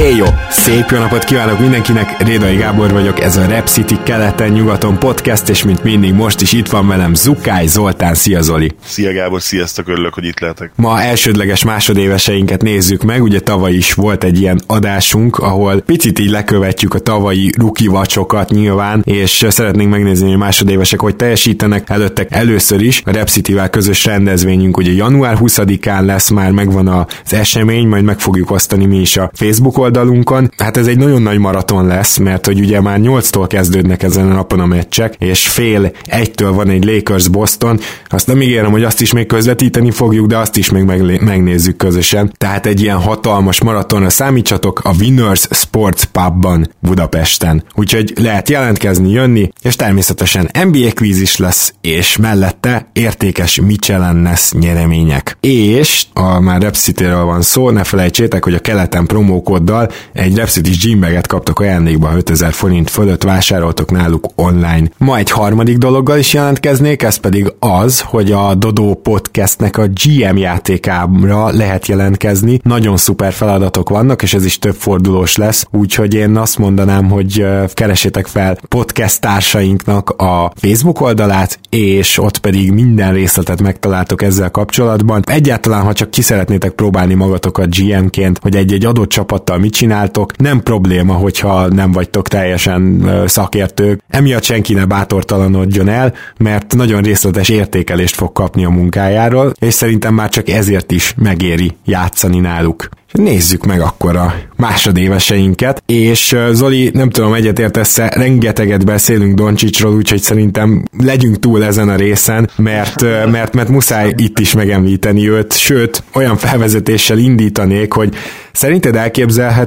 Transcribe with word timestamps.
Éjjó! 0.00 0.26
Szép 0.50 0.84
jó 0.90 0.98
napot 0.98 1.24
kívánok 1.24 1.58
mindenkinek, 1.58 2.22
Rédai 2.22 2.56
Gábor 2.56 2.92
vagyok, 2.92 3.20
ez 3.20 3.36
a 3.36 3.46
Rep 3.46 3.66
City 3.66 3.98
keleten-nyugaton 4.02 4.98
podcast, 4.98 5.48
és 5.48 5.64
mint 5.64 5.82
mindig 5.82 6.12
most 6.12 6.40
is 6.40 6.52
itt 6.52 6.68
van 6.68 6.88
velem 6.88 7.14
Zukály 7.14 7.66
Zoltán, 7.66 8.14
szia 8.14 8.42
Zoli! 8.42 8.72
Szia 8.84 9.12
Gábor, 9.12 9.42
sziasztok, 9.42 9.88
örülök, 9.88 10.14
hogy 10.14 10.24
itt 10.24 10.40
lehetek. 10.40 10.70
Ma 10.74 11.00
elsődleges 11.00 11.64
másodéveseinket 11.64 12.62
nézzük 12.62 13.02
meg, 13.02 13.22
ugye 13.22 13.40
tavaly 13.40 13.72
is 13.72 13.94
volt 13.94 14.24
egy 14.24 14.40
ilyen 14.40 14.60
adásunk, 14.66 15.38
ahol 15.38 15.80
picit 15.80 16.18
így 16.18 16.30
lekövetjük 16.30 16.94
a 16.94 16.98
tavalyi 16.98 17.50
ruki 17.58 17.86
vacsokat 17.86 18.50
nyilván, 18.50 19.02
és 19.04 19.44
szeretnénk 19.48 19.90
megnézni, 19.90 20.24
hogy 20.26 20.34
a 20.34 20.38
másodévesek 20.38 21.00
hogy 21.00 21.16
teljesítenek. 21.16 21.90
Előttek 21.90 22.32
először 22.34 22.80
is 22.82 23.02
a 23.04 23.10
Rep 23.12 23.28
City-vel 23.28 23.70
közös 23.70 24.04
rendezvényünk, 24.04 24.76
ugye 24.76 24.92
január 24.92 25.36
20-án 25.40 26.04
lesz 26.04 26.28
már, 26.28 26.50
megvan 26.50 26.88
az 26.88 27.32
esemény, 27.32 27.88
majd 27.88 28.04
meg 28.04 28.20
fogjuk 28.20 28.50
osztani 28.50 28.86
mi 28.86 29.00
is 29.00 29.16
a 29.16 29.30
Facebook 29.34 29.86
oldalunkon. 29.88 30.50
Hát 30.56 30.76
ez 30.76 30.86
egy 30.86 30.98
nagyon 30.98 31.22
nagy 31.22 31.38
maraton 31.38 31.86
lesz, 31.86 32.16
mert 32.16 32.46
hogy 32.46 32.60
ugye 32.60 32.80
már 32.80 32.98
8-tól 33.02 33.44
kezdődnek 33.48 34.02
ezen 34.02 34.30
a 34.30 34.34
napon 34.34 34.60
a 34.60 34.66
meccsek, 34.66 35.14
és 35.18 35.48
fél 35.48 35.90
egytől 36.04 36.52
van 36.52 36.68
egy 36.68 36.84
Lakers 36.84 37.28
Boston. 37.28 37.80
Azt 38.08 38.26
nem 38.26 38.42
ígérem, 38.42 38.70
hogy 38.70 38.84
azt 38.84 39.00
is 39.00 39.12
még 39.12 39.26
közvetíteni 39.26 39.90
fogjuk, 39.90 40.26
de 40.26 40.36
azt 40.36 40.56
is 40.56 40.70
még 40.70 40.84
megnézzük 41.20 41.76
közösen. 41.76 42.32
Tehát 42.38 42.66
egy 42.66 42.80
ilyen 42.80 42.96
hatalmas 42.96 43.62
maratonra 43.62 44.10
számítsatok 44.10 44.80
a 44.84 44.94
Winners 45.00 45.46
Sports 45.50 46.04
Pubban 46.04 46.70
Budapesten. 46.80 47.64
Úgyhogy 47.74 48.12
lehet 48.16 48.48
jelentkezni, 48.48 49.10
jönni, 49.10 49.50
és 49.62 49.76
természetesen 49.76 50.50
NBA 50.64 50.92
quiz 50.94 51.20
is 51.20 51.36
lesz, 51.36 51.72
és 51.80 52.16
mellette 52.16 52.90
értékes 52.92 53.60
Michelin 53.60 54.28
nyeremények. 54.52 55.36
És 55.40 56.04
a 56.12 56.40
már 56.40 56.62
Rep 56.62 56.76
van 57.24 57.42
szó, 57.42 57.70
ne 57.70 57.84
felejtsétek, 57.84 58.44
hogy 58.44 58.54
a 58.54 58.58
keleten 58.58 59.06
promókóddal 59.06 59.77
Szóval 59.78 59.94
egy 60.12 60.36
Repsitis 60.36 60.78
gymbaget 60.78 61.26
kaptok 61.26 61.60
ajándékba, 61.60 62.12
5000 62.16 62.52
forint 62.52 62.90
fölött 62.90 63.22
vásároltok 63.22 63.90
náluk 63.90 64.26
online. 64.34 64.88
Ma 64.98 65.16
egy 65.16 65.30
harmadik 65.30 65.78
dologgal 65.78 66.18
is 66.18 66.32
jelentkeznék, 66.32 67.02
ez 67.02 67.16
pedig 67.16 67.52
az, 67.58 68.00
hogy 68.00 68.32
a 68.32 68.54
Dodo 68.54 68.94
Podcastnek 68.94 69.76
a 69.78 69.86
GM 69.86 70.36
játékára 70.36 71.50
lehet 71.50 71.86
jelentkezni. 71.86 72.60
Nagyon 72.62 72.96
szuper 72.96 73.32
feladatok 73.32 73.88
vannak, 73.88 74.22
és 74.22 74.34
ez 74.34 74.44
is 74.44 74.58
több 74.58 74.74
fordulós 74.74 75.36
lesz, 75.36 75.66
úgyhogy 75.70 76.14
én 76.14 76.36
azt 76.36 76.58
mondanám, 76.58 77.08
hogy 77.08 77.46
keresétek 77.72 78.26
fel 78.26 78.58
podcast 78.68 79.20
társainknak 79.20 80.10
a 80.10 80.52
Facebook 80.56 81.00
oldalát, 81.00 81.58
és 81.70 82.18
ott 82.18 82.38
pedig 82.38 82.72
minden 82.72 83.12
részletet 83.12 83.62
megtaláltok 83.62 84.22
ezzel 84.22 84.50
kapcsolatban. 84.50 85.22
Egyáltalán, 85.26 85.82
ha 85.82 85.92
csak 85.92 86.10
ki 86.10 86.22
szeretnétek 86.22 86.70
próbálni 86.70 87.14
magatokat 87.14 87.76
GM-ként, 87.76 88.38
hogy 88.42 88.56
egy-egy 88.56 88.84
adott 88.84 89.08
csapattal 89.08 89.58
mit 89.68 89.76
csináltok, 89.76 90.36
nem 90.36 90.62
probléma, 90.62 91.12
hogyha 91.12 91.68
nem 91.68 91.92
vagytok 91.92 92.28
teljesen 92.28 93.10
szakértők. 93.26 94.02
Emiatt 94.08 94.42
senki 94.42 94.74
ne 94.74 94.84
bátortalanodjon 94.84 95.88
el, 95.88 96.14
mert 96.38 96.74
nagyon 96.74 97.02
részletes 97.02 97.48
értékelést 97.48 98.14
fog 98.14 98.32
kapni 98.32 98.64
a 98.64 98.70
munkájáról, 98.70 99.52
és 99.60 99.74
szerintem 99.74 100.14
már 100.14 100.28
csak 100.28 100.48
ezért 100.48 100.92
is 100.92 101.14
megéri 101.16 101.76
játszani 101.84 102.38
náluk. 102.38 102.88
Nézzük 103.12 103.66
meg 103.66 103.80
akkor 103.80 104.16
a 104.16 104.34
másodéveseinket, 104.56 105.82
és 105.86 106.36
Zoli, 106.52 106.90
nem 106.94 107.10
tudom, 107.10 107.34
egyetértesz-e, 107.34 108.12
rengeteget 108.14 108.84
beszélünk 108.84 109.34
Doncsicsról, 109.34 109.94
úgyhogy 109.94 110.20
szerintem 110.20 110.84
legyünk 110.98 111.38
túl 111.38 111.64
ezen 111.64 111.88
a 111.88 111.96
részen, 111.96 112.50
mert, 112.56 113.02
mert, 113.30 113.54
mert 113.54 113.68
muszáj 113.68 114.12
itt 114.16 114.38
is 114.38 114.52
megemlíteni 114.52 115.30
őt, 115.30 115.58
sőt, 115.58 116.02
olyan 116.14 116.36
felvezetéssel 116.36 117.18
indítanék, 117.18 117.92
hogy 117.92 118.14
szerinted 118.52 118.96
elképzelhető, 118.96 119.57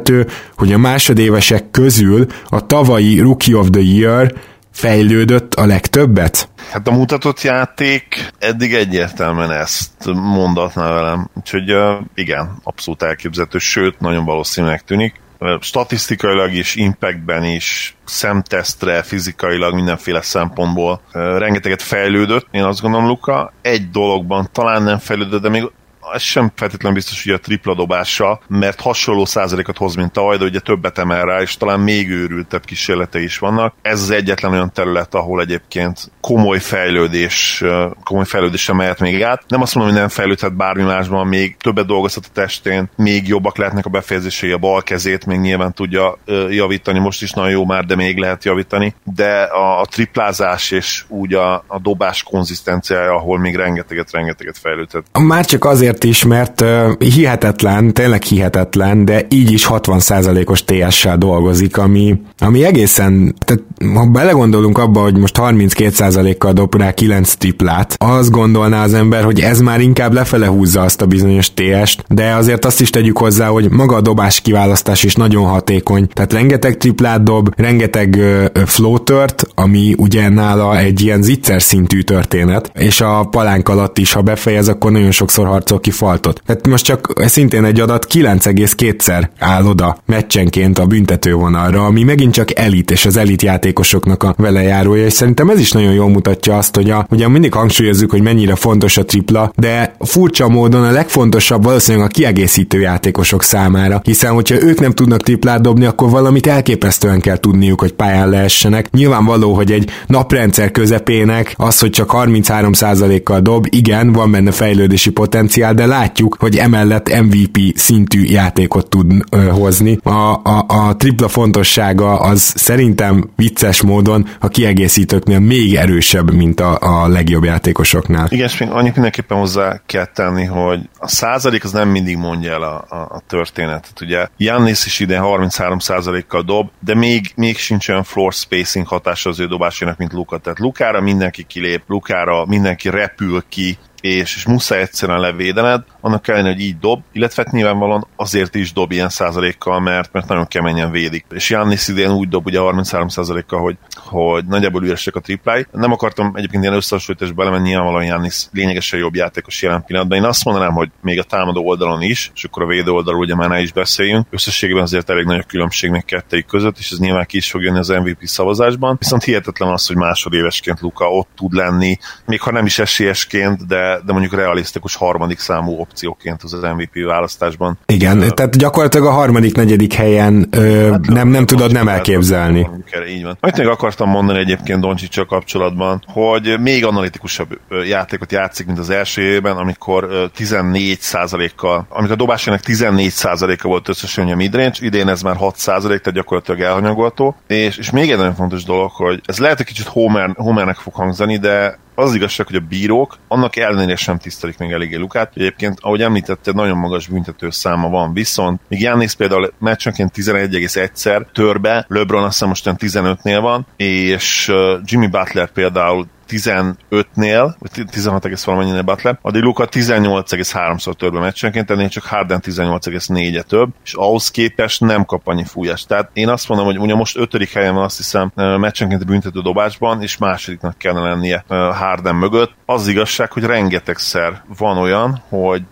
hogy 0.56 0.74
a 0.74 0.78
másodévesek 0.78 1.72
közül 1.72 2.26
a 2.46 2.66
tavalyi 2.66 3.20
Rookie 3.20 3.58
of 3.58 3.70
the 3.70 3.82
Year 3.82 4.34
fejlődött 4.72 5.54
a 5.54 5.66
legtöbbet? 5.66 6.50
Hát 6.72 6.88
a 6.88 6.92
mutatott 6.92 7.42
játék 7.42 8.32
eddig 8.40 8.74
egyértelműen 8.74 9.52
ezt 9.52 10.06
mondatná 10.14 10.94
velem, 10.94 11.30
úgyhogy 11.34 11.76
igen, 12.16 12.60
abszolút 12.64 13.02
elképzelhető, 13.02 13.58
sőt, 13.58 14.00
nagyon 14.00 14.26
valószínűleg 14.26 14.84
tűnik. 14.84 15.20
Statisztikailag 15.60 16.54
is, 16.54 16.76
impactben 16.76 17.44
is, 17.44 17.96
szemtesztre, 18.06 19.02
fizikailag, 19.02 19.74
mindenféle 19.74 20.22
szempontból 20.22 21.02
rengeteget 21.14 21.82
fejlődött, 21.82 22.48
én 22.52 22.64
azt 22.64 22.82
gondolom, 22.82 23.08
Luka. 23.08 23.54
Egy 23.62 23.90
dologban 23.90 24.50
talán 24.52 24.84
nem 24.84 24.98
fejlődött, 24.98 25.42
de 25.42 25.50
még 25.50 25.72
ez 26.14 26.22
sem 26.22 26.52
feltétlenül 26.56 26.98
biztos, 26.98 27.24
hogy 27.24 27.34
a 27.34 27.40
tripla 27.40 27.76
dobása, 27.76 28.40
mert 28.48 28.82
hasonló 28.82 29.26
százalékot 29.26 29.78
hoz, 29.78 29.96
mint 29.96 30.12
tavaly, 30.12 30.38
de 30.38 30.46
ugye 30.46 30.60
többet 30.60 30.98
emel 30.98 31.26
rá, 31.26 31.42
és 31.42 31.58
talán 31.58 31.80
még 31.80 32.10
őrültebb 32.10 32.66
kísérletei 32.66 33.24
is 33.24 33.38
vannak. 33.38 33.74
Ez 33.82 34.02
az 34.02 34.10
egyetlen 34.10 34.52
olyan 34.52 34.72
terület, 34.74 35.16
ahol 35.16 35.42
egyébként 35.42 36.12
komoly 36.22 36.60
fejlődés, 36.60 37.64
komoly 38.04 38.26
fejlődésre 38.26 38.74
mehet 38.74 39.00
még 39.00 39.24
át. 39.24 39.44
Nem 39.48 39.62
azt 39.62 39.76
mondom, 39.76 39.94
hogy 39.94 40.02
nem 40.02 40.12
fejlődhet 40.12 40.56
bármi 40.56 40.84
másban, 40.84 41.28
még 41.28 41.56
többet 41.58 41.86
dolgozhat 41.86 42.26
a 42.26 42.34
testén, 42.34 42.90
még 42.96 43.28
jobbak 43.28 43.58
lehetnek 43.58 43.86
a 43.86 43.90
befejezései, 43.90 44.52
a 44.52 44.58
bal 44.58 44.82
kezét 44.82 45.26
még 45.26 45.40
nyilván 45.40 45.74
tudja 45.74 46.18
javítani, 46.50 47.00
most 47.00 47.22
is 47.22 47.32
nagyon 47.32 47.52
jó 47.52 47.66
már, 47.66 47.86
de 47.86 47.96
még 47.96 48.18
lehet 48.18 48.46
javítani, 48.46 48.96
de 49.04 49.42
a, 49.42 49.80
a 49.80 49.86
triplázás 49.86 50.72
és 50.72 51.04
úgy 51.08 51.34
a, 51.34 51.54
a 51.68 51.80
dobás 51.82 52.24
konzisztenciája, 52.24 53.14
ahol 53.14 53.40
még 53.40 53.56
rengeteget, 53.56 54.12
rengeteget 54.12 54.58
fejlődhet. 54.58 55.04
Már 55.20 55.46
csak 55.46 55.66
azért 55.66 56.01
azért 56.02 56.16
is, 56.16 56.26
mert 56.26 56.64
hihetetlen, 57.00 57.94
tényleg 57.94 58.24
hihetetlen, 58.24 59.06
de 59.06 59.26
így 59.30 59.52
is 59.52 59.68
60%-os 59.70 60.64
TS-sel 60.64 61.18
dolgozik, 61.18 61.78
ami, 61.78 62.22
ami 62.40 62.64
egészen, 62.64 63.36
tehát 63.46 63.64
ha 63.94 64.06
belegondolunk 64.06 64.78
abba, 64.78 65.02
hogy 65.02 65.18
most 65.18 65.36
32%-kal 65.40 66.54
dob 66.54 66.76
rá 66.76 66.92
9 66.92 67.34
triplát, 67.34 67.96
azt 67.98 68.32
gondolná 68.32 68.84
az 68.84 68.94
ember, 68.94 69.24
hogy 69.24 69.40
ez 69.40 69.62
már 69.62 69.82
inkább 69.82 70.14
lefele 70.14 70.48
húzza 70.48 70.82
azt 70.82 71.02
a 71.02 71.06
bizonyos 71.06 71.54
TS-t, 71.54 72.04
de 72.08 72.34
azért 72.34 72.66
azt 72.66 72.82
is 72.82 72.90
tegyük 72.90 73.18
hozzá, 73.18 73.48
hogy 73.48 73.70
maga 73.70 73.96
a 73.96 74.02
dobás 74.02 74.42
kiválasztás 74.42 75.04
is 75.04 75.16
nagyon 75.16 75.46
hatékony, 75.46 76.08
tehát 76.14 76.34
rengeteg 76.34 76.78
triplát 76.78 77.24
dob, 77.24 77.54
rengeteg 77.58 78.20
floatert, 78.66 79.48
ami 79.56 79.94
ugye 79.98 80.30
nála 80.30 80.78
egy 80.78 81.02
ilyen 81.02 81.22
zicser 81.22 81.62
szintű 81.62 82.02
történet, 82.02 82.72
és 82.74 83.02
a 83.02 83.28
palánk 83.32 83.70
alatt 83.70 83.98
is, 83.98 84.14
ha 84.14 84.22
befejez, 84.22 84.68
akkor 84.68 84.92
nagyon 84.92 85.12
sokszor 85.12 85.48
harcol 85.48 85.80
ki 85.80 85.91
faltot. 85.92 86.42
Tehát 86.46 86.68
most 86.68 86.86
csak 86.86 87.14
szintén 87.26 87.66
egy 87.66 87.80
adat 87.80 88.08
9,2-szer 88.14 89.30
áll 89.40 89.66
oda 89.66 89.98
meccsenként 90.06 90.80
a 90.80 90.86
büntetővonalra, 90.86 91.86
ami 91.86 92.04
megint 92.04 92.34
csak 92.34 92.60
elit, 92.60 92.92
és 92.92 93.06
az 93.06 93.18
elit 93.18 93.42
játékosoknak 93.42 94.24
a 94.24 94.36
velejárója, 94.38 95.06
és 95.06 95.14
szerintem 95.14 95.50
ez 95.50 95.60
is 95.60 95.72
nagyon 95.72 95.94
jól 95.94 96.10
mutatja 96.10 96.58
azt, 96.58 96.76
hogy 96.76 96.90
a, 96.90 97.08
ugye 97.10 97.28
mindig 97.28 97.54
hangsúlyozzuk, 97.54 98.12
hogy 98.12 98.22
mennyire 98.22 98.56
fontos 98.56 98.98
a 98.98 99.06
tripla, 99.06 99.52
de 99.56 99.96
furcsa 100.00 100.48
módon 100.50 100.84
a 100.84 100.92
legfontosabb 100.92 101.64
valószínűleg 101.64 102.08
a 102.08 102.10
kiegészítő 102.10 102.80
játékosok 102.80 103.44
számára, 103.44 104.02
hiszen 104.04 104.32
hogyha 104.32 104.62
ők 104.62 104.80
nem 104.80 104.92
tudnak 104.92 105.22
triplát 105.22 105.62
dobni, 105.62 105.86
akkor 105.86 106.10
valamit 106.10 106.48
elképesztően 106.48 107.22
kell 107.22 107.38
tudniuk, 107.38 107.80
hogy 107.80 107.94
pályán 107.94 108.30
lehessenek. 108.30 108.92
Nyilvánvaló, 108.92 109.54
hogy 109.54 109.72
egy 109.72 109.90
naprendszer 110.08 110.72
közepének 110.72 111.54
az, 111.58 111.80
hogy 111.80 111.90
csak 111.90 112.12
33%-kal 112.14 113.40
dob, 113.40 113.68
igen, 113.70 114.12
van 114.12 114.32
benne 114.32 114.52
fejlődési 114.52 115.10
potenciál, 115.10 115.71
de 115.74 115.86
látjuk, 115.86 116.36
hogy 116.40 116.58
emellett 116.58 117.22
MVP 117.22 117.60
szintű 117.76 118.24
játékot 118.24 118.90
tud 118.90 119.12
ö, 119.32 119.48
hozni. 119.50 119.98
A, 120.04 120.10
a, 120.10 120.66
a 120.68 120.96
tripla 120.96 121.28
fontossága 121.28 122.20
az 122.20 122.54
szerintem 122.56 123.30
vicces 123.36 123.82
módon 123.82 124.28
a 124.40 124.48
kiegészítőknél 124.48 125.40
még 125.40 125.76
erősebb, 125.76 126.34
mint 126.34 126.60
a, 126.60 126.78
a 126.82 127.08
legjobb 127.08 127.44
játékosoknál. 127.44 128.28
Igen, 128.30 128.46
és 128.46 128.58
még 128.58 128.70
annyit 128.70 128.94
mindenképpen 128.94 129.38
hozzá 129.38 129.82
kell 129.86 130.06
tenni, 130.06 130.46
hogy 130.46 130.80
a 130.98 131.08
százalék 131.08 131.64
az 131.64 131.72
nem 131.72 131.90
mindig 131.90 132.18
mondja 132.18 132.52
el 132.52 132.62
a, 132.62 132.86
a, 132.90 132.96
a 132.96 133.22
történetet. 133.28 134.02
Ugye 134.02 134.28
Jannis 134.38 134.86
is 134.86 135.00
ide 135.00 135.18
33 135.20 135.80
százalékkal 135.80 136.42
dob, 136.42 136.70
de 136.80 136.96
még, 136.96 137.32
még 137.36 137.58
sincs 137.58 137.90
olyan 137.90 138.04
floor 138.04 138.34
spacing 138.34 138.88
hatása 138.88 139.30
az 139.30 139.40
ő 139.40 139.48
dobásának, 139.48 139.98
mint 139.98 140.14
Luka. 140.14 140.38
Tehát 140.38 140.60
Lukára 140.60 141.02
mindenki 141.02 141.44
kilép, 141.44 141.84
Lukára 141.88 142.46
mindenki 142.46 142.90
repül 142.90 143.44
ki, 143.50 143.78
és, 144.02 144.36
és 144.36 144.46
muszáj 144.46 144.82
egyszerűen 144.82 145.20
levédened, 145.20 145.84
annak 146.02 146.22
kellene, 146.22 146.48
hogy 146.48 146.60
így 146.60 146.80
dob, 146.80 147.02
illetve 147.12 147.44
hát 147.46 147.54
nyilvánvalóan 147.54 148.08
azért 148.16 148.56
is 148.56 148.74
dob 148.74 148.92
ilyen 148.92 149.10
százalékkal, 149.10 149.80
mert, 149.80 150.14
mert 150.14 150.28
nagyon 150.28 150.48
keményen 150.48 150.92
védik. 150.92 151.26
És 151.30 151.50
Jannis 151.50 151.88
idén 151.88 152.12
úgy 152.12 152.30
dob 152.30 152.46
ugye 152.46 152.60
33 152.60 153.08
százalékkal, 153.08 153.60
hogy, 153.60 153.78
hogy 153.96 154.46
nagyjából 154.46 154.84
üresek 154.84 155.16
a 155.16 155.20
triplái. 155.20 155.66
Nem 155.72 155.92
akartam 155.92 156.32
egyébként 156.36 156.64
ilyen 156.64 156.76
összehasonlításba 156.76 157.36
belemenni, 157.36 157.68
nyilvánvalóan 157.68 158.06
Jannis 158.06 158.46
lényegesen 158.52 159.00
jobb 159.00 159.16
játékos 159.16 159.62
jelen 159.62 159.84
pillanatban. 159.86 160.18
Én 160.18 160.24
azt 160.24 160.46
mondanám, 160.46 160.74
hogy 160.74 160.90
még 161.02 161.20
a 161.20 161.24
támadó 161.24 161.66
oldalon 161.66 162.02
is, 162.02 162.32
és 162.36 162.44
akkor 162.44 162.64
a 162.64 162.68
védő 162.68 162.92
oldalon 162.92 163.20
ugye 163.20 163.36
már 163.36 163.50
ne 163.50 163.62
is 163.62 163.72
beszéljünk. 163.72 164.28
Összességében 164.30 164.84
azért 164.84 165.10
elég 165.10 165.26
nagy 165.26 165.40
a 165.40 165.44
különbség 165.48 165.90
még 165.90 166.06
kettőjük 166.06 166.46
között, 166.46 166.78
és 166.78 166.92
ez 166.92 167.00
nyilván 167.00 167.26
ki 167.26 167.38
is 167.38 167.50
fog 167.50 167.62
jönni 167.62 167.78
az 167.78 167.88
MVP 167.88 168.26
szavazásban. 168.26 168.96
Viszont 169.00 169.24
hihetetlen 169.24 169.70
az, 169.70 169.88
hogy 169.88 169.96
másodévesként 169.96 170.80
Luka 170.80 171.10
ott 171.10 171.30
tud 171.36 171.54
lenni, 171.54 171.98
még 172.26 172.42
ha 172.42 172.52
nem 172.52 172.66
is 172.66 172.80
esélyesként, 172.80 173.68
de, 173.68 173.91
de 174.06 174.12
mondjuk 174.12 174.34
realisztikus 174.34 174.96
harmadik 174.96 175.40
számú 175.40 175.80
opcióként 175.80 176.44
az, 176.44 176.60
MVP 176.62 177.06
választásban. 177.06 177.78
Igen, 177.86 178.18
uh, 178.18 178.28
tehát 178.28 178.58
gyakorlatilag 178.58 179.08
a 179.08 179.12
harmadik, 179.12 179.56
negyedik 179.56 179.94
helyen 179.94 180.48
ö, 180.52 180.90
hát, 180.92 181.08
nem, 181.08 181.28
nem 181.28 181.46
tudod 181.46 181.72
nem 181.72 181.88
elképzelni. 181.88 182.70
Így 183.10 183.24
van. 183.24 183.38
Amit 183.40 183.58
még 183.58 183.68
akartam 183.68 184.10
mondani 184.10 184.40
egyébként 184.40 184.82
Doncsicsal 184.82 185.26
kapcsolatban, 185.26 186.04
hogy 186.08 186.60
még 186.60 186.86
analitikusabb 186.86 187.60
játékot 187.88 188.32
játszik, 188.32 188.66
mint 188.66 188.80
az 188.80 188.90
első 188.90 189.22
évben, 189.22 189.58
amikor 189.58 190.30
14%-kal, 190.38 191.86
amikor 191.90 192.12
a 192.12 192.16
dobásának 192.16 192.60
14%-a 192.64 193.68
volt 193.68 193.90
összesen 193.90 194.28
a 194.28 194.36
midrange, 194.36 194.78
idén 194.80 195.08
ez 195.08 195.22
már 195.22 195.36
6%, 195.40 195.82
tehát 195.82 196.12
gyakorlatilag 196.12 196.62
elhanyagolható. 196.62 197.36
És, 197.48 197.78
és 197.78 197.90
még 197.92 198.12
egy 198.12 198.18
nagyon 198.18 198.36
fontos 198.36 198.64
dolog, 198.64 198.92
hogy 198.92 199.22
ez 199.26 199.40
lehet, 199.40 199.58
hogy 199.58 199.66
kicsit 199.66 199.88
Homer, 199.88 200.30
Homernek 200.36 200.76
fog 200.76 200.94
hangzani, 200.94 201.38
de 201.38 201.80
az, 201.96 202.10
az 202.10 202.16
igazság, 202.16 202.48
hogy 202.48 202.56
a 202.56 202.66
bírók 202.70 203.18
annak 203.28 203.56
ellenére 203.56 203.96
sem 203.96 204.18
tisztelik 204.18 204.58
még 204.58 204.72
eléggé 204.72 204.96
Lukát. 204.96 205.32
Egyébként, 205.36 205.78
ahogy 205.82 206.02
említetted, 206.02 206.56
nagyon 206.56 206.78
magas 206.78 207.08
büntető 207.08 207.50
száma 207.50 207.90
van, 207.90 208.14
viszont 208.14 208.62
még 208.68 208.82
Jánész 208.82 209.14
például 209.14 209.54
meccsenként 209.60 210.12
11,1-szer 210.16 211.26
törbe, 211.34 211.86
LeBron 211.88 212.24
azt 212.24 212.32
hiszem 212.32 212.48
most 212.48 212.70
15-nél 212.78 213.40
van, 213.42 213.68
és 213.76 214.52
Jimmy 214.84 215.08
Butler 215.08 215.52
például 215.52 216.08
15-nél, 216.32 217.56
vagy 217.60 217.86
16 217.92 218.26
egész 218.26 218.44
valamennyinél 218.44 218.82
Butler, 218.82 219.18
addig 219.22 219.42
Luka 219.42 219.68
18,3-szor 219.72 220.94
törbe 220.94 221.20
meccsenként, 221.20 221.72
ennél 221.72 221.90
csak 221.90 222.04
Harden 222.04 222.42
18,4-e 222.44 223.42
több, 223.42 223.70
és 223.84 223.94
ahhoz 223.94 224.32
képest 224.32 224.82
nem 224.82 225.06
kap 225.06 225.28
annyi 225.28 225.46
fújást. 225.46 225.88
Tehát 225.88 226.10
én 226.14 226.30
azt 226.30 226.48
mondom, 226.48 226.68
hogy 226.68 226.78
ugye 226.78 226.96
most 226.96 227.18
ötödik 227.18 227.54
helyen 227.54 227.74
van 227.74 227.84
azt 227.84 227.98
hiszem 227.98 228.32
meccsenként 228.36 229.02
a 229.02 229.06
büntető 229.06 229.42
dobásban, 229.42 230.02
és 230.02 230.18
másodiknak 230.18 230.78
kellene 230.78 231.10
lennie 231.10 231.44
Harden 231.48 232.16
mögött. 232.16 232.54
Az 232.66 232.88
igazság, 232.88 233.32
hogy 233.32 233.44
rengetegszer 233.44 234.44
van 234.58 234.78
olyan, 234.78 235.22
hogy 235.30 235.66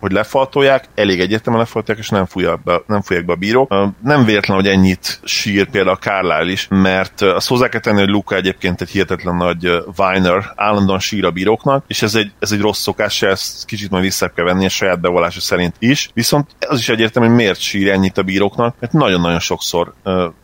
hogy 0.00 0.12
lefaltolják, 0.12 0.84
elég 0.94 1.20
egyértelműen 1.20 1.64
lefaltolják, 1.64 2.04
és 2.04 2.10
nem 2.10 2.26
fújják 2.26 2.62
be, 2.62 2.82
nem 2.86 3.02
fújják 3.02 3.26
be 3.26 3.32
a 3.32 3.36
bírók. 3.36 3.70
Nem 4.02 4.24
véletlen, 4.24 4.56
hogy 4.56 4.66
ennyit 4.66 5.20
sír 5.24 5.70
például 5.70 5.96
a 5.96 5.98
Carlisle 5.98 6.52
is, 6.52 6.66
mert 6.70 7.20
azt 7.20 7.48
hozzá 7.48 7.68
kell 7.68 7.80
tenni, 7.80 7.98
hogy 7.98 8.08
Luka 8.08 8.34
egyébként 8.34 8.80
egy 8.80 8.90
hihetetlen 8.90 9.36
nagy 9.36 9.70
Viner, 9.96 10.52
állandóan 10.56 10.98
sír 10.98 11.24
a 11.24 11.30
bíróknak, 11.30 11.84
és 11.86 12.02
ez 12.02 12.14
egy, 12.14 12.32
ez 12.38 12.52
egy 12.52 12.60
rossz 12.60 12.80
szokás, 12.80 13.22
ezt 13.22 13.64
kicsit 13.64 13.90
majd 13.90 14.02
vissza 14.02 14.28
kell 14.28 14.44
venni 14.44 14.64
a 14.64 14.68
saját 14.68 15.00
bevallása 15.00 15.40
szerint 15.40 15.74
is, 15.78 16.10
viszont 16.14 16.50
az 16.68 16.78
is 16.78 16.88
egyértelmű, 16.88 17.28
hogy 17.28 17.36
miért 17.36 17.60
sír 17.60 17.90
ennyit 17.90 18.18
a 18.18 18.22
bíróknak, 18.22 18.74
mert 18.80 18.92
nagyon-nagyon 18.92 19.40
sokszor 19.40 19.92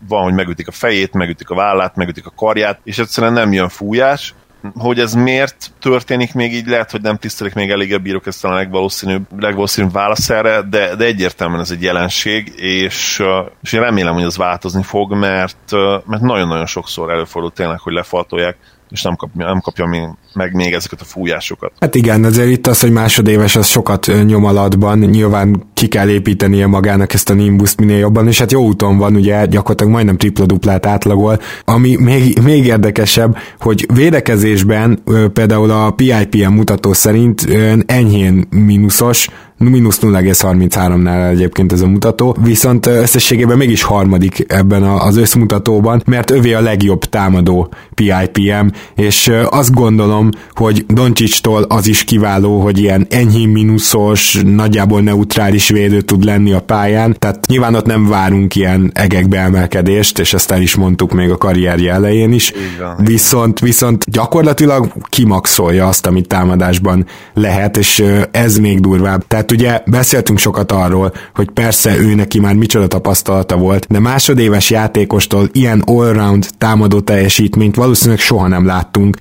van, 0.09 0.23
hogy 0.23 0.35
megütik 0.35 0.69
a 0.69 0.73
fejét, 0.73 1.13
megütik 1.13 1.51
a 1.51 1.55
vállát, 1.55 1.97
megütik 1.97 2.27
a 2.27 2.33
karját, 2.37 2.81
és 2.85 2.99
egyszerűen 2.99 3.33
nem 3.33 3.53
jön 3.53 3.69
fújás, 3.69 4.35
hogy 4.75 5.01
ez 5.01 5.15
miért 5.15 5.71
történik 5.81 6.35
még 6.35 6.53
így, 6.53 6.67
lehet, 6.67 6.91
hogy 6.91 7.01
nem 7.01 7.17
tisztelik 7.17 7.55
még 7.55 7.71
elég 7.71 7.95
a 7.95 7.99
bírók 7.99 8.27
ezt 8.27 8.45
a 8.45 8.55
legvalószínűbb, 8.55 9.27
legvalószínűbb 9.39 9.93
válasz 9.93 10.31
erre, 10.31 10.63
de, 10.63 10.95
de 10.95 11.05
egyértelműen 11.05 11.61
ez 11.61 11.71
egy 11.71 11.83
jelenség, 11.83 12.53
és, 12.57 13.23
és 13.63 13.73
én 13.73 13.81
remélem, 13.81 14.15
hogy 14.15 14.23
ez 14.23 14.37
változni 14.37 14.83
fog, 14.83 15.15
mert, 15.15 15.73
mert 16.07 16.23
nagyon-nagyon 16.23 16.67
sokszor 16.67 17.11
előfordul 17.11 17.53
tényleg, 17.53 17.79
hogy 17.79 17.93
lefaltolják 17.93 18.57
és 18.91 19.03
nem 19.03 19.17
kapja, 19.17 19.47
nem 19.47 19.61
kapja 19.61 19.87
még, 19.87 20.09
meg 20.35 20.55
még 20.55 20.73
ezeket 20.73 21.01
a 21.01 21.05
fújásokat. 21.05 21.73
Hát 21.81 21.95
igen, 21.95 22.25
azért 22.25 22.51
itt 22.51 22.67
az, 22.67 22.81
hogy 22.81 22.93
másodéves, 22.93 23.57
az 23.57 23.67
sokat 23.67 24.11
nyom 24.27 24.45
alatban, 24.45 24.99
nyilván 24.99 25.63
ki 25.75 25.89
kell 25.89 26.09
építenie 26.09 26.67
magának 26.67 27.15
ezt 27.15 27.31
a 27.31 27.35
nimbus 27.35 27.75
minél 27.75 27.99
jobban, 27.99 28.27
és 28.27 28.39
hát 28.39 28.53
jó 28.53 28.63
úton 28.63 28.99
van, 28.99 29.15
ugye 29.15 29.47
gyakorlatilag 29.47 29.93
majdnem 29.93 30.17
tripla-duplát 30.17 30.87
átlagol, 30.87 31.41
ami 31.65 31.97
még, 31.97 32.39
még 32.43 32.67
érdekesebb, 32.67 33.37
hogy 33.61 33.87
védekezésben 33.95 35.03
például 35.33 35.71
a 35.71 35.91
PIPM 35.91 36.53
mutató 36.53 36.93
szerint 36.93 37.47
enyhén 37.87 38.47
mínuszos, 38.51 39.29
mínusz 39.59 39.99
0,33-nál 40.03 41.31
egyébként 41.31 41.73
ez 41.73 41.81
a 41.81 41.87
mutató, 41.87 42.37
viszont 42.43 42.87
összességében 42.87 43.57
mégis 43.57 43.83
harmadik 43.83 44.45
ebben 44.49 44.83
az 44.83 45.17
összmutatóban, 45.17 46.03
mert 46.07 46.31
övé 46.31 46.53
a 46.53 46.61
legjobb 46.61 47.05
támadó 47.05 47.69
PIPM, 47.95 48.67
és 48.95 49.33
azt 49.51 49.75
gondolom, 49.75 50.31
hogy 50.51 50.85
Doncsics-tól 50.87 51.63
az 51.63 51.87
is 51.87 52.05
kiváló, 52.05 52.61
hogy 52.61 52.79
ilyen 52.79 53.07
enyhén 53.11 53.49
mínuszos, 53.49 54.41
nagyjából 54.45 55.01
neutrális 55.01 55.69
védő 55.69 56.01
tud 56.01 56.25
lenni 56.25 56.53
a 56.53 56.61
pályán, 56.61 57.17
tehát 57.19 57.47
nyilván 57.47 57.75
ott 57.75 57.87
nem 57.87 58.09
várunk 58.09 58.55
ilyen 58.55 58.91
egekbe 58.95 59.39
emelkedést, 59.39 60.19
és 60.19 60.35
ezt 60.35 60.51
el 60.51 60.63
is 60.63 60.75
mondtuk 60.75 61.13
még 61.13 61.31
a 61.31 61.37
karrierje 61.37 61.93
elején 61.93 62.33
is, 62.33 62.53
viszont, 62.99 63.61
viszont 63.61 64.05
gyakorlatilag 64.11 64.93
kimaxolja 65.09 65.87
azt, 65.87 66.07
amit 66.07 66.29
támadásban 66.29 67.07
lehet, 67.35 67.77
és 67.77 68.05
ez 68.31 68.59
még 68.59 68.81
durvább. 68.81 69.27
Tehát 69.27 69.46
ugye 69.51 69.83
beszéltünk 69.87 70.39
sokat 70.39 70.73
arról, 70.73 71.13
hogy 71.35 71.51
persze 71.51 71.97
ő 71.97 72.15
neki 72.15 72.41
már 72.41 72.55
micsoda 72.55 72.87
tapasztalata 72.87 73.57
volt, 73.57 73.87
de 73.89 73.99
másodéves 73.99 74.71
játékostól 74.71 75.49
ilyen 75.53 75.83
allround 75.87 76.47
támadó 76.59 77.01
teljesítményt 77.01 77.75
valószínűleg 77.75 78.21
soha 78.21 78.49
nem 78.49 78.67
láttunk. 78.67 79.17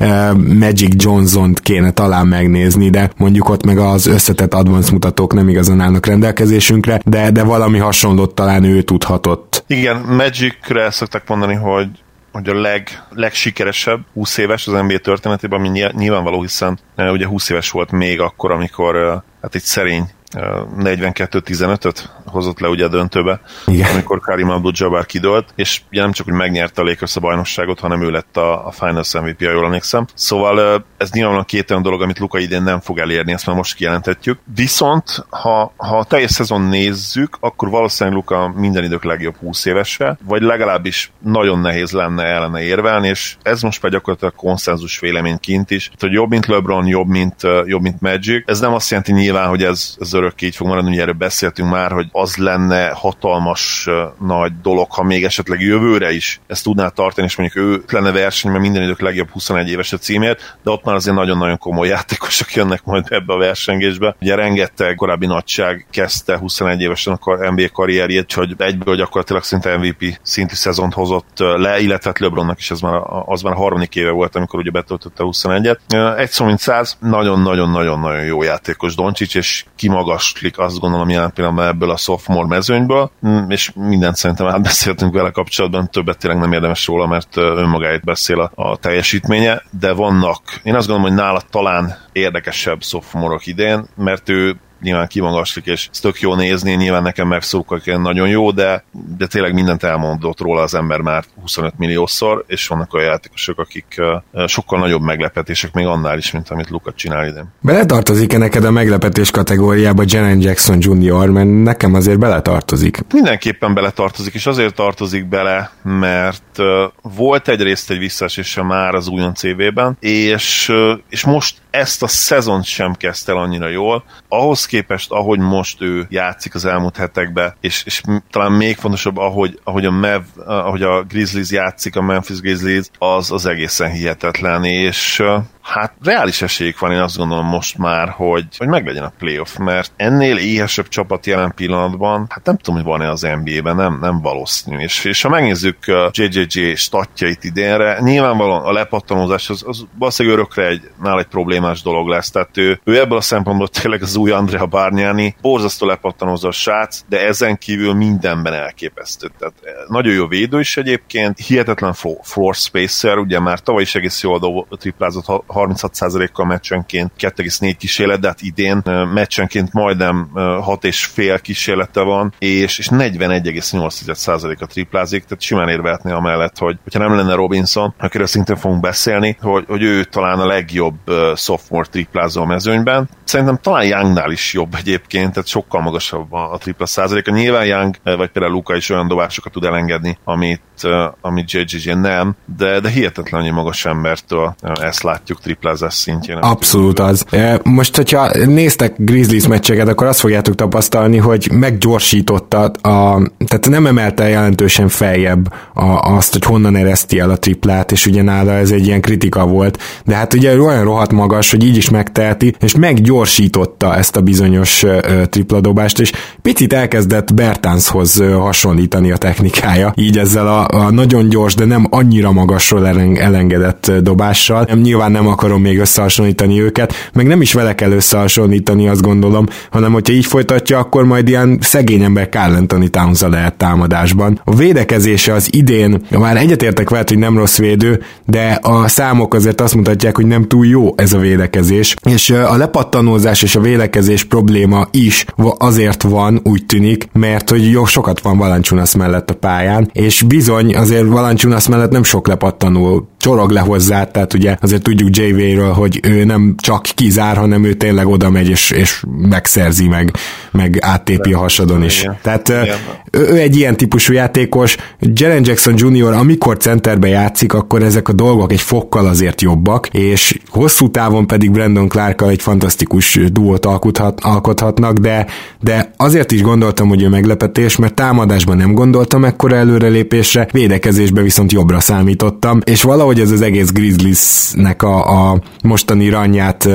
Magic 0.59 1.03
Johnson-t 1.03 1.59
kéne 1.59 1.91
talán 1.91 2.27
megnézni, 2.27 2.89
de 2.89 3.11
mondjuk 3.17 3.49
ott 3.49 3.65
meg 3.65 3.77
az 3.77 4.05
összetett 4.05 4.53
advanced 4.53 4.93
mutatók 4.93 5.33
nem 5.33 5.49
igazán 5.49 5.81
állnak 5.81 6.05
rendelkezésünkre, 6.05 6.99
de, 7.05 7.31
de 7.31 7.43
valami 7.43 7.77
hasonlót 7.77 8.35
talán 8.35 8.63
ő 8.63 8.81
tudhatott. 8.81 9.63
Igen, 9.67 9.97
Magic-re 9.97 10.91
szokták 10.91 11.27
mondani, 11.27 11.53
hogy 11.53 11.87
hogy 12.35 12.49
a 12.49 12.61
leg, 12.61 13.03
legsikeresebb 13.09 13.99
20 14.13 14.37
éves 14.37 14.67
az 14.67 14.73
NBA 14.73 14.97
történetében, 14.97 15.59
ami 15.59 15.69
nyilvánvaló, 15.91 16.41
hiszen 16.41 16.79
ugye 16.97 17.27
20 17.27 17.49
éves 17.49 17.71
volt 17.71 17.91
még 17.91 18.19
akkor, 18.19 18.51
amikor 18.51 19.23
hát 19.41 19.55
egy 19.55 19.61
szerény 19.61 20.09
42-15-öt 20.33 22.09
hozott 22.25 22.59
le 22.59 22.67
ugye 22.67 22.85
a 22.85 22.87
döntőbe, 22.87 23.41
Igen. 23.65 23.91
amikor 23.91 24.19
Karim 24.19 24.49
Abdul-Jabbar 24.49 25.05
kidőlt, 25.05 25.53
és 25.55 25.81
ugye 25.91 26.01
nem 26.01 26.11
csak, 26.11 26.25
hogy 26.25 26.35
megnyerte 26.35 26.81
a 26.81 26.85
Lakers 26.85 27.15
a 27.15 27.19
bajnokságot, 27.19 27.79
hanem 27.79 28.03
ő 28.03 28.09
lett 28.11 28.37
a, 28.37 28.67
a 28.67 28.71
Finals 28.71 29.13
MVP, 29.13 29.45
ha 29.45 29.51
jól 29.51 29.65
emlékszem. 29.65 30.05
Szóval 30.13 30.85
ez 30.97 31.11
nyilván 31.11 31.37
a 31.37 31.43
két 31.43 31.71
olyan 31.71 31.83
dolog, 31.83 32.01
amit 32.01 32.19
Luka 32.19 32.39
idén 32.39 32.63
nem 32.63 32.79
fog 32.79 32.99
elérni, 32.99 33.31
ezt 33.31 33.45
már 33.45 33.55
most 33.55 33.75
kijelenthetjük. 33.75 34.39
Viszont, 34.55 35.25
ha, 35.29 35.73
ha 35.77 35.97
a 35.97 36.03
teljes 36.03 36.31
szezon 36.31 36.61
nézzük, 36.61 37.37
akkor 37.39 37.69
valószínűleg 37.69 38.17
Luka 38.17 38.53
minden 38.55 38.83
idők 38.83 39.03
legjobb 39.03 39.35
20 39.35 39.65
évese, 39.65 40.17
vagy 40.23 40.41
legalábbis 40.41 41.11
nagyon 41.19 41.59
nehéz 41.59 41.91
lenne 41.91 42.23
ellene 42.23 42.61
érvelni, 42.61 43.07
és 43.07 43.35
ez 43.41 43.61
most 43.61 43.81
már 43.81 43.91
gyakorlatilag 43.91 44.35
konszenzus 44.35 44.99
véleményként 44.99 45.71
is, 45.71 45.91
hogy 45.99 46.11
jobb, 46.11 46.29
mint 46.29 46.45
LeBron, 46.45 46.87
jobb, 46.87 47.07
mint, 47.07 47.35
jobb, 47.65 47.81
mint 47.81 48.01
Magic. 48.01 48.43
Ez 48.45 48.59
nem 48.59 48.73
azt 48.73 48.89
jelenti 48.89 49.11
nyilván, 49.11 49.47
hogy 49.47 49.63
ez, 49.63 49.95
ez 49.99 50.13
örökké 50.15 50.45
így 50.45 50.55
fog 50.55 50.67
maradni, 50.67 50.91
ugye 50.91 51.01
erről 51.01 51.13
beszéltünk 51.13 51.69
már, 51.69 51.91
hogy 51.91 52.07
az 52.11 52.35
lenne 52.35 52.89
hatalmas 52.89 53.87
nagy 54.19 54.51
dolog, 54.61 54.91
ha 54.91 55.03
még 55.03 55.23
esetleg 55.23 55.61
jövőre 55.61 56.11
is 56.11 56.39
ezt 56.47 56.63
tudná 56.63 56.87
tartani, 56.87 57.27
és 57.27 57.35
mondjuk 57.35 57.65
ő 57.65 57.83
lenne 57.91 58.11
versenyben 58.11 58.61
minden 58.61 58.83
idők 58.83 59.01
legjobb 59.01 59.29
21 59.29 59.69
éves 59.69 59.93
a 59.93 59.97
címért, 59.97 60.57
de 60.63 60.71
ott 60.71 60.83
már 60.83 60.95
azért 60.95 61.15
nagyon-nagyon 61.15 61.57
komoly 61.57 61.87
játékosok 61.87 62.53
jönnek 62.53 62.83
majd 62.83 63.05
ebbe 63.09 63.33
a 63.33 63.37
versengésbe. 63.37 64.15
Ugye 64.21 64.35
rengeteg 64.35 64.95
korábbi 64.95 65.25
nagyság 65.25 65.87
kezdte 65.91 66.37
21 66.37 66.81
évesen 66.81 67.13
a 67.21 67.51
NBA 67.51 67.69
karrierjét, 67.73 68.33
hogy 68.33 68.55
egyből 68.57 68.95
gyakorlatilag 68.95 69.43
szinte 69.43 69.77
MVP 69.77 70.19
szintű 70.21 70.53
szezont 70.55 70.93
hozott 70.93 71.37
le, 71.37 71.79
illetve 71.79 72.09
hát 72.09 72.19
LeBronnak 72.19 72.59
is 72.59 72.71
ez 72.71 72.79
már, 72.79 73.01
az 73.25 73.41
már 73.41 73.53
a 73.53 73.57
harmadik 73.57 73.95
éve 73.95 74.11
volt, 74.11 74.35
amikor 74.35 74.59
ugye 74.59 74.71
betöltötte 74.71 75.23
21-et. 75.25 76.17
Egy 76.17 76.29
szó 76.29 76.45
mint 76.45 76.59
száz, 76.59 76.97
nagyon-nagyon-nagyon-nagyon 76.99 78.25
jó 78.25 78.43
játékos 78.43 78.95
Doncsics, 78.95 79.35
és 79.35 79.65
kimagaslik 80.05 80.59
azt 80.59 80.79
gondolom 80.79 81.09
jelen 81.09 81.31
pillanatban 81.33 81.67
ebből 81.67 81.89
a 81.89 81.97
sophomore 81.97 82.47
mezőnyből, 82.47 83.11
mm, 83.27 83.49
és 83.49 83.71
mindent 83.75 84.15
szerintem 84.15 84.47
átbeszéltünk 84.47 85.13
vele 85.13 85.29
kapcsolatban, 85.29 85.89
többet 85.89 86.17
tényleg 86.17 86.39
nem 86.39 86.53
érdemes 86.53 86.87
róla, 86.87 87.07
mert 87.07 87.37
önmagáért 87.37 88.03
beszél 88.03 88.39
a, 88.39 88.51
a 88.55 88.77
teljesítménye, 88.77 89.61
de 89.79 89.93
vannak, 89.93 90.41
én 90.63 90.75
azt 90.75 90.87
gondolom, 90.87 91.11
hogy 91.11 91.23
nála 91.23 91.41
talán 91.49 91.97
érdekesebb 92.11 92.83
sophomore 92.83 93.37
idén, 93.43 93.85
mert 93.95 94.29
ő 94.29 94.55
nyilván 94.81 95.07
kimagaslik, 95.07 95.65
és 95.65 95.89
ez 95.91 95.99
tök 95.99 96.19
jó 96.19 96.35
nézni, 96.35 96.73
nyilván 96.73 97.03
nekem 97.03 97.27
megszurkolják 97.27 97.97
nagyon 97.97 98.27
jó, 98.27 98.51
de, 98.51 98.83
de 99.17 99.27
tényleg 99.27 99.53
mindent 99.53 99.83
elmondott 99.83 100.39
róla 100.39 100.61
az 100.61 100.75
ember 100.75 100.99
már 100.99 101.23
25 101.41 101.73
milliószor, 101.77 102.43
és 102.47 102.67
vannak 102.67 102.93
olyan 102.93 103.07
játékosok, 103.07 103.59
akik 103.59 104.01
sokkal 104.47 104.79
nagyobb 104.79 105.01
meglepetések, 105.01 105.73
még 105.73 105.85
annál 105.85 106.17
is, 106.17 106.31
mint 106.31 106.49
amit 106.49 106.69
Luka 106.69 106.93
csinál 106.93 107.27
idén. 107.27 107.47
Beletartozik-e 107.61 108.37
neked 108.37 108.63
a 108.63 108.71
meglepetés 108.71 109.31
kategóriába 109.31 110.03
Jalen 110.05 110.41
Jackson 110.41 110.77
Jr., 110.81 111.29
mert 111.29 111.63
nekem 111.63 111.93
azért 111.93 112.19
beletartozik. 112.19 112.99
Mindenképpen 113.13 113.73
beletartozik, 113.73 114.33
és 114.33 114.45
azért 114.45 114.75
tartozik 114.75 115.25
bele, 115.25 115.71
mert 115.83 116.57
volt 117.01 117.47
egyrészt 117.47 117.89
egy 117.89 117.97
visszaesése 117.97 118.63
már 118.63 118.95
az 118.95 119.07
újon 119.07 119.33
CV-ben, 119.33 119.97
és, 119.99 120.71
és 121.09 121.25
most 121.25 121.57
ezt 121.69 122.03
a 122.03 122.07
szezont 122.07 122.63
sem 122.63 122.93
kezdte 122.93 123.31
el 123.31 123.37
annyira 123.37 123.69
jól. 123.69 124.03
Ahhoz 124.27 124.64
képest, 124.65 125.11
ahogy 125.11 125.39
most 125.39 125.81
ő 125.81 126.05
játszik 126.09 126.55
az 126.55 126.65
elmúlt 126.65 126.97
hetekben, 126.97 127.53
és, 127.61 127.83
és 127.85 128.01
talán 128.29 128.51
még 128.51 128.77
fontosabb, 128.77 129.17
ahogy, 129.17 129.59
ahogy 129.63 129.85
a 129.85 129.91
Mev, 129.91 130.21
ahogy 130.45 130.81
a 130.81 131.03
Grizzlies 131.03 131.51
játszik, 131.51 131.95
a 131.95 132.01
Memphis 132.01 132.39
Grizzlies, 132.39 132.85
az, 132.97 133.31
az 133.31 133.45
egészen 133.45 133.91
hihetetlen, 133.91 134.63
és 134.63 135.23
hát 135.65 135.93
reális 136.03 136.41
esélyük 136.41 136.79
van, 136.79 136.91
én 136.91 136.99
azt 136.99 137.17
gondolom 137.17 137.45
most 137.45 137.77
már, 137.77 138.09
hogy, 138.09 138.45
hogy 138.57 138.67
meglegyen 138.67 139.03
a 139.03 139.13
playoff, 139.17 139.55
mert 139.57 139.91
ennél 139.95 140.37
éhesebb 140.37 140.87
csapat 140.87 141.25
jelen 141.25 141.53
pillanatban, 141.55 142.25
hát 142.29 142.45
nem 142.45 142.57
tudom, 142.57 142.75
hogy 142.75 142.89
van-e 142.89 143.09
az 143.09 143.27
NBA-ben, 143.43 143.75
nem, 143.75 143.97
nem 144.01 144.21
valószínű. 144.21 144.77
És, 144.77 145.05
és 145.05 145.21
ha 145.21 145.29
megnézzük 145.29 145.77
JJJ 146.11 146.73
statjait 146.73 147.43
idénre, 147.43 147.99
nyilvánvalóan 148.01 148.63
a 148.63 148.71
lepattanózás 148.71 149.49
az, 149.49 149.63
az 149.67 149.85
valószínűleg 149.97 150.37
örökre 150.37 150.67
egy, 150.67 150.91
nál 151.01 151.19
egy 151.19 151.25
problémás 151.25 151.81
dolog 151.81 152.07
lesz, 152.07 152.31
tehát 152.31 152.57
ő, 152.57 152.79
ő 152.83 152.99
ebből 152.99 153.17
a 153.17 153.21
szempontból 153.21 153.67
tényleg 153.67 154.01
az 154.01 154.15
új 154.15 154.31
Andrea 154.31 154.65
Bargnani, 154.65 155.35
borzasztó 155.41 155.85
lepattanózó 155.85 156.47
a 156.47 156.51
srác, 156.51 157.01
de 157.09 157.25
ezen 157.25 157.57
kívül 157.57 157.93
mindenben 157.93 158.53
elképesztő. 158.53 159.31
Tehát 159.39 159.53
nagyon 159.87 160.13
jó 160.13 160.27
védő 160.27 160.59
is 160.59 160.77
egyébként, 160.77 161.37
hihetetlen 161.37 161.93
floor 162.21 162.55
spacer, 162.55 163.17
ugye 163.17 163.39
már 163.39 163.59
tavaly 163.59 163.81
is 163.81 163.95
egész 163.95 164.21
jól 164.21 164.67
triplázott 164.69 165.25
36%-kal 165.55 166.45
meccsenként 166.45 167.11
2,4 167.19 167.75
kísérlet, 167.77 168.19
de 168.19 168.27
hát 168.27 168.41
idén 168.41 168.81
meccsenként 169.13 169.73
majdnem 169.73 170.29
6,5 170.35 171.39
kísérlete 171.41 172.01
van, 172.01 172.33
és, 172.39 172.77
és 172.77 172.87
41,8%-a 172.91 174.65
triplázik, 174.65 175.23
tehát 175.23 175.41
simán 175.41 175.69
érvehetné 175.69 176.11
amellett, 176.11 176.57
hogy 176.57 176.77
hogyha 176.83 176.99
nem 176.99 177.15
lenne 177.15 177.33
Robinson, 177.33 177.93
akiről 177.97 178.27
szintén 178.27 178.55
fogunk 178.55 178.81
beszélni, 178.81 179.37
hogy, 179.41 179.63
hogy 179.67 179.81
ő 179.81 180.03
talán 180.03 180.39
a 180.39 180.45
legjobb 180.45 180.95
sophomore 181.35 181.87
triplázó 181.91 182.41
a 182.41 182.45
mezőnyben. 182.45 183.09
Szerintem 183.23 183.57
talán 183.61 183.85
Youngnál 183.85 184.31
is 184.31 184.53
jobb 184.53 184.73
egyébként, 184.75 185.31
tehát 185.31 185.47
sokkal 185.47 185.81
magasabb 185.81 186.33
a, 186.33 186.53
a 186.53 186.57
tripla 186.57 186.85
százaléka. 186.85 187.31
Nyilván 187.31 187.65
Young, 187.65 187.95
vagy 188.03 188.29
például 188.29 188.53
Luka 188.53 188.75
is 188.75 188.89
olyan 188.89 189.07
dobásokat 189.07 189.51
tud 189.51 189.63
elengedni, 189.63 190.17
amit, 190.23 190.87
amit 191.21 191.51
JJJ 191.51 191.91
nem, 191.91 192.35
de, 192.57 192.79
de 192.79 192.89
hihetetlen, 192.89 193.41
hogy 193.41 193.51
magas 193.51 193.85
embertől 193.85 194.55
ezt 194.61 195.03
látjuk 195.03 195.39
triplázás 195.45 195.93
szintjén. 195.93 196.37
Abszolút 196.37 196.99
az. 196.99 197.25
Most, 197.63 197.95
hogyha 197.95 198.45
néztek 198.45 198.93
Grizzlies 198.97 199.47
meccseket, 199.47 199.87
akkor 199.87 200.07
azt 200.07 200.19
fogjátok 200.19 200.55
tapasztalni, 200.55 201.17
hogy 201.17 201.49
meggyorsította, 201.51 202.61
a, 202.63 203.21
tehát 203.47 203.69
nem 203.69 203.85
emelte 203.85 204.29
jelentősen 204.29 204.87
feljebb 204.87 205.53
a, 205.73 205.85
azt, 205.85 206.31
hogy 206.31 206.43
honnan 206.43 206.75
ereszti 206.75 207.19
el 207.19 207.29
a 207.29 207.37
triplát, 207.37 207.91
és 207.91 208.05
ugye 208.05 208.21
nála 208.21 208.51
ez 208.51 208.71
egy 208.71 208.85
ilyen 208.85 209.01
kritika 209.01 209.45
volt, 209.45 209.79
de 210.05 210.15
hát 210.15 210.33
ugye 210.33 210.61
olyan 210.61 210.83
rohadt 210.83 211.11
magas, 211.11 211.51
hogy 211.51 211.63
így 211.63 211.77
is 211.77 211.89
megteheti, 211.89 212.55
és 212.59 212.75
meggyorsította 212.75 213.95
ezt 213.95 214.15
a 214.15 214.21
bizonyos 214.21 214.83
uh, 214.83 215.23
tripladobást, 215.23 215.99
és 215.99 216.11
picit 216.41 216.73
elkezdett 216.73 217.33
Bertánshoz 217.33 218.19
uh, 218.19 218.33
hasonlítani 218.33 219.11
a 219.11 219.17
technikája, 219.17 219.93
így 219.95 220.17
ezzel 220.17 220.47
a, 220.47 220.67
a 220.67 220.91
nagyon 220.91 221.29
gyors, 221.29 221.55
de 221.55 221.65
nem 221.65 221.87
annyira 221.89 222.31
magasról 222.31 222.87
elengedett 223.17 223.91
dobással. 223.91 224.65
Nem, 224.67 224.79
nyilván 224.79 225.11
nem 225.11 225.27
akarom 225.35 225.61
még 225.61 225.79
összehasonlítani 225.79 226.61
őket, 226.61 226.93
meg 227.13 227.27
nem 227.27 227.41
is 227.41 227.53
vele 227.53 227.75
kell 227.75 227.91
összehasonlítani, 227.91 228.87
azt 228.87 229.01
gondolom, 229.01 229.45
hanem 229.69 229.93
hogyha 229.93 230.13
így 230.13 230.25
folytatja, 230.25 230.79
akkor 230.79 231.05
majd 231.05 231.27
ilyen 231.27 231.57
szegény 231.61 232.03
ember 232.03 232.29
Carl 232.29 232.63
towns 232.91 233.21
lehet 233.21 233.57
támadásban. 233.57 234.41
A 234.43 234.55
védekezése 234.55 235.33
az 235.33 235.47
idén, 235.51 236.01
már 236.09 236.37
egyetértek 236.37 236.89
veled, 236.89 237.09
hogy 237.09 237.17
nem 237.17 237.37
rossz 237.37 237.57
védő, 237.57 238.01
de 238.25 238.59
a 238.61 238.87
számok 238.87 239.33
azért 239.33 239.61
azt 239.61 239.75
mutatják, 239.75 240.15
hogy 240.15 240.25
nem 240.25 240.47
túl 240.47 240.65
jó 240.65 240.93
ez 240.95 241.13
a 241.13 241.17
védekezés, 241.17 241.95
és 242.09 242.29
a 242.29 242.57
lepattanózás 242.57 243.41
és 243.41 243.55
a 243.55 243.59
védekezés 243.59 244.23
probléma 244.23 244.87
is 244.91 245.25
azért 245.57 246.01
van, 246.01 246.39
úgy 246.43 246.65
tűnik, 246.65 247.07
mert 247.13 247.49
hogy 247.49 247.71
jó 247.71 247.85
sokat 247.85 248.21
van 248.21 248.37
Valanciunas 248.37 248.95
mellett 248.95 249.29
a 249.29 249.33
pályán, 249.33 249.89
és 249.93 250.21
bizony 250.21 250.75
azért 250.75 251.05
Valanciunas 251.05 251.67
mellett 251.67 251.91
nem 251.91 252.03
sok 252.03 252.27
lepattanó 252.27 253.07
csorog 253.25 253.51
le 253.51 253.59
hozzá, 253.59 254.03
tehát 254.03 254.33
ugye 254.33 254.55
azért 254.61 254.81
tudjuk 254.81 255.17
JV-ről, 255.17 255.71
hogy 255.71 255.99
ő 256.03 256.23
nem 256.23 256.55
csak 256.57 256.81
kizár, 256.81 257.37
hanem 257.37 257.63
ő 257.63 257.73
tényleg 257.73 258.07
oda 258.07 258.29
megy 258.29 258.49
és, 258.49 258.71
és 258.71 259.03
megszerzi 259.17 259.87
meg, 259.87 260.13
meg 260.51 260.77
áttépi 260.81 261.33
a 261.33 261.37
hasadon 261.37 261.83
is. 261.83 262.01
Igen. 262.01 262.17
Tehát 262.21 262.47
Igen. 262.49 262.77
ő 263.11 263.37
egy 263.37 263.57
ilyen 263.57 263.77
típusú 263.77 264.13
játékos, 264.13 264.77
Jaren 264.99 265.41
Jackson 265.45 265.73
Jr. 265.77 266.13
amikor 266.13 266.57
centerbe 266.57 267.07
játszik, 267.07 267.53
akkor 267.53 267.83
ezek 267.83 268.09
a 268.09 268.13
dolgok 268.13 268.51
egy 268.51 268.61
fokkal 268.61 269.07
azért 269.07 269.41
jobbak, 269.41 269.87
és 269.87 270.39
hosszú 270.47 270.89
távon 270.89 271.27
pedig 271.27 271.51
Brandon 271.51 271.87
clark 271.87 272.21
egy 272.21 272.41
fantasztikus 272.41 273.19
duót 273.31 273.65
alkothat, 273.65 274.19
alkothatnak, 274.21 274.97
de, 274.97 275.25
de 275.61 275.91
azért 275.97 276.31
is 276.31 276.41
gondoltam, 276.41 276.87
hogy 276.87 277.01
ő 277.01 277.09
meglepetés, 277.09 277.75
mert 277.75 277.93
támadásban 277.93 278.57
nem 278.57 278.73
gondoltam 278.73 279.25
ekkora 279.25 279.55
előrelépésre, 279.55 280.47
védekezésben 280.51 281.23
viszont 281.23 281.51
jobbra 281.51 281.79
számítottam, 281.79 282.59
és 282.63 282.81
valahogy 282.81 283.13
ez 283.19 283.31
az 283.31 283.41
egész 283.41 283.71
Grizzliesnek 283.71 284.83
a, 284.83 285.29
a 285.31 285.41
mostani 285.63 286.09
ranyát 286.09 286.69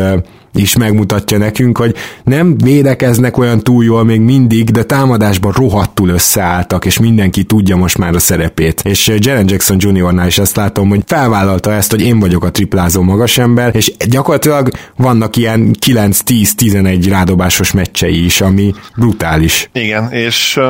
is 0.54 0.76
megmutatja 0.76 1.38
nekünk, 1.38 1.78
hogy 1.78 1.94
nem 2.24 2.56
védekeznek 2.58 3.38
olyan 3.38 3.60
túl 3.60 3.84
jól 3.84 4.04
még 4.04 4.20
mindig, 4.20 4.70
de 4.70 4.82
támadásban 4.82 5.52
rohadtul 5.52 6.08
összeálltak, 6.08 6.84
és 6.84 6.98
mindenki 6.98 7.44
tudja 7.44 7.76
most 7.76 7.98
már 7.98 8.14
a 8.14 8.18
szerepét. 8.18 8.80
És 8.84 9.12
Jaren 9.18 9.48
Jackson 9.48 9.76
Jr.-nál 9.80 10.26
is 10.26 10.38
ezt 10.38 10.56
látom, 10.56 10.88
hogy 10.88 11.02
felvállalta 11.06 11.72
ezt, 11.72 11.90
hogy 11.90 12.00
én 12.00 12.18
vagyok 12.18 12.44
a 12.44 12.50
triplázó 12.50 13.02
magas 13.02 13.38
ember, 13.38 13.76
és 13.76 13.92
gyakorlatilag 14.08 14.70
vannak 14.96 15.36
ilyen 15.36 15.76
9-10-11 15.86 17.06
rádobásos 17.08 17.72
meccsei 17.72 18.24
is, 18.24 18.40
ami 18.40 18.74
brutális. 18.96 19.68
Igen, 19.72 20.12
és 20.12 20.60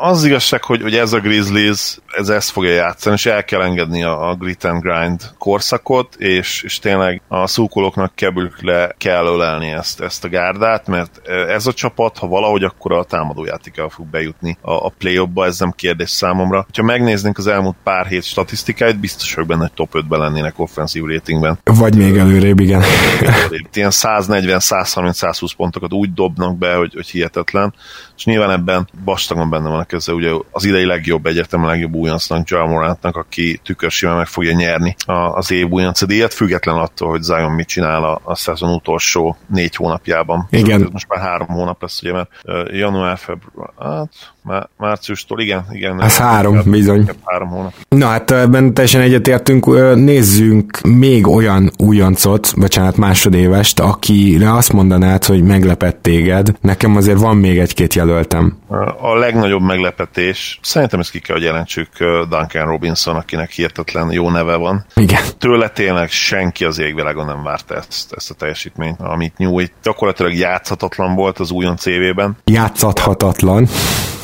az 0.00 0.24
igazság, 0.24 0.64
hogy, 0.64 0.82
hogy 0.82 0.94
ez 0.94 1.12
a 1.12 1.18
Grizzlies, 1.18 1.98
ez 2.16 2.28
ezt 2.28 2.50
fogja 2.50 2.72
játszani, 2.72 3.14
és 3.14 3.26
el 3.26 3.44
kell 3.44 3.62
engedni 3.62 4.02
a, 4.02 4.28
a 4.28 4.34
grit 4.34 4.64
and 4.64 4.82
grind 4.82 5.22
korszakot, 5.38 6.14
és, 6.14 6.62
és 6.62 6.78
tényleg 6.78 7.22
a 7.28 7.46
szúkolóknak 7.46 8.12
le 8.60 8.94
kell 8.98 9.26
ölelni 9.26 9.70
ezt, 9.70 10.00
ezt 10.00 10.24
a 10.24 10.28
gárdát, 10.28 10.86
mert 10.86 11.28
ez 11.28 11.66
a 11.66 11.72
csapat, 11.72 12.18
ha 12.18 12.26
valahogy, 12.26 12.64
akkor 12.64 12.92
a 12.92 13.04
támadójátékkal 13.04 13.88
fog 13.88 14.06
bejutni 14.06 14.58
a, 14.60 14.72
a 14.72 14.92
play 14.98 15.26
ba 15.32 15.46
ez 15.46 15.58
nem 15.58 15.70
kérdés 15.70 16.10
számomra. 16.10 16.66
Ha 16.76 16.82
megnéznénk 16.82 17.38
az 17.38 17.46
elmúlt 17.46 17.76
pár 17.82 18.06
hét 18.06 18.24
statisztikáit, 18.24 19.00
biztos, 19.00 19.34
hogy 19.34 19.46
benne 19.46 19.70
top 19.74 19.90
5-ben 19.92 20.20
lennének 20.20 20.58
offenzív 20.58 21.04
ratingben. 21.04 21.58
Vagy 21.64 21.96
még 21.96 22.16
előrébb, 22.16 22.60
igen. 22.60 22.82
Ilyen 23.72 23.90
140, 23.90 24.60
130, 24.60 25.16
120 25.16 25.52
pontokat 25.52 25.92
úgy 25.92 26.12
dobnak 26.12 26.58
be, 26.58 26.74
hogy, 26.74 26.92
hogy 26.94 27.08
hihetetlen 27.08 27.74
és 28.20 28.26
nyilván 28.26 28.50
ebben 28.50 28.88
vastagon 29.04 29.50
benne 29.50 29.68
van 29.68 29.78
a 29.78 29.84
köze, 29.90 30.12
ugye 30.12 30.30
az 30.50 30.64
idei 30.64 30.84
legjobb, 30.84 31.26
egyértelműen 31.26 31.70
legjobb 31.70 31.94
újoncnak, 31.94 32.48
Joel 32.48 32.66
Morantnak, 32.66 33.16
aki 33.16 33.60
tükörsimán 33.64 34.16
meg 34.16 34.26
fogja 34.26 34.52
nyerni 34.52 34.96
az 35.34 35.50
év 35.50 35.68
újonc 35.68 36.04
díjat, 36.04 36.34
független 36.34 36.76
attól, 36.76 37.08
hogy 37.08 37.22
Zion 37.22 37.52
mit 37.52 37.66
csinál 37.66 38.04
a, 38.04 38.20
a 38.24 38.34
szezon 38.34 38.74
utolsó 38.74 39.36
négy 39.46 39.76
hónapjában. 39.76 40.46
Igen. 40.50 40.88
Most 40.92 41.08
már 41.08 41.20
három 41.20 41.46
hónap 41.46 41.82
lesz, 41.82 42.02
ugye, 42.02 42.12
mert 42.12 42.30
január, 42.72 43.18
február, 43.18 43.70
hát 43.78 44.70
márciustól, 44.76 45.40
igen, 45.40 45.66
igen. 45.70 46.02
Ez 46.02 46.16
három, 46.16 46.62
bizony. 46.64 47.10
Három 47.24 47.48
hónap. 47.48 47.72
Na 47.88 48.06
hát 48.06 48.30
ebben 48.30 48.74
teljesen 48.74 49.00
egyetértünk, 49.00 49.66
nézzünk 49.94 50.80
még 50.80 51.26
olyan 51.26 51.70
újoncot, 51.78 52.52
bocsánat, 52.56 52.96
másodévest, 52.96 53.80
akire 53.80 54.54
azt 54.54 54.72
mondanád, 54.72 55.24
hogy 55.24 55.42
meglepett 55.42 56.02
téged. 56.02 56.52
Nekem 56.60 56.96
azért 56.96 57.18
van 57.18 57.36
még 57.36 57.58
egy-két 57.58 57.94
jelöltem. 57.94 58.58
A 59.00 59.14
legnagyobb 59.14 59.62
meglepetés, 59.62 60.58
szerintem 60.62 61.00
ezt 61.00 61.10
ki 61.10 61.18
kell, 61.18 61.36
hogy 61.36 61.44
jelentsük 61.44 61.88
Duncan 62.28 62.66
Robinson, 62.66 63.16
akinek 63.16 63.50
hihetetlen 63.50 64.12
jó 64.12 64.30
neve 64.30 64.56
van. 64.56 64.84
Igen. 64.94 65.22
Tőle 65.38 65.68
tényleg 65.68 66.10
senki 66.10 66.64
az 66.64 66.78
égvilágon 66.78 67.26
nem 67.26 67.42
várta 67.42 67.74
ezt, 67.74 68.12
ezt 68.16 68.30
a 68.30 68.34
teljesítményt, 68.34 69.00
amit 69.00 69.36
nyújt. 69.36 69.72
Gyakorlatilag 69.82 70.34
játszhatatlan 70.34 71.14
volt 71.14 71.38
az 71.38 71.50
újon 71.50 71.76
CV-ben. 71.76 72.36
Játszhatatlan 72.44 73.66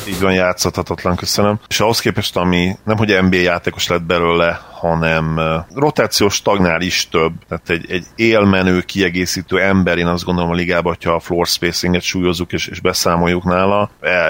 így 0.07 0.19
van 0.19 0.33
játszhatatlan, 0.33 1.15
köszönöm. 1.15 1.59
És 1.67 1.79
ahhoz 1.79 1.99
képest, 1.99 2.35
ami 2.35 2.75
nem 2.83 2.97
hogy 2.97 3.17
NBA 3.21 3.37
játékos 3.37 3.87
lett 3.87 4.03
belőle, 4.03 4.59
hanem 4.79 5.39
rotációs 5.73 6.41
tagnál 6.41 6.81
is 6.81 7.07
több, 7.09 7.33
tehát 7.47 7.69
egy, 7.69 7.91
egy 7.91 8.05
élmenő, 8.15 8.81
kiegészítő 8.81 9.61
ember, 9.61 9.97
én 9.97 10.07
azt 10.07 10.23
gondolom 10.23 10.49
a 10.49 10.53
ligában, 10.53 10.93
hogyha 10.93 11.11
a 11.11 11.19
floor 11.19 11.47
spacinget 11.47 12.01
súlyozunk 12.01 12.51
és, 12.51 12.67
és 12.67 12.79
beszámoljuk 12.79 13.43
nála, 13.43 13.89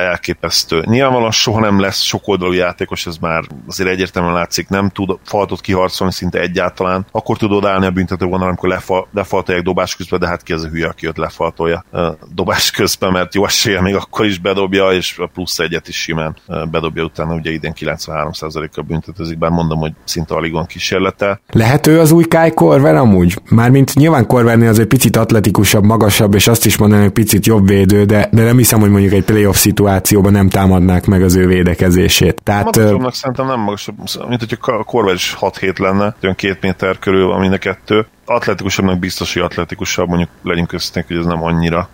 elképesztő. 0.10 0.84
Nyilvánvalóan 0.86 1.31
soha 1.31 1.60
nem 1.60 1.79
lesz 1.79 2.01
sokoldalú 2.01 2.51
játékos, 2.51 3.05
ez 3.05 3.17
már 3.17 3.43
azért 3.67 3.89
egyértelműen 3.89 4.34
látszik, 4.34 4.69
nem 4.69 4.89
tud 4.89 5.17
faltot 5.24 5.62
kiharcolni 5.62 6.13
szinte 6.13 6.39
egyáltalán, 6.39 7.05
akkor 7.12 7.38
tudod 7.38 7.65
állni 7.65 7.86
a 7.86 7.91
büntető 7.91 8.25
vonal, 8.25 8.48
amikor 8.48 8.69
lefa, 8.69 9.07
lefaltolják 9.13 9.63
dobás 9.63 9.96
közben, 9.96 10.19
de 10.19 10.27
hát 10.27 10.43
ki 10.43 10.53
az 10.53 10.63
a 10.63 10.67
hülye, 10.67 10.88
aki 10.88 11.07
ott 11.07 11.17
lefaltolja 11.17 11.86
dobás 12.34 12.72
közben, 12.72 13.12
mert 13.12 13.36
jó 13.36 13.46
esélye 13.46 13.81
még 13.81 13.96
akkor 13.96 14.25
is 14.25 14.39
bedobja, 14.39 14.91
és 14.91 15.17
a 15.17 15.29
plusz 15.34 15.60
egyet 15.67 15.88
is 15.88 16.01
simán 16.01 16.36
bedobja 16.71 17.03
utána, 17.03 17.33
ugye 17.33 17.51
idén 17.51 17.74
93%-kal 17.79 18.83
büntetőzik, 18.83 19.38
bár 19.38 19.51
mondom, 19.51 19.79
hogy 19.79 19.91
szinte 20.03 20.36
alig 20.36 20.51
van 20.51 20.65
kísérlete. 20.65 21.39
Lehető 21.51 22.00
az 22.00 22.12
új 22.12 22.24
Kai 22.24 22.51
Korver 22.51 22.95
amúgy? 22.95 23.41
Mármint 23.50 23.95
nyilván 23.95 24.27
Korvernél 24.27 24.69
az 24.69 24.79
egy 24.79 24.88
picit 24.88 25.15
atletikusabb, 25.15 25.83
magasabb, 25.83 26.33
és 26.33 26.47
azt 26.47 26.65
is 26.65 26.77
mondanak, 26.77 27.03
hogy 27.03 27.13
picit 27.13 27.45
jobb 27.45 27.67
védő, 27.67 28.03
de, 28.05 28.29
de 28.31 28.43
nem 28.43 28.57
hiszem, 28.57 28.79
hogy 28.79 28.89
mondjuk 28.89 29.13
egy 29.13 29.24
playoff 29.24 29.55
szituációban 29.55 30.31
nem 30.31 30.50
támadnák 30.50 31.05
meg 31.05 31.24
az 31.24 31.36
ő 31.36 31.47
védekezését. 31.47 32.41
Tehát, 32.43 32.65
Magasabbnak 32.65 33.13
szerintem 33.13 33.45
nem 33.45 33.59
magasabb, 33.59 33.95
mint 34.27 34.39
hogy 34.39 34.57
a 34.62 34.83
Korver 34.83 35.13
is 35.13 35.33
6 35.33 35.57
hét 35.57 35.79
lenne, 35.79 36.15
olyan 36.24 36.36
két 36.36 36.62
méter 36.62 37.00
körül 37.00 37.27
van 37.27 37.39
mind 37.39 37.53
a 37.53 37.57
kettő. 37.57 38.07
Atletikusabbnak 38.25 39.00
biztos, 39.00 39.33
hogy 39.33 39.41
atletikusabb, 39.41 40.07
mondjuk 40.07 40.29
legyünk 40.43 40.67
köztünk, 40.67 41.07
hogy 41.07 41.17
ez 41.17 41.25
nem 41.25 41.43
annyira. 41.43 41.89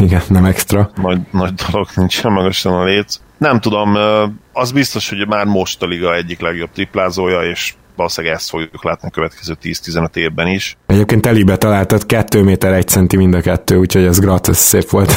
Igen, 0.00 0.22
nem 0.28 0.44
extra. 0.44 0.90
Nagy, 0.94 1.20
nagy 1.30 1.54
dolog 1.54 1.88
nincsen 1.94 2.32
magasan 2.32 2.72
a 2.74 2.84
léc. 2.84 3.20
Nem 3.38 3.60
tudom, 3.60 3.96
az 4.52 4.72
biztos, 4.72 5.08
hogy 5.08 5.26
már 5.28 5.44
most 5.44 5.82
a 5.82 5.86
liga 5.86 6.14
egyik 6.14 6.40
legjobb 6.40 6.70
triplázója, 6.70 7.40
és 7.40 7.74
valószínűleg 7.96 8.36
ezt 8.36 8.48
fogjuk 8.48 8.84
látni 8.84 9.08
a 9.08 9.10
következő 9.10 9.56
10-15 9.62 10.16
évben 10.16 10.46
is. 10.46 10.76
Egyébként 10.86 11.20
telibe 11.20 11.56
találtad 11.56 12.06
2 12.06 12.42
méter 12.42 12.72
1 12.72 12.88
centi 12.88 13.16
mind 13.16 13.34
a 13.34 13.40
kettő, 13.40 13.76
úgyhogy 13.76 14.04
ez 14.04 14.18
gratis 14.18 14.56
szép 14.56 14.90
volt. 14.90 15.12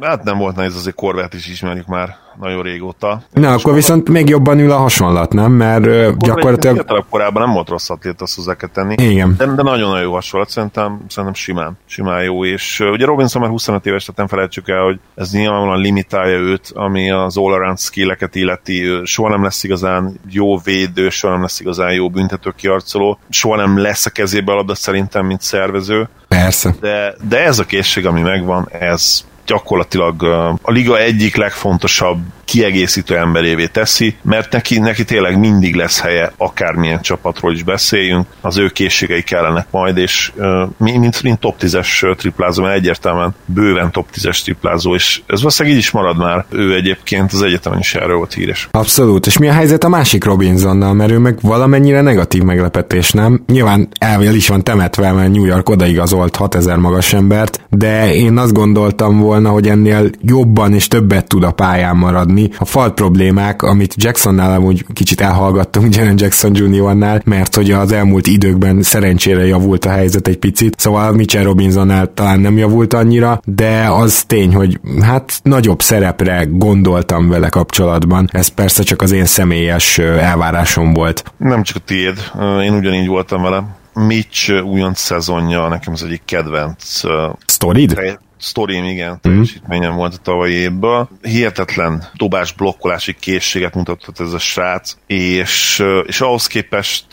hát 0.00 0.24
nem 0.24 0.38
volt 0.38 0.56
nehéz, 0.56 0.76
azért 0.76 0.96
Korvát 0.96 1.34
is 1.34 1.46
ismerjük 1.46 1.86
már 1.86 2.16
nagyon 2.40 2.62
régóta. 2.62 3.22
Na, 3.32 3.52
akkor 3.52 3.74
viszont 3.74 4.08
még 4.08 4.28
jobban 4.28 4.58
ül 4.58 4.70
a 4.70 4.76
hasonlat, 4.76 5.32
nem? 5.32 5.52
Mert 5.52 5.84
Korvát 5.84 6.18
gyakorlatilag... 6.18 7.04
Korábban 7.10 7.42
nem 7.42 7.52
volt 7.52 7.68
rossz 7.68 7.90
atlét, 7.90 8.20
azt 8.20 8.34
hozzá 8.36 8.54
kell 8.54 8.68
tenni. 8.68 8.94
Igen. 8.98 9.34
De, 9.38 9.44
de 9.46 9.62
nagyon-nagyon 9.62 10.02
jó 10.02 10.12
hasonlat, 10.12 10.48
szerintem, 10.50 11.00
szerintem 11.08 11.34
simán, 11.34 11.78
simán 11.86 12.22
jó, 12.22 12.44
és 12.44 12.80
ugye 12.80 13.04
Robinson 13.04 13.42
már 13.42 13.50
25 13.50 13.86
éves, 13.86 14.04
tehát 14.04 14.16
nem 14.16 14.26
felejtsük 14.26 14.68
el, 14.68 14.82
hogy 14.82 15.00
ez 15.14 15.32
nyilvánvalóan 15.32 15.80
limitálja 15.80 16.38
őt, 16.38 16.72
ami 16.74 17.10
az 17.10 17.36
all-around 17.36 17.78
skilleket 17.78 18.34
illeti, 18.34 18.84
ő 18.84 19.04
soha 19.04 19.28
nem 19.28 19.42
lesz 19.42 19.64
igazán 19.64 20.20
jó 20.30 20.58
védő, 20.58 21.08
soha 21.08 21.32
nem 21.32 21.42
lesz 21.42 21.60
igazán 21.60 21.92
jó 21.92 22.08
büntető 22.08 22.52
kiarcoló, 22.56 23.18
soha 23.28 23.56
nem 23.56 23.78
lesz 23.78 24.06
a 24.06 24.10
kezébe 24.10 24.52
a 24.52 24.54
labda 24.54 24.74
szerintem, 24.74 25.26
mint 25.26 25.40
szervező. 25.40 26.08
Persze. 26.28 26.74
De, 26.80 27.14
de 27.28 27.44
ez 27.44 27.58
a 27.58 27.64
készség, 27.64 28.06
ami 28.06 28.20
megvan, 28.20 28.68
ez 28.70 29.24
gyakorlatilag 29.46 30.22
a 30.62 30.70
liga 30.70 30.98
egyik 30.98 31.36
legfontosabb 31.36 32.18
kiegészítő 32.46 33.16
emberévé 33.16 33.66
teszi, 33.66 34.16
mert 34.22 34.52
neki, 34.52 34.78
neki 34.78 35.04
tényleg 35.04 35.38
mindig 35.38 35.74
lesz 35.74 36.00
helye, 36.00 36.32
akármilyen 36.36 37.00
csapatról 37.00 37.52
is 37.52 37.62
beszéljünk, 37.62 38.26
az 38.40 38.58
ő 38.58 38.68
készségei 38.68 39.22
kellenek 39.22 39.66
majd, 39.70 39.96
és 39.96 40.32
mint, 40.78 41.22
mint 41.22 41.38
top 41.38 41.54
10-es 41.60 42.16
triplázó, 42.16 42.62
mert 42.62 42.76
egyértelműen 42.76 43.34
bőven 43.44 43.90
top 43.90 44.06
10-es 44.14 44.42
triplázó, 44.42 44.94
és 44.94 45.20
ez 45.26 45.38
valószínűleg 45.38 45.76
így 45.76 45.82
is 45.82 45.90
marad 45.90 46.16
már. 46.16 46.44
Ő 46.50 46.74
egyébként 46.74 47.32
az 47.32 47.42
egyetemen 47.42 47.78
is 47.78 47.94
erről 47.94 48.16
volt 48.16 48.34
híres. 48.34 48.68
Abszolút, 48.70 49.26
és 49.26 49.38
mi 49.38 49.48
a 49.48 49.52
helyzet 49.52 49.84
a 49.84 49.88
másik 49.88 50.24
Robinsonnal, 50.24 50.94
mert 50.94 51.10
ő 51.10 51.18
meg 51.18 51.38
valamennyire 51.40 52.00
negatív 52.00 52.42
meglepetés, 52.42 53.10
nem? 53.10 53.42
Nyilván 53.46 53.88
el 53.98 54.34
is 54.34 54.48
van 54.48 54.64
temetve, 54.64 55.12
mert 55.12 55.32
New 55.32 55.44
York 55.44 55.68
odaigazolt 55.68 56.36
6000 56.36 56.76
magas 56.76 57.12
embert, 57.12 57.60
de 57.70 58.14
én 58.14 58.38
azt 58.38 58.52
gondoltam 58.52 59.18
volna, 59.18 59.50
hogy 59.50 59.68
ennél 59.68 60.10
jobban 60.22 60.74
és 60.74 60.88
többet 60.88 61.28
tud 61.28 61.42
a 61.42 61.50
pályán 61.50 61.96
maradni, 61.96 62.35
maradni. 62.36 62.56
A 62.58 62.64
falt 62.64 62.94
problémák, 62.94 63.62
amit 63.62 63.94
Jacksonnál 63.96 64.54
amúgy 64.54 64.84
kicsit 64.92 65.20
elhallgattunk 65.20 65.94
Jaren 65.94 66.14
Jackson 66.18 66.54
Jr.-nál, 66.54 67.20
mert 67.24 67.54
hogy 67.54 67.70
az 67.70 67.92
elmúlt 67.92 68.26
időkben 68.26 68.82
szerencsére 68.82 69.46
javult 69.46 69.84
a 69.84 69.90
helyzet 69.90 70.28
egy 70.28 70.38
picit, 70.38 70.80
szóval 70.80 71.12
Mitchell 71.12 71.42
Robinsonnál 71.42 72.12
talán 72.14 72.40
nem 72.40 72.58
javult 72.58 72.94
annyira, 72.94 73.40
de 73.44 73.86
az 73.90 74.24
tény, 74.26 74.54
hogy 74.54 74.80
hát 75.00 75.40
nagyobb 75.42 75.82
szerepre 75.82 76.46
gondoltam 76.50 77.28
vele 77.28 77.48
kapcsolatban. 77.48 78.28
Ez 78.32 78.48
persze 78.48 78.82
csak 78.82 79.02
az 79.02 79.12
én 79.12 79.24
személyes 79.24 79.98
elvárásom 79.98 80.92
volt. 80.92 81.24
Nem 81.36 81.62
csak 81.62 81.76
a 81.76 81.80
tiéd, 81.84 82.18
én 82.62 82.74
ugyanígy 82.74 83.06
voltam 83.06 83.42
vele. 83.42 83.64
Mitch 83.92 84.64
újonc 84.64 85.00
szezonja 85.00 85.68
nekem 85.68 85.92
az 85.92 86.02
egyik 86.02 86.22
kedvenc. 86.24 87.00
Sztorid? 87.46 88.18
Sztorim, 88.38 88.84
igen, 88.84 89.10
mhm. 89.10 89.20
teljesítményem 89.20 89.92
mm. 89.92 89.96
volt 89.96 90.14
a 90.14 90.22
tavalyi 90.22 90.52
évben. 90.52 91.08
Hihetetlen 91.22 92.08
dobás 92.14 92.52
blokkolási 92.52 93.16
készséget 93.20 93.74
mutatott 93.74 94.20
ez 94.20 94.32
a 94.32 94.38
srác, 94.38 94.96
és, 95.06 95.84
és 96.06 96.20
ahhoz 96.20 96.46
képest, 96.46 97.06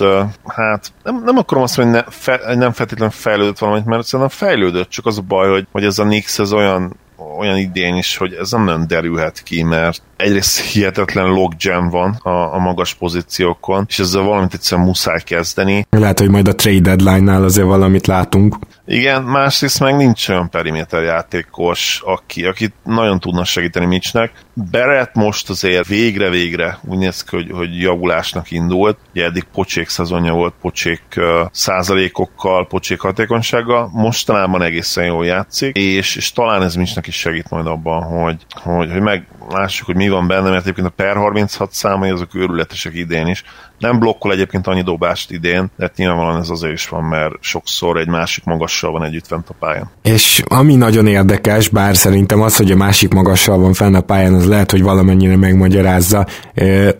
hát 0.47 0.93
nem, 1.03 1.21
nem 1.25 1.38
akarom 1.38 1.63
azt 1.63 1.77
mondani, 1.77 2.03
hogy 2.03 2.05
ne, 2.05 2.12
fe, 2.12 2.55
nem 2.55 2.71
feltétlenül 2.71 3.13
fejlődött 3.13 3.57
valamit, 3.57 3.86
mert 3.86 4.05
szerintem 4.05 4.38
fejlődött, 4.38 4.89
csak 4.89 5.05
az 5.05 5.17
a 5.17 5.21
baj, 5.21 5.49
hogy, 5.49 5.67
hogy 5.71 5.83
ez 5.83 5.99
a 5.99 6.03
Nix 6.03 6.39
ez 6.39 6.53
olyan 6.53 7.01
olyan 7.38 7.57
idén 7.57 7.95
is, 7.95 8.17
hogy 8.17 8.33
ez 8.33 8.51
nem 8.51 8.63
nagyon 8.63 8.88
derülhet 8.88 9.43
ki, 9.43 9.63
mert 9.63 10.01
egyrészt 10.17 10.59
hihetetlen 10.59 11.25
logjam 11.25 11.89
van 11.89 12.12
a, 12.12 12.53
a 12.53 12.59
magas 12.59 12.93
pozíciókon, 12.93 13.86
és 13.88 13.99
ezzel 13.99 14.21
valamit 14.21 14.53
egyszerűen 14.53 14.88
muszáj 14.88 15.19
kezdeni. 15.25 15.86
Lehet, 15.89 16.19
hogy 16.19 16.29
majd 16.29 16.47
a 16.47 16.55
trade 16.55 16.95
deadline-nál 16.95 17.43
azért 17.43 17.67
valamit 17.67 18.07
látunk. 18.07 18.57
Igen, 18.86 19.24
másrészt 19.24 19.80
meg 19.80 19.96
nincs 19.96 20.30
olyan 20.30 20.50
periméter 20.50 21.04
játékos, 21.04 22.02
aki, 22.06 22.46
aki 22.46 22.74
nagyon 22.84 23.19
tudna 23.19 23.43
segíteni 23.43 23.86
Mitchnek. 23.86 24.32
Beret 24.54 25.15
most 25.15 25.50
azért 25.50 25.88
végre-végre 25.88 26.80
úgy 26.88 26.98
néz 26.98 27.24
ki, 27.24 27.36
hogy, 27.36 27.52
hogy 27.52 27.80
javulásnak 27.80 28.52
indult. 28.52 28.98
Ugye 29.13 29.26
eddig 29.26 29.43
pocsék 29.43 29.89
szezonja 29.89 30.34
volt, 30.34 30.54
pocsék 30.62 31.02
uh, 31.15 31.24
százalékokkal, 31.52 32.67
pocsék 32.67 33.00
hatékonysággal. 33.00 33.89
Mostanában 33.93 34.62
egészen 34.62 35.06
jól 35.06 35.26
játszik, 35.26 35.76
és, 35.76 36.15
és 36.15 36.32
talán 36.32 36.63
ez 36.63 36.76
Mitchnek 36.76 37.08
is 37.08 37.15
segít 37.15 37.50
majd 37.50 37.67
abban, 37.67 38.04
hogy, 38.04 38.46
hogy, 38.50 38.91
hogy 38.91 39.02
meglássuk, 39.47 39.86
hogy 39.86 39.95
mi 39.95 40.10
van 40.10 40.27
benne, 40.27 40.49
mert 40.49 40.62
egyébként 40.62 40.88
a 40.88 40.93
per 40.95 41.15
36 41.15 41.71
számai 41.71 42.10
azok 42.10 42.36
őrületesek 42.36 42.95
idén 42.95 43.27
is. 43.27 43.43
Nem 43.79 43.99
blokkol 43.99 44.32
egyébként 44.32 44.67
annyi 44.67 44.82
dobást 44.82 45.32
idén, 45.32 45.71
de 45.77 45.84
hát 45.84 45.95
nyilvánvalóan 45.95 46.39
ez 46.39 46.49
azért 46.49 46.73
is 46.73 46.88
van, 46.88 47.03
mert 47.03 47.34
sokszor 47.39 47.97
egy 47.97 48.08
másik 48.08 48.43
magassal 48.43 48.91
van 48.91 49.03
együtt 49.03 49.27
fent 49.27 49.49
a 49.49 49.53
pályán. 49.60 49.89
És 50.01 50.43
ami 50.47 50.75
nagyon 50.75 51.08
érdekes, 51.08 51.69
bár 51.69 51.95
szerintem 51.95 52.41
az, 52.41 52.58
hogy 52.58 52.71
a 52.71 52.75
másik 52.75 53.13
magassal 53.13 53.58
van 53.58 53.73
fent 53.73 53.95
a 53.95 54.01
pályán, 54.01 54.34
az 54.34 54.47
lehet, 54.47 54.71
hogy 54.71 54.82
valamennyire 54.82 55.38
megmagyarázza, 55.38 56.27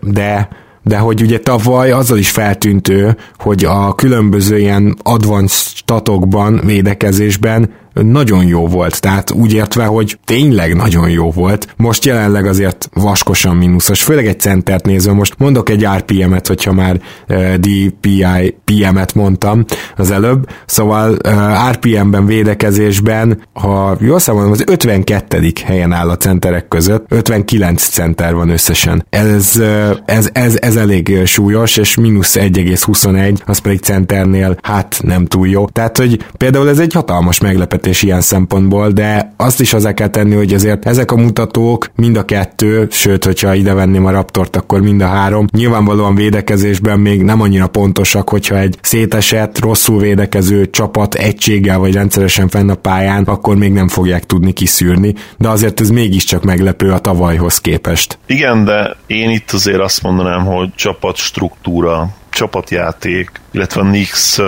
de 0.00 0.48
de 0.84 0.98
hogy 0.98 1.22
ugye 1.22 1.38
tavaly 1.38 1.90
azzal 1.90 2.18
is 2.18 2.30
feltűntő, 2.30 3.16
hogy 3.38 3.64
a 3.64 3.94
különböző 3.94 4.58
ilyen 4.58 4.96
advanced 5.02 5.76
statokban, 5.76 6.60
védekezésben 6.64 7.70
nagyon 8.02 8.46
jó 8.46 8.66
volt, 8.66 9.00
tehát 9.00 9.30
úgy 9.30 9.52
értve, 9.52 9.84
hogy 9.84 10.18
tényleg 10.24 10.74
nagyon 10.74 11.10
jó 11.10 11.30
volt. 11.30 11.74
Most 11.76 12.04
jelenleg 12.04 12.46
azért 12.46 12.88
vaskosan 12.92 13.56
mínuszos, 13.56 14.02
főleg 14.02 14.26
egy 14.26 14.40
centert 14.40 14.86
nézve, 14.86 15.12
most 15.12 15.34
mondok 15.38 15.68
egy 15.68 15.86
RPM-et, 15.96 16.46
hogyha 16.46 16.72
már 16.72 17.00
uh, 17.28 17.36
eh, 17.36 17.54
DPI 17.54 18.56
PM-et 18.64 19.14
mondtam 19.14 19.64
az 19.96 20.10
előbb, 20.10 20.48
szóval 20.66 21.10
uh, 21.10 21.32
eh, 21.32 21.70
RPM-ben 21.70 22.26
védekezésben, 22.26 23.42
ha 23.52 23.96
jól 24.00 24.18
számolom, 24.18 24.50
az 24.50 24.64
52. 24.66 25.52
helyen 25.64 25.92
áll 25.92 26.08
a 26.08 26.16
centerek 26.16 26.68
között, 26.68 27.06
59 27.08 27.82
center 27.88 28.34
van 28.34 28.48
összesen. 28.48 29.06
Ez, 29.10 29.52
uh, 29.58 29.90
ez, 30.04 30.28
ez, 30.32 30.58
ez 30.60 30.76
elég 30.76 31.20
súlyos, 31.24 31.76
és 31.76 31.94
mínusz 31.94 32.36
1,21, 32.38 33.36
az 33.46 33.58
pedig 33.58 33.80
centernél 33.80 34.56
hát 34.62 35.00
nem 35.02 35.26
túl 35.26 35.48
jó. 35.48 35.66
Tehát, 35.66 35.98
hogy 35.98 36.24
például 36.36 36.68
ez 36.68 36.78
egy 36.78 36.92
hatalmas 36.92 37.40
meglepetés 37.40 37.83
meglepetés 37.84 38.02
ilyen 38.02 38.20
szempontból, 38.20 38.90
de 38.90 39.32
azt 39.36 39.60
is 39.60 39.70
hozzá 39.70 39.92
kell 39.92 40.08
tenni, 40.08 40.34
hogy 40.34 40.54
azért 40.54 40.86
ezek 40.86 41.10
a 41.10 41.16
mutatók 41.16 41.90
mind 41.96 42.16
a 42.16 42.24
kettő, 42.24 42.86
sőt, 42.90 43.24
hogyha 43.24 43.54
ide 43.54 43.74
venném 43.74 44.06
a 44.06 44.10
Raptort, 44.10 44.56
akkor 44.56 44.80
mind 44.80 45.00
a 45.00 45.06
három, 45.06 45.46
nyilvánvalóan 45.52 46.14
védekezésben 46.14 47.00
még 47.00 47.22
nem 47.22 47.40
annyira 47.40 47.66
pontosak, 47.66 48.28
hogyha 48.28 48.58
egy 48.58 48.78
szétesett, 48.82 49.58
rosszul 49.58 50.00
védekező 50.00 50.70
csapat 50.70 51.14
egységgel 51.14 51.78
vagy 51.78 51.94
rendszeresen 51.94 52.48
fenn 52.48 52.70
a 52.70 52.74
pályán, 52.74 53.24
akkor 53.24 53.56
még 53.56 53.72
nem 53.72 53.88
fogják 53.88 54.24
tudni 54.24 54.52
kiszűrni, 54.52 55.14
de 55.38 55.48
azért 55.48 55.80
ez 55.80 55.90
mégiscsak 55.90 56.44
meglepő 56.44 56.90
a 56.90 56.98
tavalyhoz 56.98 57.58
képest. 57.58 58.18
Igen, 58.26 58.64
de 58.64 58.96
én 59.06 59.30
itt 59.30 59.50
azért 59.50 59.80
azt 59.80 60.02
mondanám, 60.02 60.44
hogy 60.44 60.74
csapat 60.74 61.16
struktúra, 61.16 62.08
csapatjáték, 62.30 63.30
illetve 63.54 63.80
a 63.80 63.84
Nix, 63.84 64.40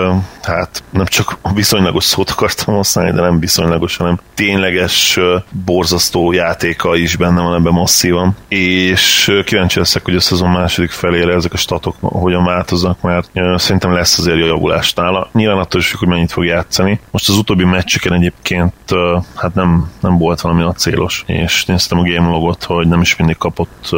hát 0.42 0.82
nem 0.90 1.04
csak 1.04 1.38
viszonylagos 1.54 2.04
szót 2.04 2.30
akartam 2.30 2.74
használni, 2.74 3.12
de 3.12 3.20
nem 3.20 3.40
viszonylagos, 3.40 3.96
hanem 3.96 4.20
tényleges, 4.34 5.18
borzasztó 5.64 6.32
játéka 6.32 6.96
is 6.96 7.16
benne 7.16 7.42
van 7.42 7.54
ebben 7.54 7.72
masszívan, 7.72 8.36
és 8.48 9.32
kíváncsi 9.44 9.78
leszek, 9.78 10.04
hogy 10.04 10.16
a 10.16 10.20
szezon 10.20 10.50
második 10.50 10.90
felére 10.90 11.34
ezek 11.34 11.52
a 11.52 11.56
statok 11.56 11.96
hogyan 12.00 12.44
változnak, 12.44 13.00
mert 13.00 13.30
szerintem 13.56 13.92
lesz 13.92 14.18
azért 14.18 14.46
javulás 14.46 14.92
nála. 14.92 15.28
Nyilván 15.32 15.58
attól 15.58 15.80
is, 15.80 15.92
hogy 15.92 16.08
mennyit 16.08 16.32
fog 16.32 16.44
játszani. 16.44 17.00
Most 17.10 17.28
az 17.28 17.36
utóbbi 17.36 17.64
meccseken 17.64 18.12
egyébként 18.12 18.74
hát 19.34 19.54
nem, 19.54 19.90
nem 20.00 20.18
volt 20.18 20.40
valami 20.40 20.62
a 20.62 20.72
célos, 20.72 21.24
és 21.26 21.64
néztem 21.64 21.98
a 21.98 22.02
game 22.02 22.28
logot, 22.28 22.64
hogy 22.64 22.88
nem 22.88 23.00
is 23.00 23.16
mindig 23.16 23.36
kapott 23.36 23.90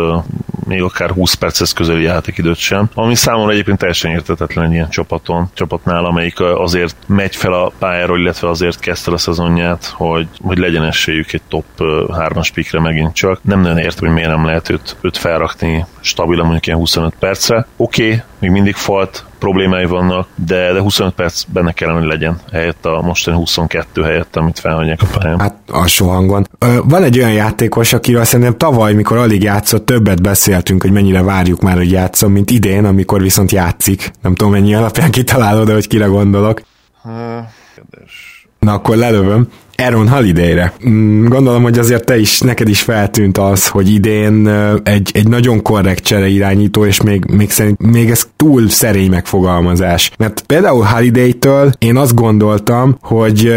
még 0.67 0.83
akár 0.83 1.11
20 1.11 1.35
perces 1.35 1.73
közeli 1.73 2.03
játékidőt 2.03 2.57
sem, 2.57 2.91
ami 2.95 3.15
számomra 3.15 3.53
egyébként 3.53 3.79
teljesen 3.79 4.11
értetetlen 4.11 4.65
egy 4.65 4.73
ilyen 4.73 4.89
csapaton, 4.99 5.51
csapatnál, 5.55 6.05
amelyik 6.05 6.41
azért 6.41 6.97
megy 7.07 7.37
fel 7.37 7.53
a 7.53 7.73
pályáról, 7.79 8.19
illetve 8.19 8.49
azért 8.49 8.81
kezdte 8.81 9.13
a 9.13 9.19
szezonját, 9.19 9.85
hogy, 9.85 10.29
hogy 10.43 10.59
legyen 10.59 10.85
esélyük 10.85 11.33
egy 11.33 11.43
top 11.49 11.65
3-as 11.79 12.49
pikre 12.55 12.81
megint 12.81 13.15
csak. 13.15 13.41
Nem 13.43 13.61
nagyon 13.61 13.79
értem, 13.79 14.05
hogy 14.07 14.15
miért 14.15 14.29
nem 14.29 14.45
lehet 14.45 14.69
őt, 14.71 14.97
őt 15.01 15.17
felrakni 15.17 15.87
stabilan 16.01 16.43
mondjuk 16.45 16.67
ilyen 16.67 16.79
25 16.79 17.15
percre. 17.19 17.67
Oké, 17.77 18.05
okay, 18.05 18.23
még 18.39 18.51
mindig 18.51 18.75
falt, 18.75 19.25
problémái 19.39 19.85
vannak, 19.85 20.29
de, 20.35 20.73
de 20.73 20.81
25 20.81 21.15
perc 21.15 21.45
benne 21.53 21.73
kellene, 21.73 21.99
hogy 21.99 22.09
legyen 22.09 22.41
helyett 22.53 22.87
a 22.87 23.01
mostani 23.03 23.37
22 23.37 24.03
helyett, 24.03 24.37
amit 24.37 24.59
felhagyják 24.59 25.03
a 25.03 25.19
pályán. 25.19 25.41
Hát 25.41 25.57
alsó 25.69 26.09
hangon. 26.09 26.47
Van 26.85 27.03
egy 27.03 27.19
olyan 27.19 27.33
játékos, 27.33 27.93
akiről 27.93 28.25
szerintem 28.25 28.57
tavaly, 28.57 28.93
mikor 28.93 29.17
alig 29.17 29.43
játszott, 29.43 29.87
többet 29.87 30.23
beszéltünk, 30.23 30.83
hogy 30.83 30.93
mennyire 30.93 31.23
várjuk 31.23 31.61
már, 31.61 31.77
hogy 31.77 31.91
játszom, 31.91 32.33
mint 32.33 32.51
idén, 32.51 32.85
amikor 32.85 33.23
viszont 33.23 33.53
játszik. 33.53 34.11
Nem 34.23 34.35
tudom, 34.35 34.53
mennyi 34.53 34.75
alapján 34.75 35.11
kitalálod, 35.11 35.67
de 35.67 35.73
hogy 35.73 35.89
kire 35.89 36.07
gondolok. 36.07 36.61
Na 38.59 38.73
akkor 38.73 38.97
lelövöm. 38.97 39.49
Aaron 39.83 40.09
Holiday-re. 40.09 40.73
Mm, 40.89 41.27
gondolom, 41.27 41.63
hogy 41.63 41.79
azért 41.79 42.05
te 42.05 42.19
is, 42.19 42.41
neked 42.41 42.69
is 42.69 42.81
feltűnt 42.81 43.39
az, 43.39 43.69
hogy 43.69 43.91
idén 43.91 44.49
egy, 44.83 45.11
egy 45.15 45.29
nagyon 45.29 45.63
korrekt 45.63 46.05
csere 46.05 46.29
irányító, 46.29 46.85
és 46.85 47.03
még, 47.03 47.25
még 47.25 47.51
szerint 47.51 47.91
még 47.91 48.11
ez 48.11 48.29
túl 48.37 48.69
szerény 48.69 49.11
megfogalmazás. 49.11 50.11
Mert 50.17 50.43
például 50.47 50.83
Holiday-től 50.83 51.73
én 51.79 51.97
azt 51.97 52.15
gondoltam, 52.15 52.99
hogy, 53.01 53.53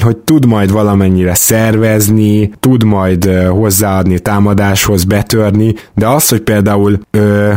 hogy 0.00 0.16
tud 0.16 0.46
majd 0.46 0.72
valamennyire 0.72 1.34
szervezni, 1.34 2.52
tud 2.60 2.84
majd 2.84 3.24
hozzáadni 3.48 4.18
támadáshoz, 4.18 5.04
betörni, 5.04 5.74
de 5.94 6.06
az, 6.06 6.28
hogy 6.28 6.40
például 6.40 7.00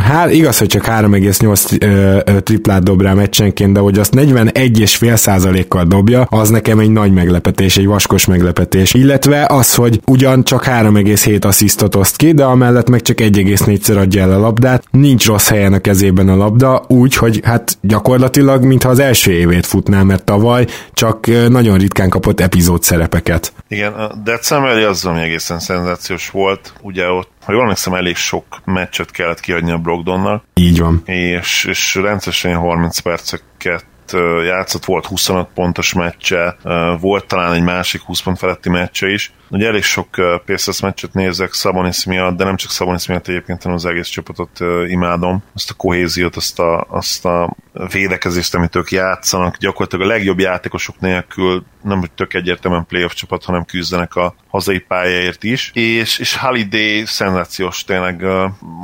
hát 0.00 0.32
igaz, 0.32 0.58
hogy 0.58 0.68
csak 0.68 0.84
3,8 0.84 2.42
triplát 2.42 2.82
dob 2.82 3.02
rá 3.02 3.12
meccsenként, 3.12 3.72
de 3.72 3.80
hogy 3.80 3.98
azt 3.98 4.14
41,5 4.16 5.64
kal 5.68 5.84
dobja, 5.84 6.22
az 6.22 6.48
nekem 6.48 6.78
egy 6.78 6.90
nagy 6.90 7.12
meglepetés, 7.12 7.76
egy 7.76 7.86
vas 7.86 8.05
vaskos 8.06 8.26
meglepetés. 8.26 8.94
Illetve 8.94 9.46
az, 9.48 9.74
hogy 9.74 10.00
ugyan 10.06 10.44
csak 10.44 10.64
3,7 10.64 11.44
asszisztot 11.44 11.94
oszt 11.94 12.16
ki, 12.16 12.32
de 12.32 12.44
amellett 12.44 12.88
meg 12.88 13.02
csak 13.02 13.16
1,4-szer 13.18 13.98
adja 13.98 14.22
el 14.22 14.32
a 14.32 14.38
labdát, 14.38 14.84
nincs 14.90 15.26
rossz 15.26 15.48
helyen 15.48 15.72
a 15.72 15.78
kezében 15.78 16.28
a 16.28 16.36
labda, 16.36 16.84
úgy, 16.88 17.14
hogy 17.14 17.40
hát 17.44 17.78
gyakorlatilag, 17.80 18.64
mintha 18.64 18.88
az 18.88 18.98
első 18.98 19.32
évét 19.32 19.66
futná, 19.66 20.02
mert 20.02 20.24
tavaly 20.24 20.66
csak 20.92 21.26
nagyon 21.48 21.78
ritkán 21.78 22.08
kapott 22.08 22.40
epizód 22.40 22.82
szerepeket. 22.82 23.52
Igen, 23.68 23.92
a 23.92 24.14
decemberi 24.24 24.82
az, 24.82 25.04
ami 25.04 25.20
egészen 25.20 25.58
szenzációs 25.58 26.30
volt, 26.30 26.72
ugye 26.82 27.08
ott 27.08 27.30
ha 27.44 27.52
jól 27.52 27.62
emlékszem, 27.62 27.94
elég 27.94 28.16
sok 28.16 28.44
meccset 28.64 29.10
kellett 29.10 29.40
kiadni 29.40 29.70
a 29.70 29.78
Brogdonnak. 29.78 30.44
Így 30.54 30.78
van. 30.78 31.02
És, 31.04 31.64
és 31.68 31.94
rendszeresen 31.94 32.54
30 32.54 32.98
perceket 32.98 33.84
játszott, 34.44 34.84
volt 34.84 35.06
25 35.06 35.46
pontos 35.54 35.92
meccse, 35.92 36.56
volt 37.00 37.26
talán 37.26 37.52
egy 37.52 37.62
másik 37.62 38.02
20 38.02 38.22
pont 38.22 38.38
feletti 38.38 38.68
meccse 38.68 39.08
is. 39.08 39.32
Ugye 39.50 39.66
elég 39.66 39.82
sok 39.82 40.08
Pacers 40.44 40.80
meccset 40.80 41.12
nézek 41.12 41.52
Szabonis 41.52 42.04
miatt, 42.04 42.36
de 42.36 42.44
nem 42.44 42.56
csak 42.56 42.70
Szabonis 42.70 43.06
miatt 43.06 43.28
egyébként, 43.28 43.62
hanem 43.62 43.76
az 43.76 43.86
egész 43.86 44.08
csapatot 44.08 44.60
imádom. 44.88 45.42
Azt 45.54 45.70
a 45.70 45.74
kohéziót, 45.74 46.36
azt 46.36 46.58
a, 46.58 46.86
azt 46.90 47.24
a 47.24 47.56
védekezést, 47.92 48.54
amit 48.54 48.76
ők 48.76 48.90
játszanak. 48.90 49.56
Gyakorlatilag 49.56 50.06
a 50.06 50.12
legjobb 50.12 50.38
játékosok 50.38 51.00
nélkül 51.00 51.64
nem 51.82 51.98
hogy 51.98 52.10
tök 52.10 52.34
egyértelműen 52.34 52.86
playoff 52.86 53.12
csapat, 53.12 53.44
hanem 53.44 53.64
küzdenek 53.64 54.14
a 54.14 54.34
hazai 54.56 54.78
pályáért 54.78 55.44
is. 55.44 55.70
És, 55.74 56.18
és 56.18 56.36
Holiday 56.36 57.04
szenzációs 57.04 57.84
tényleg. 57.84 58.24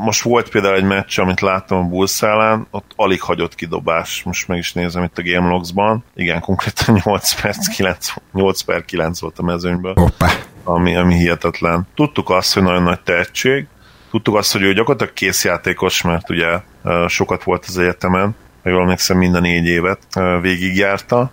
Most 0.04 0.22
volt 0.22 0.48
például 0.48 0.74
egy 0.74 0.84
meccs, 0.84 1.18
amit 1.18 1.40
láttam 1.40 1.78
a 1.78 1.88
Bulls 1.88 2.22
ellen, 2.22 2.66
ott 2.70 2.92
alig 2.96 3.20
hagyott 3.20 3.54
kidobás. 3.54 4.22
Most 4.22 4.48
meg 4.48 4.58
is 4.58 4.72
nézem 4.72 5.02
itt 5.02 5.18
a 5.18 5.22
Game 5.22 5.48
Logs-ban. 5.48 6.04
Igen, 6.14 6.40
konkrétan 6.40 7.00
8 7.04 7.40
perc, 7.40 7.66
9, 7.66 8.08
8 8.32 8.60
per 8.60 8.84
9 8.84 9.20
volt 9.20 9.38
a 9.38 9.42
mezőnyből. 9.42 9.94
Hoppá. 9.94 10.30
Ami, 10.64 10.96
ami 10.96 11.14
hihetetlen. 11.14 11.88
Tudtuk 11.94 12.30
azt, 12.30 12.54
hogy 12.54 12.62
nagyon 12.62 12.82
nagy 12.82 13.00
tehetség, 13.00 13.66
tudtuk 14.10 14.36
azt, 14.36 14.52
hogy 14.52 14.62
ő 14.62 14.72
gyakorlatilag 14.72 15.12
készjátékos, 15.12 16.02
mert 16.02 16.30
ugye 16.30 16.60
sokat 17.06 17.44
volt 17.44 17.64
az 17.68 17.78
egyetemen, 17.78 18.36
ha 18.62 18.70
jól 18.70 18.80
emlékszem, 18.80 19.16
mind 19.16 19.34
a 19.34 19.40
négy 19.40 19.66
évet 19.66 19.98
végigjárta. 20.40 21.30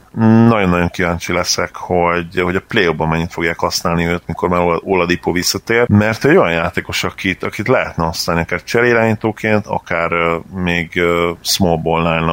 Nagyon-nagyon 0.47 0.89
kíváncsi 0.89 1.33
leszek, 1.33 1.75
hogy, 1.75 2.39
hogy 2.41 2.55
a 2.55 2.63
play 2.67 2.87
ban 2.87 3.07
mennyit 3.07 3.31
fogják 3.31 3.59
használni 3.59 4.05
őt, 4.05 4.23
mikor 4.25 4.49
már 4.49 4.61
Oladipo 4.83 5.31
visszatér, 5.31 5.89
mert 5.89 6.25
egy 6.25 6.35
olyan 6.35 6.51
játékos, 6.51 7.03
akit, 7.03 7.43
akit 7.43 7.67
lehetne 7.67 8.03
használni, 8.03 8.41
akár 8.41 8.63
cserélányítóként, 8.63 9.65
akár 9.67 10.11
még 10.53 11.01
small 11.41 11.77
ball 11.77 12.01
line 12.01 12.31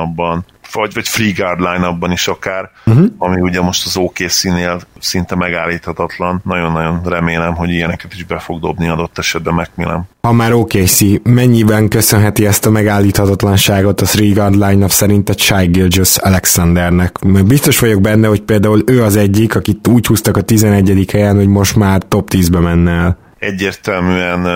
vagy, 0.72 0.94
vagy 0.94 1.08
free 1.08 1.32
guard 1.36 1.60
line 1.60 2.12
is 2.12 2.28
akár, 2.28 2.70
uh-huh. 2.86 3.06
ami 3.18 3.40
ugye 3.40 3.60
most 3.60 3.86
az 3.86 3.96
OKC-nél 3.96 4.80
szinte 5.00 5.34
megállíthatatlan. 5.34 6.40
Nagyon-nagyon 6.44 7.00
remélem, 7.04 7.54
hogy 7.54 7.70
ilyeneket 7.70 8.14
is 8.14 8.24
be 8.24 8.38
fog 8.38 8.60
dobni 8.60 8.88
adott 8.88 9.18
esetben 9.18 9.54
Macmillan. 9.54 10.08
Ha 10.20 10.32
már 10.32 10.52
OKC, 10.52 11.00
mennyiben 11.22 11.88
köszönheti 11.88 12.46
ezt 12.46 12.66
a 12.66 12.70
megállíthatatlanságot 12.70 14.00
a 14.00 14.06
free 14.06 14.32
guard 14.32 14.54
line 14.54 14.88
szerint 14.88 15.28
a 15.28 15.34
Shai 15.36 15.66
Gilgis 15.66 16.16
Alexandernek? 16.16 17.18
Biztos 17.46 17.78
vagyok 17.78 18.00
benne, 18.00 18.28
hogy 18.28 18.40
például 18.40 18.82
ő 18.86 19.02
az 19.02 19.16
egyik, 19.16 19.56
akit 19.56 19.88
úgy 19.88 20.06
húztak 20.06 20.36
a 20.36 20.42
11. 20.42 21.10
helyen, 21.12 21.36
hogy 21.36 21.48
most 21.48 21.76
már 21.76 22.02
top 22.08 22.28
10-be 22.32 22.58
menne 22.58 22.90
el 22.90 23.24
egyértelműen, 23.38 24.46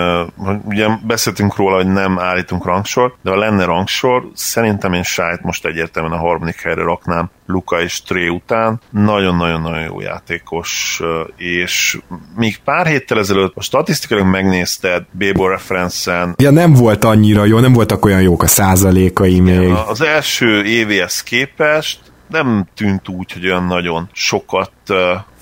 ugye 0.65 0.87
beszéltünk 1.07 1.57
róla, 1.57 1.77
hogy 1.77 1.87
nem 1.87 2.19
állítunk 2.19 2.65
rangsor, 2.65 3.15
de 3.23 3.31
ha 3.31 3.37
lenne 3.37 3.65
rangsor, 3.65 4.29
szerintem 4.35 4.93
én 4.93 5.03
Sájt 5.03 5.43
most 5.43 5.67
egyértelműen 5.67 6.19
a 6.19 6.21
harmadik 6.21 6.61
helyre 6.61 6.83
raknám 6.83 7.31
Luka 7.47 7.81
és 7.83 8.03
Tré 8.03 8.29
után. 8.29 8.81
Nagyon-nagyon-nagyon 8.91 9.83
jó 9.83 10.01
játékos, 10.01 11.01
és 11.37 11.99
még 12.37 12.59
pár 12.65 12.87
héttel 12.87 13.19
ezelőtt 13.19 13.53
a 13.57 13.63
statisztikailag 13.63 14.29
megnézted 14.29 15.05
Bébo 15.11 15.47
referencen. 15.47 16.35
Ja, 16.39 16.51
nem 16.51 16.73
volt 16.73 17.05
annyira 17.05 17.45
jó, 17.45 17.59
nem 17.59 17.73
voltak 17.73 18.05
olyan 18.05 18.23
jók 18.23 18.43
a 18.43 18.47
százalékai 18.47 19.41
még. 19.41 19.73
Az 19.87 20.01
első 20.01 20.65
évéhez 20.65 21.23
képest 21.23 21.99
nem 22.29 22.67
tűnt 22.75 23.09
úgy, 23.09 23.33
hogy 23.33 23.47
olyan 23.47 23.65
nagyon 23.65 24.09
sokat 24.13 24.73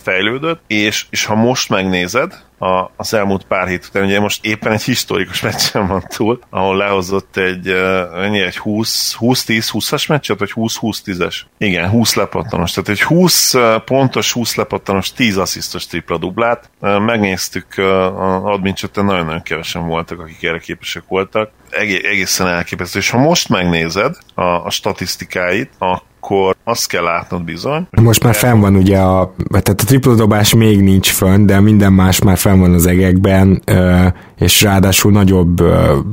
fejlődött, 0.09 0.63
és, 0.67 1.07
és 1.11 1.25
ha 1.25 1.35
most 1.35 1.69
megnézed, 1.69 2.47
a, 2.59 2.91
az 2.97 3.15
elmúlt 3.15 3.45
pár 3.45 3.69
hét 3.69 3.87
után, 3.89 4.05
ugye 4.05 4.21
most 4.21 4.45
éppen 4.45 4.73
egy 4.73 4.83
historikus 4.83 5.41
meccsen 5.41 5.87
van 5.87 6.05
túl, 6.17 6.41
ahol 6.51 6.77
lehozott 6.77 7.37
egy, 7.37 7.69
ennyi, 8.15 8.41
egy 8.41 8.61
20-10-20-as 8.65 10.09
meccset, 10.09 10.39
vagy 10.39 10.53
20-20-10-es? 10.55 11.37
Igen, 11.59 11.89
20 11.89 12.15
lepattanos, 12.15 12.73
tehát 12.73 12.89
egy 12.89 13.03
20 13.03 13.55
pontos, 13.85 14.33
20 14.33 14.55
lepattanos, 14.55 15.13
10 15.13 15.37
asszisztos 15.37 15.87
tripla 15.87 16.19
dublát. 16.19 16.71
Megnéztük, 16.81 17.67
admin 18.43 18.75
nagyon-nagyon 18.95 19.43
kevesen 19.43 19.87
voltak, 19.87 20.21
akik 20.21 20.43
erre 20.43 20.59
képesek 20.59 21.03
voltak. 21.09 21.51
Egészen 21.71 22.47
elképesztő. 22.47 22.99
És 22.99 23.11
ha 23.11 23.19
most 23.19 23.49
megnézed 23.49 24.17
a, 24.35 24.43
a 24.43 24.71
statisztikáit, 24.71 25.71
a 25.79 26.03
akkor 26.21 26.57
azt 26.65 26.89
kell 26.89 27.03
látnod 27.03 27.43
bizony. 27.43 27.87
Most 27.91 28.23
már 28.23 28.35
fenn 28.35 28.61
van 28.61 28.77
ugye 28.77 28.99
a, 28.99 29.35
tehát 29.51 29.81
a 29.81 29.85
tripla 29.85 30.15
dobás 30.15 30.55
még 30.55 30.81
nincs 30.81 31.11
fönn, 31.11 31.47
de 31.47 31.61
minden 31.61 31.93
más 31.93 32.23
már 32.23 32.37
fenn 32.37 32.61
van 32.61 32.75
az 32.75 32.87
egekben, 32.87 33.63
és 34.39 34.63
ráadásul 34.63 35.13
nagyobb, 35.13 35.57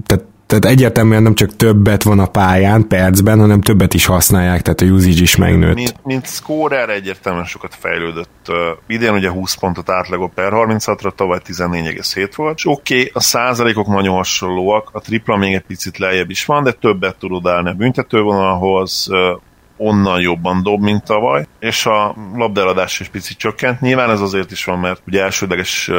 tehát 0.06 0.26
tehát 0.48 0.66
egyértelműen 0.66 1.24
nem 1.24 1.36
csak 1.36 1.56
többet 1.56 2.04
van 2.04 2.20
a 2.20 2.26
pályán 2.26 2.88
percben, 2.88 3.40
hanem 3.40 3.62
többet 3.62 3.94
is 3.94 4.06
használják, 4.06 4.62
tehát 4.62 4.82
a 4.82 4.86
usage 4.86 5.22
is 5.22 5.36
megnőtt. 5.36 5.76
Mint, 5.76 5.96
mint 6.04 6.28
scorer 6.28 6.90
egyértelműen 6.90 7.46
sokat 7.46 7.76
fejlődött. 7.80 8.48
Uh, 8.48 8.56
idén 8.88 9.14
ugye 9.14 9.30
20 9.30 9.54
pontot 9.54 9.90
átlagol 9.90 10.32
per 10.36 10.52
36-ra, 10.54 11.16
tavaly 11.16 11.40
14,7 11.46 12.32
volt, 12.36 12.58
és 12.58 12.66
oké, 12.66 13.00
okay, 13.00 13.12
a 13.14 13.20
százalékok 13.20 13.88
nagyon 13.88 14.16
hasonlóak, 14.16 14.90
a 14.92 15.00
tripla 15.00 15.36
még 15.36 15.54
egy 15.54 15.66
picit 15.66 15.98
lejjebb 15.98 16.30
is 16.30 16.46
van, 16.46 16.64
de 16.64 16.72
többet 16.72 17.16
tudod 17.16 17.48
állni 17.48 17.70
a 17.70 17.74
büntetővonalhoz, 17.74 19.08
uh, 19.10 19.42
onnan 19.78 20.22
jobban 20.22 20.64
dob, 20.64 20.82
mint 20.82 21.04
tavaly, 21.04 21.48
és 21.60 21.86
a 21.86 22.16
labdeladás 22.36 23.00
is 23.00 23.08
picit 23.08 23.38
csökkent. 23.38 23.82
Nyilván 23.82 24.10
ez 24.10 24.22
azért 24.22 24.52
is 24.52 24.66
van, 24.66 24.80
mert 24.80 25.02
ugye 25.08 25.24
elsődleges 25.24 25.92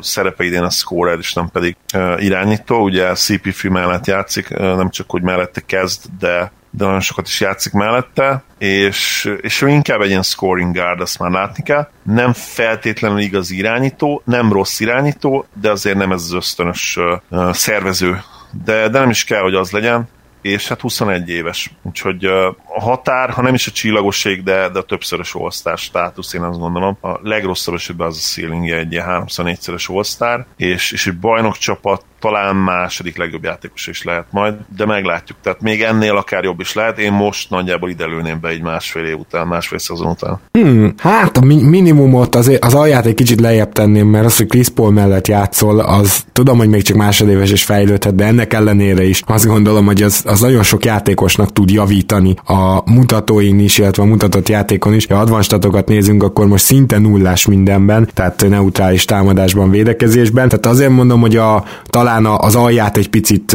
szerepe 0.00 0.44
idén 0.44 0.62
a 0.62 0.70
scorer, 0.70 1.18
és 1.18 1.32
nem 1.32 1.48
pedig 1.48 1.76
uh, 1.94 2.24
irányító. 2.24 2.82
Ugye 2.82 3.10
CP3 3.14 3.70
mellett 3.70 4.06
játszik, 4.06 4.48
uh, 4.50 4.58
nem 4.58 4.90
csak 4.90 5.10
hogy 5.10 5.22
mellette 5.22 5.60
kezd, 5.60 6.04
de 6.18 6.52
de 6.70 6.84
nagyon 6.84 7.00
sokat 7.00 7.26
is 7.26 7.40
játszik 7.40 7.72
mellette, 7.72 8.42
és, 8.58 9.30
és 9.40 9.62
ő 9.62 9.68
inkább 9.68 10.00
egy 10.00 10.08
ilyen 10.08 10.22
scoring 10.22 10.74
guard, 10.74 11.00
azt 11.00 11.18
már 11.18 11.30
látni 11.30 11.62
kell. 11.62 11.88
Nem 12.02 12.32
feltétlenül 12.32 13.18
igaz 13.18 13.50
irányító, 13.50 14.22
nem 14.24 14.52
rossz 14.52 14.80
irányító, 14.80 15.46
de 15.60 15.70
azért 15.70 15.96
nem 15.96 16.12
ez 16.12 16.22
az 16.22 16.32
ösztönös 16.32 16.98
uh, 17.28 17.52
szervező. 17.52 18.20
De, 18.64 18.88
de 18.88 18.98
nem 18.98 19.10
is 19.10 19.24
kell, 19.24 19.40
hogy 19.40 19.54
az 19.54 19.70
legyen 19.70 20.08
és 20.46 20.68
hát 20.68 20.80
21 20.80 21.28
éves. 21.28 21.70
Úgyhogy 21.82 22.24
a 22.24 22.56
határ, 22.80 23.30
ha 23.30 23.42
nem 23.42 23.54
is 23.54 23.66
a 23.66 23.70
csillagosség, 23.70 24.42
de, 24.42 24.68
de 24.68 24.78
a 24.78 24.82
többszörös 24.82 25.34
all 25.34 25.76
státusz, 25.76 26.32
én 26.32 26.42
azt 26.42 26.58
gondolom. 26.58 26.98
A 27.00 27.18
legrosszabb 27.22 27.74
esetben 27.74 28.06
az 28.06 28.16
a 28.16 28.20
ceiling 28.20 28.70
egy 28.70 28.92
ilyen 28.92 29.24
3-4-szeres 29.26 30.14
all 30.24 30.46
és, 30.56 30.92
és 30.92 31.06
egy 31.06 31.18
bajnok 31.18 31.56
csapat 31.56 32.04
talán 32.26 32.56
második 32.56 33.16
legjobb 33.16 33.44
játékos 33.44 33.86
is 33.86 34.02
lehet 34.02 34.26
majd, 34.30 34.54
de 34.76 34.86
meglátjuk. 34.86 35.38
Tehát 35.42 35.60
még 35.60 35.82
ennél 35.82 36.16
akár 36.16 36.44
jobb 36.44 36.60
is 36.60 36.74
lehet. 36.74 36.98
Én 36.98 37.12
most 37.12 37.50
nagyjából 37.50 37.88
ide 37.88 38.06
lőném 38.06 38.38
be 38.40 38.48
egy 38.48 38.62
másfél 38.62 39.04
év 39.04 39.18
után, 39.18 39.46
másfél 39.46 39.78
szezon 39.78 40.06
után. 40.06 40.40
Hmm, 40.52 40.94
hát 40.98 41.36
a 41.36 41.40
mi- 41.40 41.62
minimumot 41.62 42.34
az, 42.34 42.58
az 42.60 42.74
alját 42.74 43.06
egy 43.06 43.14
kicsit 43.14 43.40
lejjebb 43.40 43.72
tenném, 43.72 44.06
mert 44.06 44.24
az, 44.24 44.36
hogy 44.36 44.46
Chris 44.46 44.68
Paul 44.68 44.92
mellett 44.92 45.26
játszol, 45.28 45.80
az 45.80 46.24
tudom, 46.32 46.58
hogy 46.58 46.68
még 46.68 46.82
csak 46.82 46.96
másodéves 46.96 47.50
és 47.50 47.64
fejlődhet, 47.64 48.14
de 48.14 48.24
ennek 48.24 48.52
ellenére 48.52 49.04
is 49.04 49.22
azt 49.26 49.46
gondolom, 49.46 49.86
hogy 49.86 50.02
az, 50.02 50.22
az 50.26 50.40
nagyon 50.40 50.62
sok 50.62 50.84
játékosnak 50.84 51.52
tud 51.52 51.70
javítani 51.70 52.34
a 52.44 52.90
mutatóin 52.90 53.58
is, 53.58 53.78
illetve 53.78 54.02
a 54.02 54.06
mutatott 54.06 54.48
játékon 54.48 54.94
is. 54.94 55.06
Ha 55.06 55.14
advanstatokat 55.14 55.88
nézünk, 55.88 56.22
akkor 56.22 56.46
most 56.46 56.64
szinte 56.64 56.98
nullás 56.98 57.46
mindenben, 57.46 58.08
tehát 58.14 58.48
neutrális 58.48 59.04
támadásban, 59.04 59.70
védekezésben. 59.70 60.48
Tehát 60.48 60.66
azért 60.66 60.90
mondom, 60.90 61.20
hogy 61.20 61.36
a 61.36 61.64
talán 61.84 62.15
az 62.24 62.54
alját 62.56 62.96
egy 62.96 63.08
picit 63.10 63.52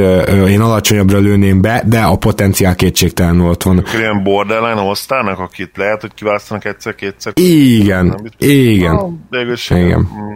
én 0.48 0.62
alacsonyabbra 0.62 1.20
lőném 1.20 1.62
be, 1.62 1.84
de 1.86 2.00
a 2.00 2.16
potenciál 2.16 2.76
kétségtelenül 2.76 3.50
ott 3.50 3.64
van. 3.64 3.86
Ilyen 3.94 4.24
borderline 4.24 4.82
osztának, 4.82 5.40
akit 5.40 5.78
lehet, 5.78 6.02
hogy 6.02 6.14
kiválasztanak 6.14 6.66
egyszer-kétszer. 6.66 7.34
Igen, 7.36 8.32
igen. 8.38 8.96
Ah, 8.96 9.12
igen. 9.70 10.00
Mm. 10.00 10.34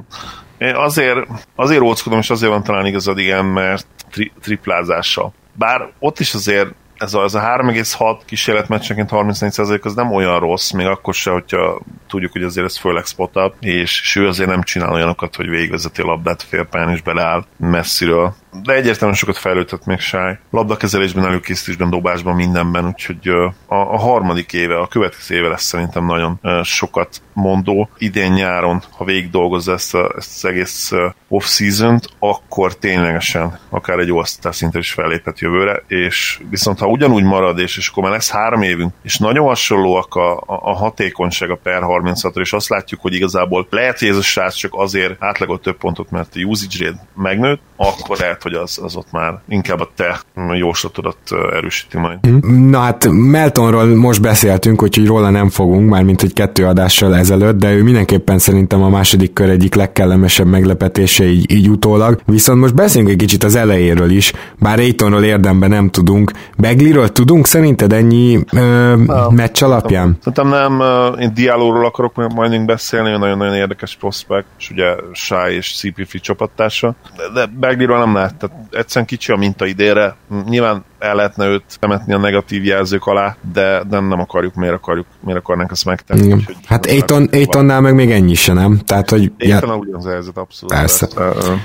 Én 0.57 0.75
azért, 0.75 1.17
azért 1.55 1.81
óckodom, 1.81 2.19
és 2.19 2.29
azért 2.29 2.51
van 2.51 2.63
talán 2.63 2.85
igazad, 2.85 3.19
igen, 3.19 3.45
mert 3.45 3.88
tri- 4.11 4.31
triplázással. 4.41 5.33
Bár 5.53 5.89
ott 5.99 6.19
is 6.19 6.33
azért 6.33 6.67
ez 6.97 7.13
a, 7.13 7.23
ez 7.23 7.34
a 7.34 7.39
3,6 7.39 8.19
kísérletmeccsenként 8.25 9.10
34% 9.12 9.81
az 9.81 9.93
nem 9.93 10.12
olyan 10.12 10.39
rossz, 10.39 10.71
még 10.71 10.88
akkor 10.88 11.13
se, 11.13 11.31
hogyha 11.31 11.81
tudjuk, 12.08 12.31
hogy 12.31 12.43
azért 12.43 12.65
ez 12.65 12.77
főleg 12.77 13.05
spot 13.05 13.36
up, 13.36 13.53
és, 13.60 14.01
és 14.01 14.15
ő 14.15 14.27
azért 14.27 14.49
nem 14.49 14.62
csinál 14.62 14.91
olyanokat, 14.91 15.36
hogy 15.36 15.49
végigvezeti 15.49 16.01
a 16.01 16.05
labdát 16.05 16.43
félpályán 16.43 16.91
és 16.91 17.01
beleáll 17.01 17.45
messziről 17.58 18.36
de 18.63 18.74
egyértelműen 18.74 19.20
sokat 19.20 19.38
fejlődhet 19.38 19.86
még 19.86 20.00
Sáj. 20.00 20.38
Labdakezelésben, 20.50 21.26
előkészítésben, 21.26 21.89
dobásban, 21.89 22.36
mindenben, 22.36 22.86
úgyhogy 22.86 23.28
a, 23.68 23.76
a 23.76 23.98
harmadik 24.00 24.54
éve, 24.54 24.78
a 24.80 24.88
következő 24.88 25.36
éve 25.36 25.48
lesz 25.48 25.63
szerintem 25.63 26.06
nagyon 26.06 26.63
sokat 26.63 27.22
mondó. 27.34 27.89
Idén 27.98 28.32
nyáron, 28.32 28.84
ha 28.98 29.06
végig 29.06 29.30
dolgozza 29.30 29.74
ezt, 29.74 29.96
a, 29.96 30.13
ezt 30.18 30.36
az 30.36 30.46
egész 30.46 30.91
off-season-t, 31.28 32.10
akkor 32.20 32.76
ténylegesen 32.76 33.60
akár 33.70 34.00
egy 34.00 34.10
all 34.10 34.52
szinten 34.52 34.82
is 34.82 34.91
felléphet 34.91 35.39
jövőre, 35.39 35.84
és 35.88 36.39
viszont 36.50 36.80
ha 36.80 36.88
ugyanúgy 36.88 37.24
marad, 37.24 37.60
és, 37.60 37.78
és 37.78 37.88
akkor 37.88 38.04
már 38.04 38.12
lesz 38.12 38.32
három 38.32 38.62
évünk, 38.62 38.94
és 39.04 39.18
nagyon 39.18 39.46
hasonlóak 39.46 40.15
a, 40.15 40.34
a, 40.38 40.44
a 40.46 40.74
hatékonyság 40.74 41.50
a 41.50 41.60
per 41.63 41.82
36 41.82 42.38
és 42.38 42.54
azt 42.54 42.70
látjuk, 42.70 43.02
hogy 43.02 43.13
igazából 43.13 43.68
lehet, 43.70 44.00
hogy 44.00 44.08
ez 44.08 44.18
a 44.18 44.22
srác 44.22 44.56
csak 44.56 44.74
azért 44.76 45.15
átlagolt 45.20 45.62
több 45.62 45.78
pontot, 45.78 46.12
mert 46.12 46.36
a 46.36 46.39
usage 46.39 46.86
rate 46.86 47.08
megnőtt, 47.15 47.62
akkor 47.76 48.18
lehet, 48.18 48.41
hogy 48.45 48.53
az, 48.53 48.79
az 48.84 48.95
ott 48.95 49.12
már 49.12 49.39
inkább 49.47 49.79
a 49.79 49.89
te 49.95 50.19
jóslatodat 50.53 51.17
erősíti 51.53 51.97
majd. 51.97 52.17
Mhm. 52.21 52.69
Na 52.69 52.79
hát 52.79 53.08
Meltonról 53.10 53.86
most 53.86 54.21
beszéltünk, 54.21 54.84
úgyhogy 54.84 55.05
róla 55.05 55.29
nem 55.29 55.49
fogunk, 55.49 55.89
már 55.89 56.03
mint 56.03 56.21
hogy 56.21 56.34
kettő 56.34 56.65
adással 56.65 57.15
ezelőtt, 57.15 57.60
de 57.60 57.71
ő 57.71 57.84
mindenképpen 57.84 58.39
szerintem 58.39 58.84
a 58.84 58.89
második 58.89 59.34
kör 59.34 59.49
egyik 59.49 59.75
legkellemesebb 59.75 60.47
meglepetése 60.47 61.23
így, 61.23 61.51
így 61.51 61.69
utólag. 61.69 62.19
Viszont 62.25 62.60
most 62.60 62.75
beszéljünk 62.75 63.13
egy 63.13 63.19
kicsit 63.19 63.43
az 63.43 63.55
elejéről 63.55 64.10
is, 64.10 64.34
bár 64.60 64.79
Aitonról 64.79 65.23
érdemben 65.23 65.69
nem 65.69 65.89
tudunk. 65.89 66.31
Begliről 66.58 67.12
tudunk 67.12 67.47
szerinted 67.47 67.93
ennyi 67.93 68.39
ö, 68.51 68.95
meccs 69.29 69.63
alapján? 69.63 70.17
Szerintem 70.19 70.47
nem, 70.47 70.81
én 71.19 71.34
Dialóról 71.34 71.86
akarok 71.86 72.34
majd 72.34 72.65
beszélni, 72.65 73.10
nagyon-nagyon 73.10 73.55
érdekes 73.55 73.95
prospekt, 73.95 74.47
és 74.58 74.69
ugye 74.69 74.95
Shy 75.13 75.55
és 75.55 75.75
CPF 75.75 76.15
csapattársa, 76.21 76.95
de 77.34 77.45
Begliről 77.60 77.97
nem 77.97 78.13
lehet 78.13 78.35
tehát 78.38 78.56
egyszerűen 78.71 79.06
kicsi 79.06 79.32
a 79.32 79.36
minta 79.36 79.65
idére. 79.65 80.15
Nyilván 80.45 80.84
el 81.00 81.15
lehetne 81.15 81.48
őt 81.48 81.63
temetni 81.80 82.13
a 82.13 82.17
negatív 82.17 82.63
jelzők 82.65 83.06
alá, 83.06 83.36
de, 83.54 83.84
de 83.89 84.00
nem 84.00 84.19
akarjuk, 84.19 84.56
miért 84.56 84.74
akarjuk, 84.74 85.06
miért 85.19 85.39
akarnánk 85.39 85.71
ezt 85.71 85.86
megtenni. 85.86 86.24
Igen. 86.24 86.38
Úgyhogy 86.38 86.56
hát 86.65 86.86
Aiton, 86.86 87.30
Aitonnál 87.32 87.82
meg 87.82 87.95
még 87.95 88.12
ennyi 88.12 88.34
se, 88.34 88.54
nem? 88.54 88.80
Tehát, 88.86 89.10
hogy... 89.10 89.32
Aitonnál 89.39 89.78
ugyanaz 89.78 90.06
a 90.06 90.10
helyzet, 90.10 90.38
abszolút. 90.38 90.76
Persze. 90.76 91.08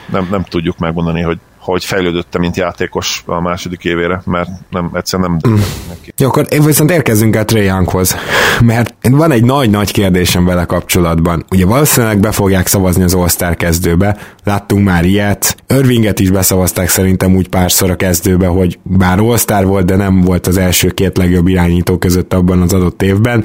Nem, 0.07 0.29
nem 0.31 0.43
tudjuk 0.45 0.79
megmondani, 0.79 1.21
hogy 1.23 1.39
hogy 1.61 1.85
fejlődötte, 1.85 2.39
mint 2.39 2.57
játékos 2.57 3.23
a 3.27 3.41
második 3.41 3.85
évére, 3.85 4.23
mert 4.25 4.51
nem, 4.71 4.91
egyszerűen 4.95 5.39
nem 5.41 5.53
mm. 5.53 5.59
neki. 5.89 6.13
Jó, 6.17 6.29
akkor 6.29 6.47
viszont 6.65 6.91
érkezünk 6.91 7.37
el 7.37 7.45
Trey 7.45 7.65
Younghoz, 7.65 8.17
mert 8.61 8.95
van 9.11 9.31
egy 9.31 9.45
nagy-nagy 9.45 9.93
kérdésem 9.93 10.45
vele 10.45 10.65
kapcsolatban. 10.65 11.45
Ugye 11.51 11.67
valószínűleg 11.67 12.19
be 12.21 12.33
fogják 12.33 12.67
szavazni 12.67 13.03
az 13.03 13.15
All-Star 13.15 13.57
kezdőbe, 13.57 14.17
láttunk 14.45 14.85
már 14.85 15.05
ilyet, 15.05 15.57
Irvinget 15.69 16.21
is 16.21 16.31
beszavazták 16.31 16.89
szerintem 16.89 17.37
úgy 17.37 17.49
párszor 17.49 17.91
a 17.91 17.97
kezdőbe, 17.97 18.47
hogy 18.47 18.79
bár 18.83 19.19
All-Star 19.19 19.65
volt, 19.65 19.85
de 19.85 19.97
nem 19.97 20.21
volt 20.21 20.47
az 20.47 20.57
első 20.57 20.89
két 20.89 21.17
legjobb 21.17 21.49
irányító 21.49 21.99
között 21.99 22.33
abban 22.33 22.63
az 22.63 22.73
adott 22.73 23.03
évben, 23.03 23.45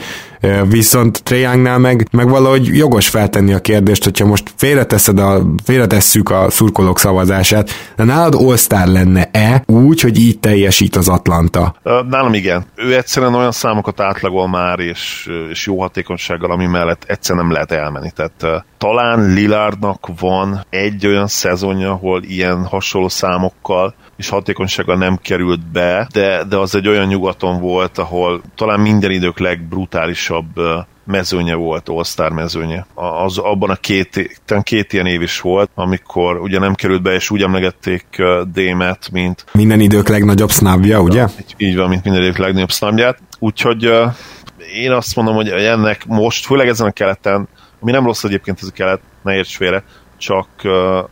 viszont 0.69 1.23
Trajangnál 1.23 1.77
meg, 1.77 2.07
meg 2.11 2.29
valahogy 2.29 2.65
jogos 2.65 3.07
feltenni 3.09 3.53
a 3.53 3.59
kérdést, 3.59 4.03
hogyha 4.03 4.25
most 4.25 4.53
félreteszed 4.55 5.19
a, 5.19 5.41
félretesszük 5.63 6.29
a 6.29 6.49
szurkolók 6.49 6.99
szavazását, 6.99 7.69
de 7.95 8.03
nálad 8.03 8.35
all 8.35 8.91
lenne-e 8.91 9.63
úgy, 9.65 10.01
hogy 10.01 10.19
így 10.19 10.39
teljesít 10.39 10.95
az 10.95 11.09
Atlanta? 11.09 11.75
Nálam 11.83 12.33
igen. 12.33 12.65
Ő 12.75 12.95
egyszerűen 12.95 13.35
olyan 13.35 13.51
számokat 13.51 13.99
átlagol 13.99 14.47
már, 14.47 14.79
és, 14.79 15.29
és 15.49 15.65
jó 15.65 15.81
hatékonysággal, 15.81 16.51
ami 16.51 16.65
mellett 16.65 17.03
egyszerűen 17.07 17.45
nem 17.45 17.53
lehet 17.53 17.71
elmenni. 17.71 18.11
Tehát 18.15 18.65
talán 18.77 19.33
Lillardnak 19.33 20.07
van 20.19 20.65
egy 20.69 21.07
olyan 21.07 21.27
szezonja, 21.27 21.91
ahol 21.91 22.23
ilyen 22.23 22.65
hasonló 22.65 23.09
számokkal 23.09 23.95
és 24.17 24.29
hatékonysággal 24.29 24.97
nem 24.97 25.17
került 25.21 25.71
be, 25.71 26.07
de, 26.11 26.43
de 26.43 26.57
az 26.57 26.75
egy 26.75 26.87
olyan 26.87 27.07
nyugaton 27.07 27.61
volt, 27.61 27.97
ahol 27.97 28.41
talán 28.55 28.79
minden 28.79 29.11
idők 29.11 29.39
legbrutálisabb 29.39 30.45
mezőnye 31.05 31.55
volt, 31.55 31.89
All-Star 31.89 32.31
mezőnye. 32.31 32.85
Az, 32.93 33.37
abban 33.37 33.69
a 33.69 33.75
két, 33.75 34.41
két 34.63 34.93
ilyen 34.93 35.05
év 35.05 35.21
is 35.21 35.41
volt, 35.41 35.69
amikor 35.75 36.39
ugye 36.39 36.59
nem 36.59 36.73
került 36.73 37.01
be, 37.01 37.13
és 37.13 37.29
úgy 37.29 37.41
emlegették 37.41 38.05
Démet, 38.53 39.09
mint... 39.11 39.45
Minden 39.51 39.79
idők 39.79 40.07
legnagyobb 40.07 40.51
snabja, 40.51 41.01
ugye? 41.01 41.27
Így, 41.57 41.75
van, 41.75 41.89
mint 41.89 42.03
minden 42.03 42.21
idők 42.21 42.37
legnagyobb 42.37 42.71
snabját. 42.71 43.19
Úgyhogy 43.39 43.91
én 44.73 44.91
azt 44.91 45.15
mondom, 45.15 45.35
hogy 45.35 45.49
ennek 45.49 46.05
most, 46.05 46.45
főleg 46.45 46.67
ezen 46.67 46.87
a 46.87 46.91
keleten, 46.91 47.47
ami 47.79 47.91
nem 47.91 48.05
rossz 48.05 48.23
egyébként 48.23 48.59
ez 48.61 48.67
a 48.67 48.71
kelet, 48.71 48.99
ne 49.23 49.35
érts 49.35 49.55
félre, 49.55 49.83
csak 50.25 50.47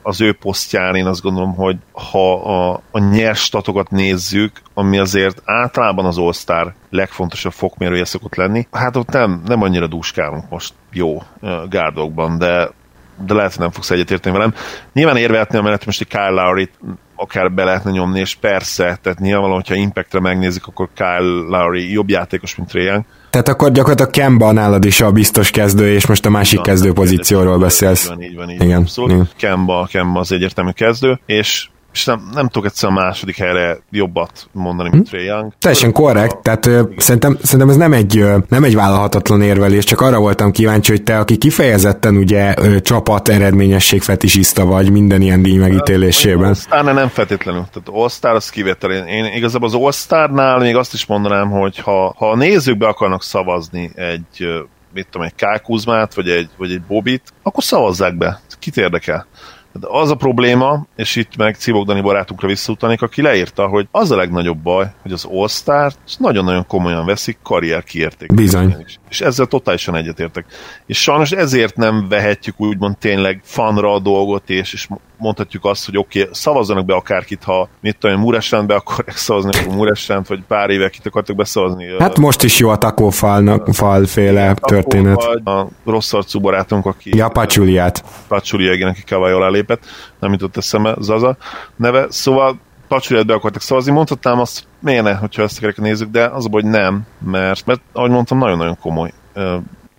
az 0.02 0.22
ő 0.22 0.34
posztján 0.34 0.96
én 0.96 1.06
azt 1.06 1.22
gondolom, 1.22 1.56
hogy 1.56 1.78
ha 1.92 2.34
a, 2.34 2.82
a 2.92 3.00
nyers 3.00 3.40
statokat 3.40 3.90
nézzük, 3.90 4.52
ami 4.74 4.98
azért 4.98 5.42
általában 5.46 6.06
az 6.06 6.18
All-Star 6.18 6.74
legfontosabb 6.90 7.52
fokmérője 7.52 8.06
szokott 8.06 8.36
lenni, 8.36 8.68
hát 8.72 8.96
ott 8.96 9.12
nem, 9.12 9.42
nem 9.46 9.62
annyira 9.62 9.88
dúskálunk 9.88 10.50
most 10.50 10.74
jó 10.92 11.22
gárdokban, 11.70 12.38
de 12.38 12.70
de 13.26 13.34
lehet, 13.34 13.52
hogy 13.52 13.62
nem 13.62 13.72
fogsz 13.72 13.92
egyetérteni 13.92 14.38
velem. 14.38 14.54
Nyilván 14.94 15.18
érvehetni 15.18 15.58
amellett 15.58 15.86
most 15.86 16.02
egy 16.02 16.08
Kyle 16.08 16.30
lowry 16.30 16.70
akár 17.16 17.52
be 17.52 17.64
lehetne 17.64 17.92
nyomni, 17.92 18.20
és 18.20 18.36
persze, 18.36 18.98
tehát 19.02 19.20
nyilvánvalóan, 19.20 19.60
hogyha 19.60 19.82
Impactre 19.82 20.20
megnézik, 20.20 20.68
akkor 20.68 20.90
Kyle 20.96 21.58
Lowry 21.58 21.92
jobb 21.92 22.10
játékos, 22.10 22.56
mint 22.56 22.70
Trae 22.70 23.06
tehát 23.34 23.48
akkor 23.48 23.72
gyakorlatilag 23.72 24.12
Kemba 24.12 24.52
nálad 24.52 24.86
is 24.86 25.02
a 25.02 25.12
biztos 25.12 25.50
kezdő, 25.50 25.94
és 25.94 26.08
most 26.08 26.26
a 26.26 26.30
másik 26.30 26.62
kezdő 26.62 26.94
pozícióról 26.94 27.58
beszélsz. 27.58 28.04
Így 28.04 28.10
van, 28.10 28.22
így 28.22 28.36
van, 28.36 28.50
így 28.50 28.58
van. 28.58 28.68
Igen, 28.68 28.80
Abszolút. 28.80 29.12
Igen. 29.12 29.30
Kemba, 29.38 29.88
Kemba 29.92 30.20
az 30.20 30.32
egyértelmű 30.32 30.72
kezdő, 30.72 31.20
és 31.26 31.70
és 31.94 32.06
nem, 32.06 32.30
nem 32.34 32.48
tudok 32.48 32.66
egyszerűen 32.66 32.98
a 32.98 33.02
második 33.02 33.38
helyre 33.38 33.78
jobbat 33.90 34.48
mondani, 34.52 34.90
mint 34.90 35.10
hm? 35.10 35.16
Young. 35.18 35.54
Teljesen 35.60 35.92
korrekt, 35.92 36.38
tehát 36.38 36.66
ö, 36.66 36.82
szerintem, 36.98 37.38
szerintem 37.42 37.70
ez 37.70 37.76
nem 37.76 37.94
egy, 37.94 38.18
ö, 38.18 38.38
nem 38.50 38.64
egy 38.64 38.76
vállalhatatlan 38.76 39.42
érvelés, 39.42 39.84
csak 39.84 40.02
arra 40.02 40.20
voltam 40.20 40.52
kíváncsi, 40.52 40.92
hogy 40.92 41.04
te, 41.04 41.20
aki 41.20 41.38
kifejezetten 41.38 42.18
ugye 42.18 42.54
ö, 42.58 42.82
csapat 42.82 43.30
eredményesség 43.30 44.02
fetisista 44.02 44.66
vagy 44.66 44.92
minden 44.92 45.22
ilyen 45.22 45.42
díj 45.42 45.58
megítélésében. 45.58 46.56
All 46.70 46.94
nem 46.94 47.08
feltétlenül. 47.08 47.66
Tehát 47.74 48.02
All-Star 48.02 48.36
az 48.36 48.50
kivétel. 48.50 48.92
Én, 48.92 49.06
én 49.06 49.26
igazából 49.26 49.68
az 49.68 49.76
All-Starnál 49.76 50.60
még 50.60 50.76
azt 50.76 50.94
is 50.94 51.06
mondanám, 51.06 51.50
hogy 51.50 51.78
ha, 51.80 52.14
ha 52.18 52.30
a 52.30 52.36
nézők 52.36 52.78
be 52.78 52.88
akarnak 52.88 53.24
szavazni 53.24 53.92
egy 53.96 54.48
mit 54.94 55.08
tudom, 55.12 55.28
egy 55.28 55.36
Kákuzmát, 55.36 56.14
vagy 56.14 56.30
egy, 56.30 56.50
vagy 56.58 56.72
egy 56.72 56.82
Bobit, 56.82 57.34
akkor 57.44 57.64
szavazzák 57.64 58.18
be. 58.18 58.42
Kit 58.60 58.78
érdekel? 58.78 59.28
De 59.80 59.88
az 59.90 60.12
a 60.12 60.16
probléma, 60.16 60.86
és 60.96 61.16
itt 61.16 61.38
meg 61.38 61.56
Cibok 61.56 61.86
Dani 61.86 62.02
barátunkra 62.02 62.48
visszautanik, 62.48 63.02
aki 63.02 63.22
leírta, 63.22 63.68
hogy 63.68 63.88
az 63.92 64.12
a 64.12 64.16
legnagyobb 64.16 64.58
baj, 64.58 64.92
hogy 65.02 65.12
az 65.12 65.28
All-Star 65.32 65.94
nagyon-nagyon 66.18 66.68
komolyan 66.68 67.06
veszik 67.06 67.38
karrier 67.44 67.84
kiérték. 67.84 68.34
Bizony. 68.34 68.76
Is. 68.86 69.00
És 69.10 69.22
ezzel 69.22 69.46
totálisan 69.46 69.96
egyetértek. 69.96 70.46
És 70.86 71.02
sajnos 71.02 71.32
ezért 71.32 71.76
nem 71.76 72.08
vehetjük 72.10 72.60
úgymond 72.62 72.98
tényleg 72.98 73.42
fanra 73.44 73.94
a 73.94 74.00
dolgot, 74.00 74.50
és, 74.50 74.74
és 74.74 74.88
mondhatjuk 75.24 75.66
azt, 75.66 75.86
hogy 75.86 75.98
oké, 75.98 76.22
okay, 76.22 76.34
szavazzanak 76.34 76.86
be 76.86 76.94
akárkit, 76.94 77.44
ha 77.44 77.70
mit 77.82 77.98
tudom, 77.98 78.20
Muresrendbe 78.20 78.76
akarják 78.76 79.18
szavazni, 79.18 79.52
akkor 79.60 79.76
Muresrend, 79.76 80.28
vagy 80.28 80.44
pár 80.48 80.70
éve 80.70 80.90
kit 80.90 81.06
akartak 81.06 81.36
beszavazni. 81.36 81.86
Hát 82.00 82.18
most 82.18 82.44
is 82.44 82.60
jó 82.60 82.70
a 82.70 82.78
takófalnak, 82.78 83.68
falféle 83.74 84.54
történet. 84.54 85.22
A 85.46 85.68
rossz 85.86 86.14
arcú 86.14 86.40
barátunk, 86.40 86.86
aki... 86.86 87.18
Ja, 87.18 87.30
Pacsuliát. 87.30 88.04
Pacsulia, 88.28 88.74
igen, 88.74 88.88
aki 88.88 89.04
Kavály 89.04 89.32
alá 89.32 89.48
lépett, 89.48 89.84
nem 90.20 90.32
jutott 90.32 90.58
eszembe 90.58 90.96
Zaza 91.00 91.38
neve, 91.76 92.06
szóval 92.10 92.60
Pacsuliát 92.88 93.26
be 93.26 93.34
akartak 93.34 93.62
szavazni, 93.62 93.92
mondhatnám 93.92 94.40
azt, 94.40 94.64
miért 94.80 95.04
ne, 95.04 95.14
hogyha 95.14 95.42
ezt 95.42 95.58
akarják 95.58 95.78
nézzük, 95.78 96.10
de 96.10 96.26
az 96.26 96.46
a 96.46 96.50
baj, 96.50 96.62
hogy 96.62 96.72
nem, 96.72 97.02
mert, 97.26 97.66
mert 97.66 97.82
ahogy 97.94 98.10
mondtam, 98.10 98.38
nagyon-nagyon 98.38 98.78
komoly 98.82 99.12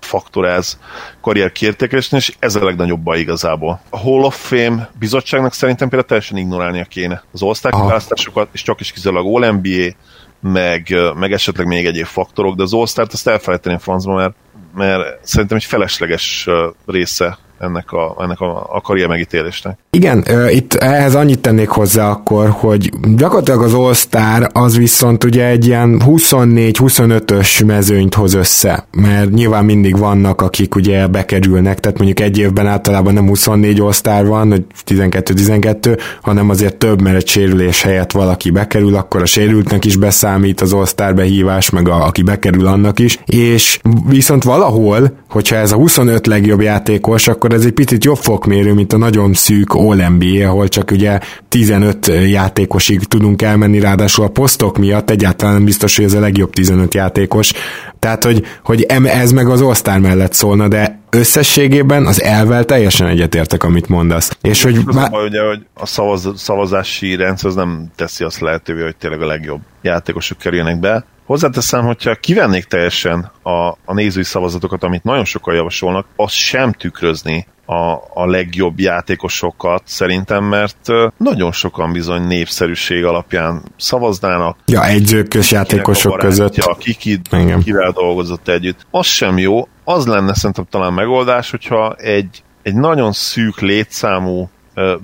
faktor 0.05 0.47
ez 0.47 0.79
karrier 1.21 1.53
kiértékelésnél, 1.53 2.21
és 2.21 2.35
ez 2.39 2.55
a 2.55 2.65
legnagyobb 2.65 3.01
baj 3.01 3.19
igazából. 3.19 3.81
A 3.91 3.99
Hall 3.99 4.23
of 4.23 4.49
Fame 4.49 4.91
bizottságnak 4.99 5.53
szerintem 5.53 5.89
például 5.89 6.09
teljesen 6.09 6.37
ignorálnia 6.37 6.85
kéne 6.85 7.23
az 7.33 7.43
all 7.43 7.71
választásokat, 7.71 8.49
és 8.53 8.63
csak 8.63 8.81
is 8.81 8.93
kizárólag 8.93 9.43
All 9.43 9.51
NBA, 9.51 9.95
meg, 10.41 10.95
meg 11.15 11.33
esetleg 11.33 11.67
még 11.67 11.87
egyéb 11.87 12.05
faktorok, 12.05 12.57
de 12.57 12.63
az 12.63 12.75
azt 12.75 13.27
elfelejteni 13.27 13.75
a 13.75 13.79
francba, 13.79 14.15
mert, 14.15 14.35
mert 14.75 15.27
szerintem 15.27 15.57
egy 15.57 15.65
felesleges 15.65 16.49
része 16.87 17.39
ennek 17.65 17.93
a, 17.93 18.17
ennek 18.19 18.41
a, 18.41 18.67
a 18.71 18.81
karrier 18.81 19.09
megítélésnek. 19.09 19.79
Igen, 19.91 20.25
itt 20.49 20.75
ehhez 20.75 21.15
annyit 21.15 21.41
tennék 21.41 21.69
hozzá 21.69 22.11
akkor, 22.11 22.49
hogy 22.49 22.91
gyakorlatilag 23.17 23.63
az 23.63 23.75
All-Star 23.75 24.49
az 24.53 24.77
viszont 24.77 25.25
ugye 25.25 25.47
egy 25.47 25.67
ilyen 25.67 26.03
24-25-ös 26.07 27.67
mezőnyt 27.67 28.15
hoz 28.15 28.35
össze, 28.35 28.87
mert 28.91 29.31
nyilván 29.31 29.65
mindig 29.65 29.99
vannak, 29.99 30.41
akik 30.41 30.75
ugye 30.75 31.07
bekerülnek, 31.07 31.81
tehát 31.81 31.99
mondjuk 31.99 32.21
egy 32.21 32.39
évben 32.39 32.67
általában 32.67 33.15
nem 33.15 33.27
24 33.27 33.81
All-Star 33.81 34.27
van, 34.27 34.49
vagy 34.49 34.65
12-12, 34.87 36.01
hanem 36.23 36.51
azért 36.51 36.77
több, 36.77 37.01
mert 37.01 37.17
egy 37.17 37.29
sérülés 37.29 37.83
helyett 37.83 38.13
valaki 38.13 38.51
bekerül, 38.51 38.97
akkor 38.97 39.23
a 39.23 39.27
sérültnek 39.27 39.85
is 39.85 39.97
beszámít 39.97 40.61
az 40.61 40.73
All-Star 40.73 41.15
behívás, 41.15 41.71
meg 41.71 41.89
a, 41.89 42.07
aki 42.07 42.23
bekerül 42.23 42.67
annak 42.67 42.99
is, 42.99 43.19
és 43.27 43.79
viszont 44.09 44.43
valahol, 44.43 45.13
hogyha 45.29 45.57
ez 45.57 45.73
a 45.73 45.77
25 45.77 46.27
legjobb 46.27 46.61
játékos, 46.61 47.29
akkor 47.29 47.53
ez 47.55 47.65
egy 47.65 47.73
picit 47.73 48.05
jobb 48.05 48.17
fokmérő, 48.17 48.73
mint 48.73 48.93
a 48.93 48.97
nagyon 48.97 49.35
szűk 49.35 49.75
All-NBA, 49.75 50.49
ahol 50.49 50.69
csak 50.69 50.91
ugye 50.91 51.19
15 51.49 52.07
játékosig 52.27 53.05
tudunk 53.05 53.43
elmenni, 53.43 53.81
ráadásul 53.81 54.25
a 54.25 54.29
posztok 54.29 54.79
miatt 54.79 55.11
egyáltalán 55.11 55.55
nem 55.55 55.65
biztos, 55.65 55.97
hogy 55.97 56.05
ez 56.05 56.13
a 56.13 56.21
legjobb 56.21 56.53
15 56.53 56.95
játékos. 56.95 57.53
Tehát, 57.99 58.25
hogy, 58.25 58.45
hogy 58.65 58.83
ez 59.05 59.33
meg 59.33 59.49
az 59.49 59.61
osztár 59.61 59.99
mellett 59.99 60.33
szólna, 60.33 60.69
de 60.69 61.01
összességében 61.11 62.07
az 62.07 62.23
elvel 62.23 62.65
teljesen 62.65 63.07
egyetértek, 63.07 63.63
amit 63.63 63.89
mondasz. 63.89 64.37
És 64.43 64.63
hogy 64.63 64.85
má... 64.85 65.09
baj, 65.09 65.27
ugye, 65.27 65.47
hogy 65.47 65.67
a 65.75 65.87
szavaz, 65.87 66.33
szavazási 66.37 67.17
rendszer 67.17 67.49
az 67.49 67.55
nem 67.55 67.91
teszi 67.97 68.25
azt 68.25 68.41
lehetővé, 68.41 68.83
hogy 68.83 68.97
tényleg 68.97 69.23
a 69.23 69.27
legjobb 69.27 69.61
játékosok 69.83 70.39
kerüljenek 70.39 70.81
be. 70.81 71.05
Hozzáteszem, 71.27 71.85
hogyha 71.85 72.15
kivennék 72.15 72.65
teljesen 72.65 73.31
a, 73.43 73.69
a 73.69 73.93
nézői 73.95 74.25
szavazatokat, 74.25 74.83
amit 74.83 75.05
nagyon 75.05 75.25
sokan 75.25 75.55
javasolnak, 75.55 76.07
az 76.17 76.33
sem 76.33 76.73
tükrözni 76.73 77.47
a, 77.67 77.93
a 78.15 78.27
legjobb 78.27 78.79
játékosokat 78.79 79.83
szerintem, 79.85 80.45
mert 80.45 80.87
nagyon 81.17 81.53
sokan 81.53 81.93
bizony 81.93 82.27
népszerűség 82.27 83.05
alapján 83.05 83.63
szavaznának. 83.77 84.57
Ja, 84.67 84.87
egyzőkös 84.87 85.51
játékosok 85.51 86.19
között. 86.19 86.55
Ja, 86.55 86.77
ki, 86.79 87.21
kivel 87.65 87.91
dolgozott 87.91 88.49
együtt. 88.49 88.87
Az 88.91 89.07
sem 89.07 89.39
jó. 89.39 89.69
Az 89.85 90.07
lenne 90.07 90.35
szerintem 90.35 90.67
talán 90.71 90.93
megoldás, 90.93 91.51
hogyha 91.51 91.95
egy, 91.95 92.43
egy 92.63 92.75
nagyon 92.75 93.13
szűk 93.13 93.61
létszámú 93.61 94.51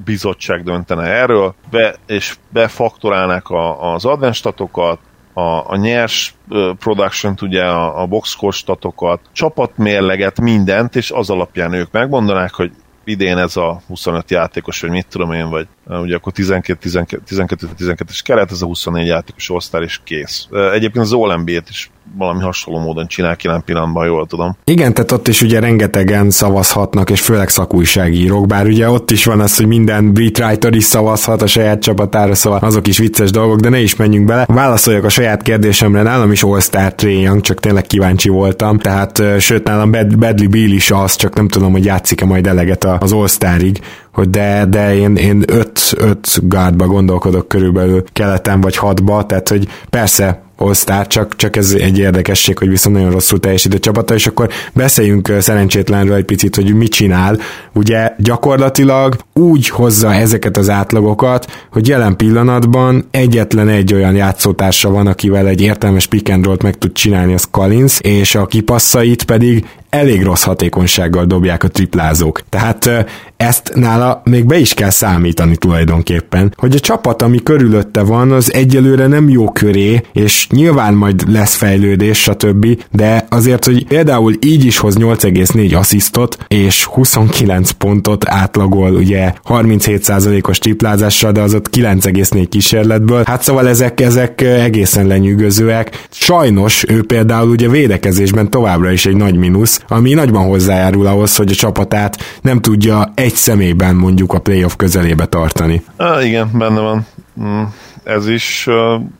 bizottság 0.04 0.62
döntene 0.62 1.02
erről, 1.02 1.54
be, 1.70 1.94
és 2.06 2.37
befaktorálnák 2.52 3.48
a, 3.48 3.92
az 3.94 4.04
adventstatokat, 4.04 4.98
a, 5.33 5.73
a 5.73 5.77
nyers 5.77 6.35
production 6.79 7.35
ugye 7.40 7.62
a, 7.62 8.03
a 8.03 8.07
boxscore 8.07 8.57
statokat, 8.57 9.21
csapatmérleget, 9.33 10.40
mindent, 10.40 10.97
és 10.97 11.11
az 11.11 11.31
alapján 11.31 11.73
ők 11.73 11.93
megmondanák, 11.93 12.55
hogy 12.55 12.73
idén 13.05 13.38
ez 13.38 13.57
a 13.57 13.83
25 13.87 14.31
játékos, 14.31 14.81
vagy 14.81 14.90
mit 14.90 15.07
tudom 15.07 15.33
én, 15.33 15.49
vagy 15.49 15.66
ugye 15.87 16.16
akkor 16.16 16.33
12-12-es 16.37 18.21
keret, 18.25 18.51
ez 18.51 18.62
a 18.62 18.66
24 18.66 19.07
játékos 19.07 19.51
osztár, 19.51 19.83
és 19.83 20.01
kész. 20.05 20.49
Egyébként 20.51 21.05
az 21.05 21.12
all 21.12 21.45
is 21.69 21.90
valami 22.18 22.42
hasonló 22.42 22.80
módon 22.80 23.06
csinál 23.06 23.36
ki 23.36 23.46
nem 23.46 23.62
pillanatban, 23.64 24.06
jól 24.06 24.26
tudom. 24.26 24.56
Igen, 24.64 24.94
tehát 24.94 25.12
ott 25.12 25.28
is 25.28 25.42
ugye 25.42 25.60
rengetegen 25.60 26.30
szavazhatnak, 26.30 27.10
és 27.10 27.20
főleg 27.20 27.48
szakújságírók, 27.48 28.46
bár 28.46 28.66
ugye 28.66 28.90
ott 28.90 29.10
is 29.10 29.24
van 29.24 29.40
az, 29.40 29.56
hogy 29.56 29.66
minden 29.66 30.12
beat 30.12 30.38
writer 30.38 30.74
is 30.74 30.84
szavazhat 30.84 31.42
a 31.42 31.46
saját 31.46 31.82
csapatára, 31.82 32.34
szóval 32.34 32.58
azok 32.58 32.86
is 32.86 32.98
vicces 32.98 33.30
dolgok, 33.30 33.60
de 33.60 33.68
ne 33.68 33.80
is 33.80 33.96
menjünk 33.96 34.26
bele. 34.26 34.44
Válaszoljak 34.48 35.04
a 35.04 35.08
saját 35.08 35.42
kérdésemre, 35.42 36.02
nálam 36.02 36.32
is 36.32 36.42
All-Star 36.42 36.94
Trae 36.94 37.12
Young, 37.12 37.40
csak 37.40 37.60
tényleg 37.60 37.86
kíváncsi 37.86 38.28
voltam, 38.28 38.78
tehát 38.78 39.22
sőt 39.38 39.64
nálam 39.64 39.90
Bad, 39.90 40.18
Badly 40.18 40.46
Bill 40.46 40.72
is 40.72 40.90
az, 40.90 41.16
csak 41.16 41.34
nem 41.34 41.48
tudom, 41.48 41.72
hogy 41.72 41.84
játszik-e 41.84 42.24
majd 42.24 42.46
eleget 42.46 42.84
az 42.84 43.12
All-Starig, 43.12 43.80
hogy 44.12 44.30
de, 44.30 44.64
de 44.68 44.96
én, 44.96 45.16
én 45.16 45.42
öt, 45.46 45.80
öt 45.96 46.38
guardba 46.42 46.86
gondolkodok 46.86 47.48
körülbelül 47.48 48.04
keleten 48.12 48.60
vagy 48.60 48.76
hatba, 48.76 49.26
tehát 49.26 49.48
hogy 49.48 49.68
persze 49.90 50.42
all 50.61 51.05
csak, 51.07 51.37
csak 51.37 51.57
ez 51.57 51.73
egy 51.73 51.99
érdekesség, 51.99 52.59
hogy 52.59 52.68
viszont 52.68 52.96
nagyon 52.96 53.11
rosszul 53.11 53.40
teljesít 53.40 53.75
a 53.75 53.79
csapata, 53.79 54.14
és 54.14 54.27
akkor 54.27 54.49
beszéljünk 54.73 55.33
szerencsétlenről 55.40 56.14
egy 56.14 56.25
picit, 56.25 56.55
hogy 56.55 56.75
mit 56.75 56.92
csinál. 56.92 57.38
Ugye 57.75 58.12
gyakorlatilag 58.18 59.16
úgy 59.35 59.68
hozza 59.68 60.14
ezeket 60.14 60.57
az 60.57 60.68
átlagokat, 60.68 61.66
hogy 61.70 61.88
jelen 61.88 62.16
pillanatban 62.16 63.09
egyetlen 63.11 63.68
egy 63.68 63.94
olyan 63.94 64.14
játszótársa 64.14 64.90
van, 64.90 65.07
akivel 65.07 65.46
egy 65.46 65.61
értelmes 65.61 66.07
pick 66.07 66.29
and 66.29 66.62
meg 66.62 66.79
tud 66.79 66.92
csinálni, 66.92 67.35
az 67.35 67.49
Collins, 67.51 67.99
és 68.01 68.35
a 68.35 68.46
kipasszait 68.46 69.23
pedig 69.23 69.66
elég 69.90 70.23
rossz 70.23 70.42
hatékonysággal 70.42 71.25
dobják 71.25 71.64
a 71.64 71.68
triplázók. 71.68 72.40
Tehát 72.49 73.07
ezt 73.40 73.72
nála 73.74 74.22
még 74.24 74.46
be 74.46 74.59
is 74.59 74.74
kell 74.74 74.90
számítani 74.90 75.57
tulajdonképpen, 75.57 76.55
hogy 76.57 76.74
a 76.74 76.81
csapat, 76.81 77.22
ami 77.22 77.42
körülötte 77.42 78.03
van, 78.03 78.33
az 78.33 78.53
egyelőre 78.53 79.07
nem 79.07 79.29
jó 79.29 79.50
köré, 79.50 80.03
és 80.12 80.46
nyilván 80.48 80.94
majd 80.94 81.33
lesz 81.33 81.55
fejlődés, 81.55 82.18
stb., 82.18 82.66
de 82.90 83.26
azért, 83.29 83.64
hogy 83.64 83.87
például 83.87 84.35
így 84.40 84.64
is 84.64 84.79
hoz 84.79 84.96
8,4 84.96 85.79
asszisztot, 85.79 86.38
és 86.48 86.85
29 86.85 87.70
pontot 87.70 88.29
átlagol, 88.29 88.94
ugye 88.94 89.33
37%-os 89.48 90.59
triplázással, 90.59 91.33
de 91.33 91.40
az 91.40 91.55
ott 91.55 91.76
9,4 91.76 92.46
kísérletből, 92.48 93.22
hát 93.26 93.42
szóval 93.42 93.68
ezek, 93.68 94.00
ezek 94.00 94.40
egészen 94.40 95.07
lenyűgözőek. 95.07 96.07
Sajnos 96.11 96.85
ő 96.88 97.03
például 97.03 97.48
ugye 97.48 97.68
védekezésben 97.68 98.50
továbbra 98.50 98.90
is 98.90 99.07
egy 99.07 99.16
nagy 99.16 99.37
mínusz, 99.37 99.81
ami 99.88 100.12
nagyban 100.12 100.44
hozzájárul 100.44 101.07
ahhoz, 101.07 101.37
hogy 101.37 101.50
a 101.50 101.55
csapatát 101.55 102.16
nem 102.42 102.61
tudja 102.61 103.12
egy 103.14 103.30
személyben 103.35 103.95
mondjuk 103.95 104.33
a 104.33 104.38
playoff 104.38 104.75
közelébe 104.77 105.27
tartani. 105.27 105.83
Ah, 105.97 106.27
igen, 106.27 106.51
benne 106.53 106.81
van. 106.81 107.07
Mm 107.40 107.62
ez 108.05 108.29
is, 108.29 108.69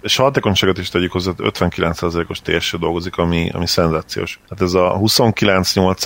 és 0.03 0.19
a 0.19 0.23
hatékonyságot 0.23 0.79
is 0.79 0.89
tegyük 0.89 1.13
hozzá, 1.13 1.31
59%-os 1.37 2.41
TSE 2.41 2.77
dolgozik, 2.79 3.17
ami, 3.17 3.51
ami 3.53 3.67
szenzációs. 3.67 4.41
Tehát 4.49 4.65
ez 4.65 4.75
a 4.75 4.89
29 4.89 5.75
8 5.75 6.05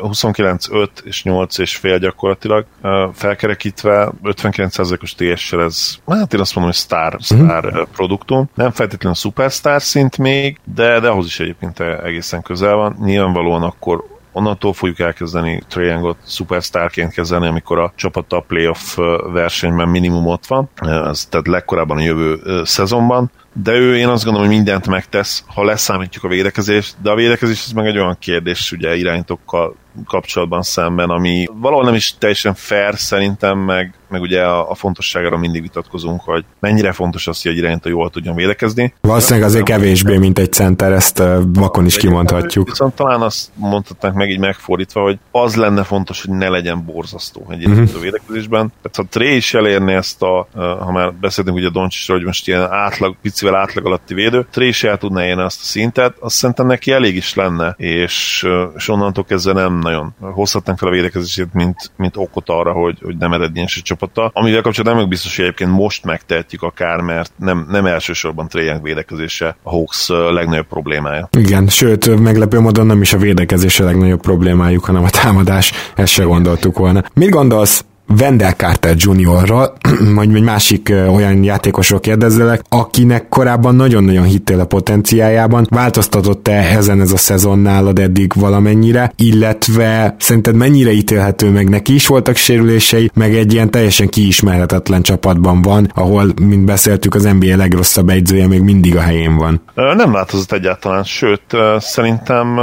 29 0.00 0.68
5 0.70 1.02
és 1.04 1.22
8 1.22 1.58
és 1.58 1.76
fél 1.76 1.98
gyakorlatilag 1.98 2.66
felkerekítve 3.12 4.12
59%-os 4.22 5.14
TSE 5.14 5.58
ez, 5.58 5.98
hát 6.06 6.34
én 6.34 6.40
azt 6.40 6.54
mondom, 6.54 6.72
hogy 6.72 6.82
sztár, 6.82 7.16
sztár 7.20 7.64
uh-huh. 7.64 7.86
produktum. 7.92 8.50
Nem 8.54 8.70
feltétlenül 8.70 9.18
szupersztár 9.18 9.82
szint 9.82 10.18
még, 10.18 10.58
de, 10.74 11.00
de 11.00 11.08
ahhoz 11.08 11.26
is 11.26 11.40
egyébként 11.40 11.80
egészen 11.80 12.42
közel 12.42 12.74
van. 12.74 12.96
Nyilvánvalóan 13.00 13.62
akkor 13.62 14.15
onnantól 14.36 14.72
fogjuk 14.72 14.98
elkezdeni 14.98 15.62
Triangle-ot 15.68 16.16
superstarként 16.26 17.12
kezelni, 17.12 17.46
amikor 17.46 17.78
a 17.78 17.92
csapat 17.94 18.32
a 18.32 18.40
playoff 18.40 18.96
versenyben 19.32 19.88
minimum 19.88 20.26
ott 20.26 20.46
van, 20.46 20.68
ez 21.10 21.26
tehát 21.26 21.46
legkorábban 21.46 21.96
a 21.96 22.02
jövő 22.02 22.40
szezonban, 22.64 23.30
de 23.52 23.72
ő 23.72 23.96
én 23.96 24.08
azt 24.08 24.24
gondolom, 24.24 24.48
hogy 24.48 24.56
mindent 24.56 24.86
megtesz, 24.86 25.44
ha 25.46 25.64
leszámítjuk 25.64 26.24
a 26.24 26.28
védekezést, 26.28 26.94
de 27.02 27.10
a 27.10 27.14
védekezés 27.14 27.64
ez 27.64 27.72
meg 27.72 27.86
egy 27.86 27.98
olyan 27.98 28.16
kérdés 28.18 28.72
ugye 28.72 28.96
irányítókkal 28.96 29.76
kapcsolatban 30.06 30.62
szemben, 30.62 31.10
ami 31.10 31.46
valahol 31.60 31.84
nem 31.84 31.94
is 31.94 32.14
teljesen 32.18 32.54
fair 32.54 32.94
szerintem, 32.98 33.58
meg, 33.58 33.94
meg 34.08 34.20
ugye 34.20 34.42
a, 34.42 34.70
a 34.70 34.74
fontosságára 34.74 35.36
mindig 35.36 35.62
vitatkozunk, 35.62 36.20
hogy 36.20 36.44
mennyire 36.60 36.92
fontos 36.92 37.26
az, 37.26 37.42
hogy 37.42 37.52
egy 37.52 37.58
irányító 37.58 37.88
jól 37.88 38.10
tudjon 38.10 38.34
védekezni. 38.34 38.94
Valószínűleg 39.00 39.48
azért 39.48 39.64
kevésbé, 39.64 40.16
mint 40.18 40.38
egy 40.38 40.52
center, 40.52 40.92
ezt 40.92 41.22
vakon 41.46 41.86
is 41.86 41.96
kimondhatjuk. 41.96 42.68
Viszont 42.68 42.94
talán 42.94 43.20
azt 43.20 43.50
mondhatnánk 43.54 44.16
meg 44.16 44.30
így 44.30 44.38
megfordítva, 44.38 45.02
hogy 45.02 45.18
az 45.30 45.56
lenne 45.56 45.82
fontos, 45.82 46.24
hogy 46.24 46.36
ne 46.36 46.48
legyen 46.48 46.84
borzasztó 46.84 47.46
egy 47.50 47.60
irányító 47.60 47.82
uh-huh. 47.82 48.02
védekezésben. 48.02 48.72
Tehát 48.82 48.96
ha 48.96 49.18
Tré 49.18 49.36
is 49.36 49.54
elérni 49.54 49.92
ezt 49.92 50.22
a, 50.22 50.48
ha 50.54 50.92
már 50.92 51.14
beszéltünk 51.14 51.56
ugye 51.56 51.68
Doncsisra, 51.68 52.14
hogy 52.14 52.24
most 52.24 52.48
ilyen 52.48 52.72
átlag, 52.72 53.16
picivel 53.22 53.54
átlag 53.54 53.86
alatti 53.86 54.14
védő, 54.14 54.46
Tré 54.50 54.66
is 54.66 54.84
el 54.84 54.98
tudná 54.98 55.26
érni 55.26 55.42
azt 55.42 55.60
a 55.60 55.64
szintet, 55.64 56.14
azt 56.20 56.36
szerintem 56.36 56.66
neki 56.66 56.92
elég 56.92 57.16
is 57.16 57.34
lenne, 57.34 57.74
és, 57.76 58.46
és 58.76 58.88
onnantól 58.88 59.24
kezdve 59.24 59.52
nem 59.52 59.85
nagyon 59.86 60.14
hozhatnánk 60.20 60.78
fel 60.78 60.88
a 60.88 60.92
védekezését, 60.92 61.52
mint, 61.52 61.90
mint 61.96 62.16
okot 62.16 62.48
arra, 62.48 62.72
hogy, 62.72 62.98
hogy 63.02 63.16
nem 63.16 63.32
eredményes 63.32 63.76
a 63.76 63.82
csapata. 63.82 64.30
Amivel 64.34 64.62
kapcsolatban 64.62 65.00
nem 65.00 65.08
biztos, 65.08 65.36
hogy 65.36 65.44
egyébként 65.44 65.70
most 65.70 66.04
megtehetjük 66.04 66.62
akár, 66.62 67.00
mert 67.00 67.32
nem, 67.36 67.66
nem 67.70 67.86
elsősorban 67.86 68.48
Trae 68.48 68.78
védekezése 68.82 69.56
a 69.62 69.70
Hawks 69.70 70.08
legnagyobb 70.08 70.66
problémája. 70.66 71.28
Igen, 71.38 71.68
sőt, 71.68 72.20
meglepő 72.20 72.60
módon 72.60 72.86
nem 72.86 73.02
is 73.02 73.12
a 73.12 73.18
védekezés 73.18 73.80
a 73.80 73.84
legnagyobb 73.84 74.20
problémájuk, 74.20 74.84
hanem 74.84 75.04
a 75.04 75.10
támadás, 75.10 75.72
ezt 75.94 76.12
se 76.12 76.24
gondoltuk 76.24 76.78
volna. 76.78 77.02
Mit 77.14 77.30
gondolsz 77.30 77.84
Wendell 78.20 78.52
Carter 78.52 78.94
Jr.-ról, 78.98 79.72
vagy 80.14 80.34
egy 80.34 80.42
másik 80.42 80.92
olyan 81.08 81.42
játékosról 81.44 82.00
kérdezzelek, 82.00 82.62
akinek 82.68 83.28
korábban 83.28 83.74
nagyon-nagyon 83.74 84.24
hittél 84.24 84.60
a 84.60 84.64
potenciájában, 84.64 85.66
változtatott-e 85.70 86.52
ezen 86.52 87.00
ez 87.00 87.12
a 87.12 87.16
szezon 87.16 87.58
nálad 87.58 87.98
eddig 87.98 88.32
valamennyire, 88.34 89.12
illetve 89.16 90.14
szerinted 90.18 90.54
mennyire 90.54 90.90
ítélhető 90.90 91.50
meg 91.50 91.68
neki 91.68 91.94
is 91.94 92.06
voltak 92.06 92.36
sérülései, 92.36 93.10
meg 93.14 93.34
egy 93.34 93.52
ilyen 93.52 93.70
teljesen 93.70 94.08
kiismerhetetlen 94.08 95.02
csapatban 95.02 95.62
van, 95.62 95.90
ahol, 95.94 96.26
mint 96.42 96.64
beszéltük, 96.64 97.14
az 97.14 97.22
NBA 97.22 97.56
legrosszabb 97.56 98.08
egyzője 98.08 98.46
még 98.46 98.60
mindig 98.60 98.96
a 98.96 99.00
helyén 99.00 99.36
van. 99.36 99.60
Nem 99.74 100.12
változott 100.12 100.52
egyáltalán, 100.52 101.04
sőt, 101.04 101.42
szerintem 101.78 102.58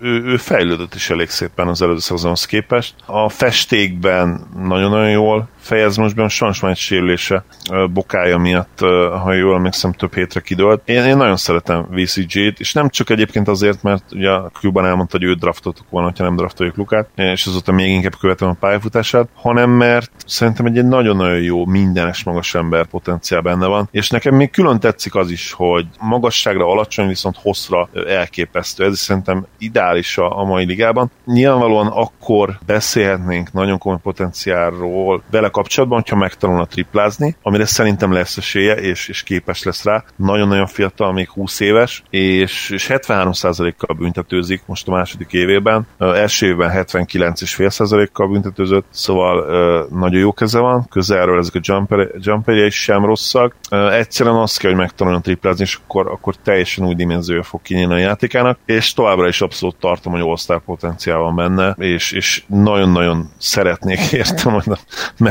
ő, 0.00 0.24
ő 0.24 0.36
fejlődött 0.36 0.94
is 0.94 1.10
elég 1.10 1.28
szépen 1.28 1.68
az 1.68 1.82
előző 1.82 1.98
szezonhoz 1.98 2.44
képest. 2.44 2.94
A 3.06 3.28
festékben 3.28 4.46
nagyon-nagyon 4.56 5.10
jól 5.10 5.48
fejez 5.70 5.96
most 5.96 6.14
be, 6.14 6.28
sajnos 6.28 6.60
már 6.60 6.70
egy 6.70 6.76
sérülése 6.76 7.44
bokája 7.92 8.38
miatt, 8.38 8.78
ha 9.22 9.32
jól 9.32 9.54
emlékszem, 9.54 9.92
több 9.92 10.14
hétre 10.14 10.40
kidőlt. 10.40 10.82
Én, 10.84 11.04
én 11.04 11.16
nagyon 11.16 11.36
szeretem 11.36 11.86
VCG-t, 11.90 12.60
és 12.60 12.72
nem 12.72 12.88
csak 12.88 13.10
egyébként 13.10 13.48
azért, 13.48 13.82
mert 13.82 14.04
ugye 14.12 14.30
a 14.30 14.50
Cuban 14.60 14.86
elmondta, 14.86 15.18
hogy 15.18 15.26
őt 15.26 15.38
draftoltuk 15.38 15.86
volna, 15.90 16.12
ha 16.16 16.24
nem 16.24 16.36
draftoljuk 16.36 16.76
Lukát, 16.76 17.08
és 17.14 17.46
azóta 17.46 17.72
még 17.72 17.88
inkább 17.88 18.16
követem 18.20 18.48
a 18.48 18.56
pályafutását, 18.60 19.28
hanem 19.34 19.70
mert 19.70 20.10
szerintem 20.26 20.66
egy 20.66 20.84
nagyon-nagyon 20.84 21.40
jó, 21.40 21.64
mindenes 21.66 22.24
magas 22.24 22.54
ember 22.54 22.86
potenciál 22.86 23.40
benne 23.40 23.66
van, 23.66 23.88
és 23.90 24.10
nekem 24.10 24.34
még 24.34 24.50
külön 24.50 24.80
tetszik 24.80 25.14
az 25.14 25.30
is, 25.30 25.52
hogy 25.52 25.86
magasságra 26.00 26.66
alacsony, 26.66 27.08
viszont 27.08 27.36
hosszra 27.42 27.88
elképesztő. 28.08 28.84
Ez 28.84 28.92
is 28.92 28.98
szerintem 28.98 29.46
ideális 29.58 30.18
a, 30.18 30.38
a 30.38 30.44
mai 30.44 30.64
ligában. 30.64 31.10
Nyilvánvalóan 31.24 31.86
akkor 31.86 32.58
beszélhetnénk 32.66 33.52
nagyon 33.52 33.78
komoly 33.78 33.98
potenciálról 34.02 35.22
vele 35.30 35.48
kapcsolatban, 35.60 35.98
hogyha 35.98 36.16
megtanulna 36.16 36.66
triplázni, 36.66 37.36
amire 37.42 37.64
szerintem 37.64 38.12
lesz 38.12 38.36
esélye, 38.36 38.74
és, 38.74 39.08
és 39.08 39.22
képes 39.22 39.62
lesz 39.62 39.84
rá. 39.84 40.04
Nagyon-nagyon 40.16 40.66
fiatal, 40.66 41.12
még 41.12 41.28
20 41.28 41.60
éves, 41.60 42.02
és, 42.10 42.70
és 42.70 42.86
73%-kal 42.90 43.96
büntetőzik 43.96 44.62
most 44.66 44.88
a 44.88 44.90
második 44.90 45.32
évében. 45.32 45.86
Uh, 45.98 46.18
első 46.18 46.46
évben 46.46 46.70
79,5%-kal 46.74 48.28
büntetőzött, 48.28 48.84
szóval 48.90 49.38
uh, 49.38 49.98
nagyon 49.98 50.20
jó 50.20 50.32
keze 50.32 50.58
van, 50.58 50.86
közelről 50.88 51.38
ezek 51.38 51.54
a 51.54 51.60
jumper, 51.62 52.08
jumperje 52.18 52.66
is 52.66 52.82
sem 52.82 53.04
rosszak. 53.04 53.56
Uh, 53.70 53.94
egyszerűen 53.94 54.36
azt 54.36 54.58
kell, 54.58 54.70
hogy 54.70 54.80
megtanuljon 54.80 55.22
triplázni, 55.22 55.64
és 55.64 55.78
akkor, 55.84 56.06
akkor 56.06 56.34
teljesen 56.36 56.86
új 56.86 56.94
dimenziója 56.94 57.42
fog 57.42 57.62
kinyílni 57.62 57.94
a 57.94 57.98
játékának, 57.98 58.58
és 58.66 58.92
továbbra 58.92 59.28
is 59.28 59.40
abszolút 59.40 59.76
tartom, 59.76 60.12
hogy 60.12 60.38
all 60.46 60.60
potenciál 60.64 61.18
van 61.18 61.36
benne, 61.36 61.74
és, 61.78 62.12
és 62.12 62.42
nagyon-nagyon 62.46 63.30
szeretnék 63.38 64.12
értem, 64.20 64.52
hogy 64.52 64.64
a 64.68 64.78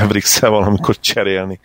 mavericks 0.10 0.40
valamikor 0.40 1.00
cserélni, 1.00 1.60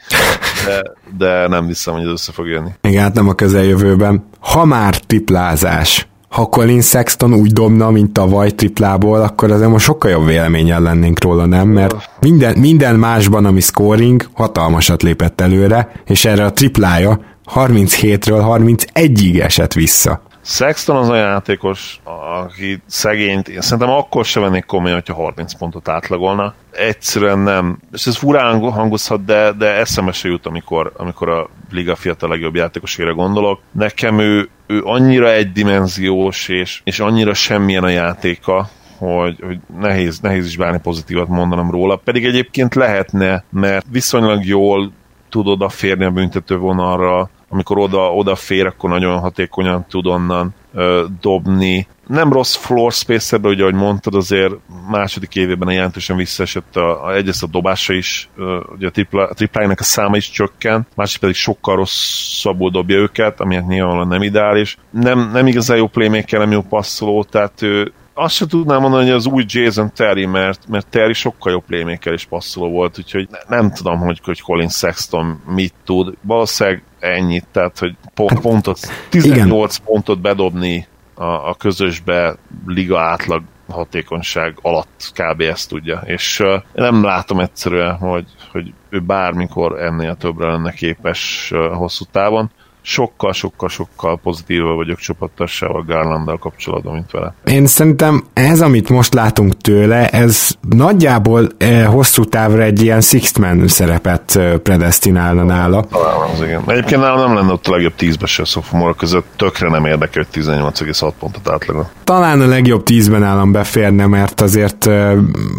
de, 0.67 0.83
de 1.19 1.49
nem 1.49 1.67
hiszem, 1.67 1.95
hogy 1.95 2.03
ez 2.03 2.11
össze 2.11 2.33
fog 2.33 2.47
jönni. 2.47 2.71
Igen, 2.83 3.03
hát 3.03 3.15
nem 3.15 3.29
a 3.29 3.35
közeljövőben. 3.35 4.25
Ha 4.41 4.65
már 4.65 4.97
triplázás, 4.97 6.07
ha 6.29 6.45
Colin 6.45 6.81
Sexton 6.81 7.35
úgy 7.35 7.53
dobna, 7.53 7.91
mint 7.91 8.13
tavaly 8.13 8.51
triplából, 8.51 9.23
akkor 9.23 9.51
azért 9.51 9.71
most 9.71 9.85
sokkal 9.85 10.11
jobb 10.11 10.27
véleményen 10.27 10.83
lennénk 10.83 11.23
róla, 11.23 11.47
nem? 11.47 11.69
Mert 11.69 12.11
minden, 12.21 12.59
minden 12.59 12.97
másban, 12.97 13.45
ami 13.45 13.61
scoring, 13.61 14.29
hatalmasat 14.33 15.03
lépett 15.03 15.41
előre, 15.41 15.93
és 16.07 16.25
erre 16.25 16.45
a 16.45 16.53
triplája 16.53 17.21
37-ről 17.55 18.45
31-ig 18.59 19.43
esett 19.43 19.73
vissza. 19.73 20.23
Sexton 20.47 20.97
az 20.97 21.09
a 21.09 21.17
játékos, 21.17 22.01
aki 22.49 22.83
szegényt, 22.87 23.49
én 23.49 23.61
szerintem 23.61 23.95
akkor 23.95 24.25
se 24.25 24.41
vennék 24.41 24.65
komolyan, 24.65 24.97
hogyha 24.97 25.23
30 25.23 25.55
pontot 25.55 25.89
átlagolna. 25.89 26.55
Egyszerűen 26.71 27.39
nem. 27.39 27.79
És 27.93 28.07
ez 28.07 28.17
furán 28.17 28.71
hangozhat, 28.71 29.25
de, 29.25 29.53
de 29.53 29.75
eszembe 29.75 30.13
se 30.13 30.29
jut, 30.29 30.47
amikor, 30.47 30.93
amikor 30.97 31.29
a 31.29 31.49
liga 31.71 31.97
fiatal 31.97 32.29
legjobb 32.29 32.55
játékosére 32.55 33.11
gondolok. 33.11 33.61
Nekem 33.73 34.19
ő, 34.19 34.49
ő 34.67 34.83
annyira 34.85 35.33
egydimenziós, 35.33 36.49
és, 36.49 36.81
és 36.85 37.01
annyira 37.01 37.35
semmilyen 37.35 37.85
a 37.85 37.89
játéka, 37.89 38.69
hogy, 38.99 39.37
hogy 39.43 39.59
nehéz, 39.79 40.21
nehéz 40.21 40.47
is 40.47 40.57
bármi 40.57 40.79
pozitívat 40.79 41.29
mondanom 41.29 41.71
róla. 41.71 41.97
Pedig 41.97 42.25
egyébként 42.25 42.75
lehetne, 42.75 43.45
mert 43.51 43.87
viszonylag 43.91 44.45
jól 44.45 44.93
tud 45.29 45.47
odaférni 45.47 46.05
a 46.05 46.11
büntető 46.11 46.57
vonalra, 46.57 47.31
amikor 47.49 47.79
oda, 47.79 48.15
oda 48.15 48.35
fér, 48.35 48.67
akkor 48.67 48.91
nagyon 48.91 49.19
hatékonyan 49.19 49.87
tud 49.89 50.07
onnan 50.07 50.55
ö, 50.75 51.05
dobni. 51.21 51.87
Nem 52.07 52.33
rossz 52.33 52.57
floor 52.57 52.93
space 52.93 53.39
ugye, 53.43 53.63
ahogy 53.63 53.75
mondtad, 53.75 54.15
azért 54.15 54.55
második 54.91 55.37
évében 55.37 55.73
jelentősen 55.73 56.17
visszaesett 56.17 56.77
a, 56.77 57.05
a 57.05 57.15
egyrészt 57.15 57.43
a 57.43 57.47
dobása 57.47 57.93
is, 57.93 58.29
ö, 58.37 58.61
ugye 58.77 58.87
a, 58.87 58.91
tripla, 58.91 59.27
a 59.27 59.35
tripláinak 59.35 59.81
a 59.81 59.85
száma 59.85 60.17
is 60.17 60.31
csökken, 60.31 60.87
másik 60.95 61.21
pedig 61.21 61.35
sokkal 61.35 61.77
rosszabbul 61.77 62.71
dobja 62.71 62.97
őket, 62.97 63.41
ami 63.41 63.55
nyilvánvalóan 63.55 64.09
nem 64.09 64.23
ideális. 64.23 64.79
Nem, 64.91 65.31
nem 65.33 65.47
igazán 65.47 65.77
jó 65.77 65.87
playmaker, 65.87 66.39
nem 66.39 66.53
jó 66.53 66.63
passzoló, 66.63 67.25
tehát 67.25 67.63
ő, 67.63 67.93
azt 68.15 68.35
sem 68.35 68.49
tudnám 68.49 68.81
mondani, 68.81 69.05
hogy 69.05 69.13
az 69.13 69.27
új 69.27 69.45
Jason 69.47 69.93
Terry, 69.95 70.27
mert, 70.27 70.69
mert 70.69 70.87
Terry 70.87 71.13
sokkal 71.13 71.53
jobb 71.53 71.65
playmaker 71.65 72.13
és 72.13 72.25
passzoló 72.25 72.71
volt, 72.71 72.99
úgyhogy 72.99 73.29
nem 73.49 73.71
tudom, 73.71 73.99
hogy, 73.99 74.21
hogy 74.25 74.41
Colin 74.41 74.69
Sexton 74.69 75.43
mit 75.47 75.75
tud. 75.85 76.15
Valószínűleg 76.21 76.83
ennyit, 76.99 77.47
tehát 77.53 77.79
hogy 77.79 77.97
pontot, 78.15 78.79
18 79.09 79.75
Igen. 79.75 79.87
pontot 79.87 80.21
bedobni 80.21 80.87
a, 81.15 81.25
a 81.25 81.55
közösbe 81.59 82.37
liga 82.67 83.01
átlag 83.01 83.43
hatékonyság 83.69 84.59
alatt 84.63 85.13
kb. 85.15 85.41
ezt 85.41 85.69
tudja, 85.69 86.03
és 86.05 86.41
uh, 86.41 86.63
nem 86.75 87.03
látom 87.03 87.41
egyszerűen, 87.41 87.97
hogy, 87.97 88.27
hogy 88.53 88.73
ő 88.89 89.01
bármikor 89.01 89.81
ennél 89.81 90.17
többre 90.17 90.47
lenne 90.47 90.73
képes 90.73 91.51
uh, 91.55 91.77
hosszú 91.77 92.05
távon 92.11 92.51
sokkal-sokkal-sokkal 92.87 94.19
pozitíva 94.23 94.75
vagyok 94.75 94.99
csapattassával 94.99 95.83
Garlanddal 95.83 96.39
kapcsolatban, 96.39 96.93
mint 96.95 97.11
vele. 97.11 97.35
Én 97.45 97.67
szerintem 97.67 98.25
ez, 98.33 98.61
amit 98.61 98.89
most 98.89 99.15
látunk 99.15 99.57
tőle, 99.57 100.09
ez 100.09 100.51
nagyjából 100.69 101.49
eh, 101.59 101.87
hosszú 101.87 102.25
távra 102.25 102.63
egy 102.63 102.83
ilyen 102.83 103.01
sixth 103.01 103.41
man 103.41 103.69
szerepet 103.69 104.37
eh, 104.37 104.57
predestinálna 104.57 105.43
nála. 105.43 105.85
Talán 105.91 106.31
az 106.31 106.43
igen. 106.43 106.63
Egyébként 106.67 107.01
nálam 107.01 107.27
nem 107.27 107.35
lenne 107.35 107.53
ott 107.53 107.67
a 107.67 107.71
legjobb 107.71 107.95
tízbe 107.95 108.27
se 108.27 108.43
a 108.43 108.45
sophomore 108.45 108.95
között, 108.97 109.27
tökre 109.37 109.69
nem 109.69 109.85
érdekel, 109.85 110.27
hogy 110.33 110.43
18,6 110.43 111.13
pontot 111.19 111.49
átlagon. 111.49 111.87
Talán 112.05 112.41
a 112.41 112.47
legjobb 112.47 112.83
tízben 112.83 113.21
nálam 113.21 113.53
beférne, 113.53 114.07
mert 114.07 114.41
azért 114.41 114.87
eh, 114.87 115.17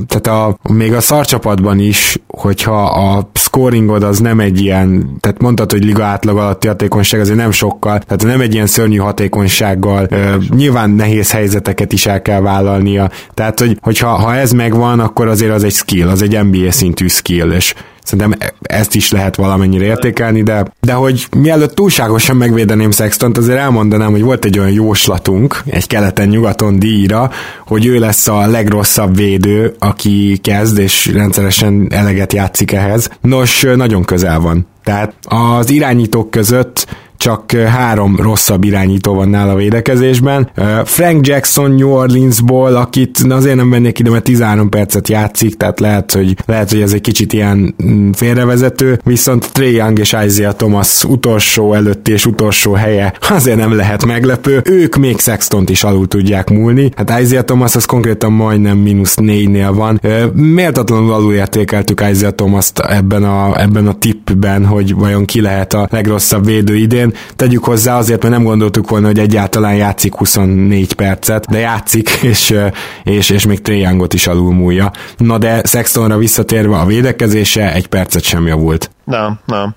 tehát 0.08 0.28
a, 0.28 0.58
még 0.74 0.94
a 0.94 1.02
szarcsapatban 1.02 1.80
is, 1.80 2.20
hogyha 2.28 2.84
a 2.84 3.30
scoringod 3.34 4.04
az 4.04 4.20
nem 4.20 4.40
egy 4.40 4.62
ilyen, 4.62 5.18
tehát 5.20 5.42
mondtad, 5.42 5.72
hogy 5.72 5.84
liga 5.84 6.04
átlag 6.04 6.38
alatt 6.38 6.64
játékonyság 6.64 7.15
magasság 7.16 7.20
azért 7.20 7.38
nem 7.38 7.52
sokkal, 7.52 8.00
tehát 8.00 8.24
nem 8.24 8.42
egy 8.42 8.54
ilyen 8.54 8.68
szörnyű 8.68 8.98
hatékonysággal, 8.98 10.08
ö, 10.10 10.36
nyilván 10.56 10.90
nehéz 10.90 11.32
helyzeteket 11.32 11.94
is 11.94 12.06
el 12.06 12.22
kell 12.22 12.42
vállalnia, 12.42 13.10
tehát 13.34 13.60
hogy, 13.60 13.78
hogyha 13.82 14.08
ha 14.08 14.36
ez 14.36 14.52
megvan, 14.52 15.00
akkor 15.00 15.28
azért 15.28 15.54
az 15.54 15.64
egy 15.64 15.74
skill, 15.74 16.08
az 16.08 16.22
egy 16.22 16.44
NBA 16.44 16.72
szintű 16.72 17.08
skill, 17.08 17.52
és 17.52 17.74
Szerintem 18.06 18.50
ezt 18.62 18.96
is 18.96 19.12
lehet 19.12 19.36
valamennyire 19.36 19.86
értékelni, 19.86 20.44
de, 20.44 20.66
de 20.82 20.94
hogy 20.94 21.28
mielőtt 21.38 21.76
túlságosan 21.76 22.36
megvédeném 22.36 22.92
Sextont, 22.92 23.38
azért 23.38 23.58
elmondanám, 23.58 24.12
hogy 24.12 24.22
volt 24.22 24.46
egy 24.46 24.60
olyan 24.60 24.72
jóslatunk, 24.72 25.62
egy 25.66 25.88
keleten-nyugaton 25.88 26.80
díjra, 26.80 27.32
hogy 27.68 27.86
ő 27.86 28.00
lesz 28.00 28.28
a 28.28 28.48
legrosszabb 28.48 29.16
védő, 29.16 29.76
aki 29.80 30.40
kezd, 30.44 30.78
és 30.78 31.12
rendszeresen 31.14 31.88
eleget 31.90 32.34
játszik 32.34 32.72
ehhez. 32.72 33.10
Nos, 33.22 33.66
nagyon 33.76 34.04
közel 34.04 34.40
van. 34.40 34.68
Tehát 34.84 35.14
az 35.24 35.70
irányítók 35.70 36.32
között 36.32 36.88
csak 37.26 37.52
három 37.52 38.16
rosszabb 38.16 38.64
irányító 38.64 39.14
van 39.14 39.30
nála 39.30 39.56
védekezésben. 39.56 40.50
Frank 40.84 41.28
Jackson 41.28 41.72
New 41.72 41.90
Orleansból, 41.90 42.76
akit 42.76 43.20
azért 43.30 43.56
nem 43.56 43.70
vennék 43.70 44.00
ide, 44.00 44.10
mert 44.10 44.24
13 44.24 44.70
percet 44.70 45.08
játszik, 45.08 45.58
tehát 45.58 45.80
lehet, 45.80 46.12
hogy, 46.12 46.36
lehet, 46.46 46.70
hogy 46.70 46.82
ez 46.82 46.94
egy 46.94 47.02
kicsit 47.02 47.34
ilyen 47.34 47.76
mm, 47.86 48.12
félrevezető, 48.12 49.00
viszont 49.04 49.52
Trey 49.52 49.74
Young 49.74 50.00
és 50.00 50.16
Isaiah 50.26 50.54
Thomas 50.54 51.04
utolsó 51.04 51.74
előtti 51.74 52.12
és 52.12 52.26
utolsó 52.26 52.74
helye 52.74 53.14
azért 53.30 53.58
nem 53.58 53.76
lehet 53.76 54.06
meglepő. 54.06 54.62
Ők 54.66 54.96
még 54.96 55.20
Sextont 55.20 55.70
is 55.70 55.84
alul 55.84 56.08
tudják 56.08 56.50
múlni. 56.50 56.92
Hát 56.96 57.20
Isaiah 57.22 57.44
Thomas 57.44 57.76
az 57.76 57.86
konkrétan 57.86 58.32
majdnem 58.32 58.78
mínusz 58.78 59.16
négynél 59.16 59.74
van. 59.74 60.02
Méltatlanul 60.34 61.14
alul 61.14 61.34
értékeltük 61.34 62.02
Isaiah 62.12 62.36
Thomas-t 62.36 62.80
ebben 62.80 63.24
a, 63.24 63.62
ebben 63.62 63.88
a 63.88 63.94
tippben, 63.94 64.66
hogy 64.66 64.96
vajon 64.96 65.26
ki 65.26 65.42
lehet 65.42 65.74
a 65.74 65.88
legrosszabb 65.92 66.46
védő 66.46 66.76
idén. 66.76 67.14
Tegyük 67.36 67.64
hozzá 67.64 67.98
azért, 67.98 68.22
mert 68.22 68.34
nem 68.34 68.44
gondoltuk 68.44 68.90
volna, 68.90 69.08
hogy 69.08 69.20
egyáltalán 69.20 69.76
játszik 69.76 70.16
24 70.16 70.94
percet, 70.94 71.46
de 71.50 71.58
játszik, 71.58 72.10
és, 72.32 72.56
és, 73.04 73.30
és 73.30 73.46
még 73.46 73.62
Trae 73.62 73.96
is 74.14 74.28
alulmúlja. 74.28 74.92
Na 75.18 75.38
de 75.38 75.62
Sextonra 75.64 76.18
visszatérve 76.18 76.78
a 76.78 76.86
védekezése 76.86 77.74
egy 77.74 77.88
percet 77.88 78.24
sem 78.24 78.48
javult. 78.48 78.92
Nem, 79.04 79.40
nem. 79.46 79.76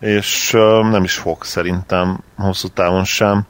És 0.00 0.50
nem 0.90 1.04
is 1.04 1.14
fog 1.14 1.44
szerintem 1.44 2.20
hosszú 2.36 2.68
távon 2.68 3.04
sem. 3.04 3.46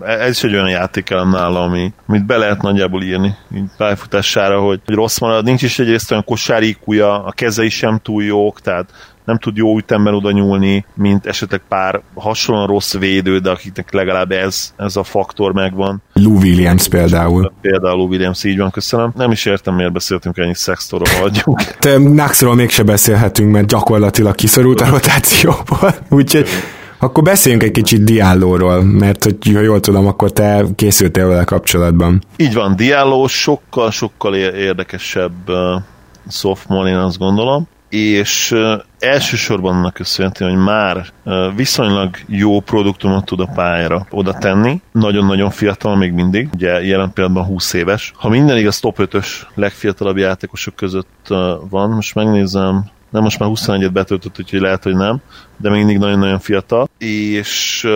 Ez 0.00 0.30
is 0.30 0.42
egy 0.42 0.54
olyan 0.54 0.68
játékelem 0.68 1.30
nála, 1.30 1.62
ami, 1.62 1.92
amit 2.06 2.26
be 2.26 2.36
lehet 2.36 2.62
nagyjából 2.62 3.02
írni 3.02 3.34
így 3.54 3.64
pályafutására, 3.76 4.60
hogy, 4.60 4.80
hogy 4.84 4.94
rossz 4.94 5.18
marad. 5.18 5.44
Nincs 5.44 5.62
is 5.62 5.78
egyrészt 5.78 6.10
olyan 6.10 6.24
kosárikúja, 6.24 7.24
a 7.24 7.32
kezei 7.32 7.68
sem 7.68 7.98
túl 7.98 8.22
jók, 8.22 8.60
tehát 8.60 8.90
nem 9.24 9.38
tud 9.38 9.56
jó 9.56 9.78
ütemben 9.78 10.14
oda 10.14 10.30
nyúlni, 10.30 10.84
mint 10.94 11.26
esetleg 11.26 11.60
pár 11.68 12.00
hasonlóan 12.14 12.66
rossz 12.66 12.94
védő, 12.94 13.38
de 13.38 13.50
akiknek 13.50 13.92
legalább 13.92 14.30
ez, 14.30 14.74
ez 14.76 14.96
a 14.96 15.02
faktor 15.02 15.52
megvan. 15.52 16.02
Lou 16.12 16.36
Williams 16.36 16.88
például. 16.88 17.52
Például 17.60 17.96
Lou 17.96 18.08
Williams, 18.08 18.44
így 18.44 18.58
van, 18.58 18.70
köszönöm. 18.70 19.12
Nem 19.16 19.30
is 19.30 19.44
értem, 19.44 19.74
miért 19.74 19.92
beszéltünk 19.92 20.38
ennyi 20.38 20.54
szextorról, 20.54 21.20
hagyjuk. 21.20 21.62
Te 21.78 21.98
Naxról 21.98 22.54
mégse 22.54 22.82
beszélhetünk, 22.82 23.52
mert 23.52 23.66
gyakorlatilag 23.66 24.34
kiszorult 24.34 24.80
a 24.80 24.88
rotációból, 24.88 25.94
úgyhogy 26.20 26.48
akkor 27.02 27.22
beszéljünk 27.22 27.62
egy 27.62 27.70
kicsit 27.70 28.04
Diállóról, 28.04 28.82
mert 28.82 29.24
hogy 29.24 29.36
ha 29.54 29.60
jól 29.60 29.80
tudom, 29.80 30.06
akkor 30.06 30.32
te 30.32 30.64
készültél 30.76 31.26
vele 31.26 31.44
kapcsolatban. 31.44 32.22
Így 32.36 32.54
van, 32.54 32.76
Diálló 32.76 33.26
sokkal-sokkal 33.26 34.34
érdekesebb 34.36 35.48
uh, 35.48 35.56
sophomore, 36.28 36.90
én 36.90 36.96
azt 36.96 37.18
gondolom 37.18 37.68
és 37.90 38.56
elsősorban 38.98 39.74
annak 39.74 39.94
köszönhető, 39.94 40.44
hogy 40.44 40.56
már 40.56 41.06
viszonylag 41.56 42.16
jó 42.26 42.60
produktumot 42.60 43.24
tud 43.24 43.40
a 43.40 43.50
pályára 43.54 44.06
oda 44.10 44.32
tenni. 44.32 44.80
Nagyon-nagyon 44.92 45.50
fiatal 45.50 45.96
még 45.96 46.12
mindig, 46.12 46.48
ugye 46.54 46.84
jelen 46.84 47.12
pillanatban 47.12 47.44
20 47.44 47.72
éves. 47.72 48.12
Ha 48.16 48.28
minden 48.28 48.58
igaz, 48.58 48.80
top 48.80 48.96
5-ös 48.98 49.26
legfiatalabb 49.54 50.16
játékosok 50.16 50.74
között 50.74 51.26
van, 51.68 51.90
most 51.90 52.14
megnézem, 52.14 52.84
nem 53.10 53.22
most 53.22 53.38
már 53.38 53.50
21-et 53.52 53.90
betöltött, 53.92 54.38
úgyhogy 54.38 54.60
lehet, 54.60 54.82
hogy 54.82 54.96
nem, 54.96 55.20
de 55.56 55.70
még 55.70 55.78
mindig 55.78 55.98
nagyon-nagyon 55.98 56.38
fiatal. 56.38 56.88
És 56.98 57.88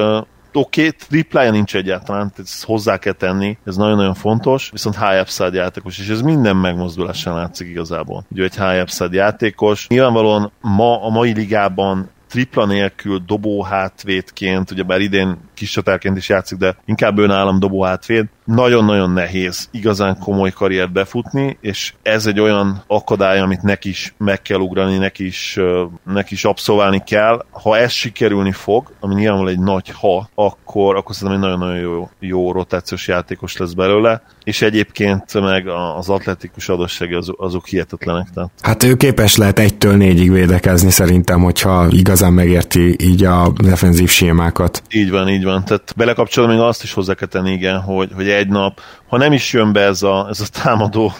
oké, 0.57 0.86
okay, 0.86 0.98
triplája 1.09 1.50
nincs 1.50 1.76
egyáltalán, 1.76 2.32
ezt 2.36 2.64
hozzá 2.64 2.96
kell 2.96 3.12
tenni, 3.12 3.59
ez 3.64 3.76
nagyon-nagyon 3.76 4.14
fontos, 4.14 4.70
viszont 4.70 4.96
high 4.98 5.20
upside 5.20 5.57
játékos, 5.57 5.98
és 5.98 6.09
ez 6.09 6.20
minden 6.20 6.57
megmozdulással 6.57 7.34
látszik 7.34 7.68
igazából. 7.68 8.24
Ugye 8.30 8.42
egy 8.42 8.57
high 8.57 8.82
upside 8.82 9.16
játékos. 9.16 9.88
Nyilvánvalóan 9.88 10.52
ma 10.61 11.02
a 11.02 11.09
mai 11.09 11.32
ligában 11.32 12.11
tripla 12.28 12.66
nélkül 12.66 13.22
dobó 13.26 13.62
hátvédként, 13.62 14.70
ugye 14.70 14.82
bár 14.82 15.00
idén 15.00 15.38
kis 15.55 15.70
csatárként 15.70 16.16
is 16.16 16.28
játszik, 16.28 16.59
de 16.59 16.76
inkább 16.84 17.18
ön 17.18 17.30
állam 17.30 17.59
dobó 17.59 17.82
hátvéd, 17.82 18.26
nagyon-nagyon 18.44 19.11
nehéz 19.11 19.68
igazán 19.70 20.18
komoly 20.18 20.50
karriert 20.50 20.92
befutni, 20.92 21.59
és 21.61 21.94
ez 22.02 22.26
egy 22.26 22.40
olyan 22.40 22.82
akadály, 22.86 23.40
amit 23.40 23.62
neki 23.62 23.88
is 23.88 24.14
meg 24.18 24.42
kell 24.42 24.59
ugrani, 24.59 24.96
neki 24.96 25.26
is, 25.26 25.59
neki 26.05 26.34
is 26.34 26.44
abszolválni 26.44 27.02
kell. 27.07 27.44
Ha 27.50 27.76
ez 27.76 27.90
sikerülni 27.90 28.52
fog, 28.52 28.92
ami 29.00 29.14
nyilvánvalóan 29.14 29.55
egy 29.55 29.61
nagy 29.61 29.90
ha, 29.90 30.28
akkor, 30.34 30.96
akkor 30.96 31.14
szerintem 31.14 31.42
egy 31.42 31.48
nagyon-nagyon 31.48 31.80
jó, 31.80 32.11
jó 32.20 32.52
rotációs 32.52 33.09
játékos 33.09 33.57
lesz 33.57 33.72
belőle, 33.72 34.22
és 34.44 34.62
egyébként 34.62 35.40
meg 35.40 35.68
az 35.96 36.09
atletikus 36.09 36.68
adossági 36.68 37.14
az, 37.14 37.32
azok 37.36 37.66
hihetetlenek. 37.66 38.28
Tehát. 38.34 38.50
Hát 38.61 38.82
ő 38.82 38.94
képes 38.94 39.36
lehet 39.36 39.59
egytől 39.59 39.96
négyig 39.96 40.32
védekezni 40.32 40.90
szerintem, 40.90 41.42
hogyha 41.42 41.86
igazán 41.90 42.32
megérti 42.32 42.96
így 43.00 43.24
a 43.24 43.52
defenzív 43.62 44.09
sémákat. 44.09 44.82
Így 44.90 45.11
van, 45.11 45.28
így 45.28 45.43
van. 45.45 45.64
Tehát 45.64 45.92
belekapcsolom 45.97 46.51
még 46.51 46.59
azt 46.59 46.82
is 46.82 46.92
hozzá 46.92 47.14
kell 47.14 47.28
tenni, 47.28 47.53
igen, 47.53 47.80
hogy, 47.80 48.11
hogy 48.14 48.28
egy 48.28 48.49
nap, 48.49 48.80
ha 49.14 49.20
nem 49.20 49.32
is 49.32 49.52
jön 49.52 49.72
be 49.72 49.80
ez 49.80 50.02
a, 50.02 50.26
ez 50.30 50.40
a 50.40 50.60
támadó 50.62 51.12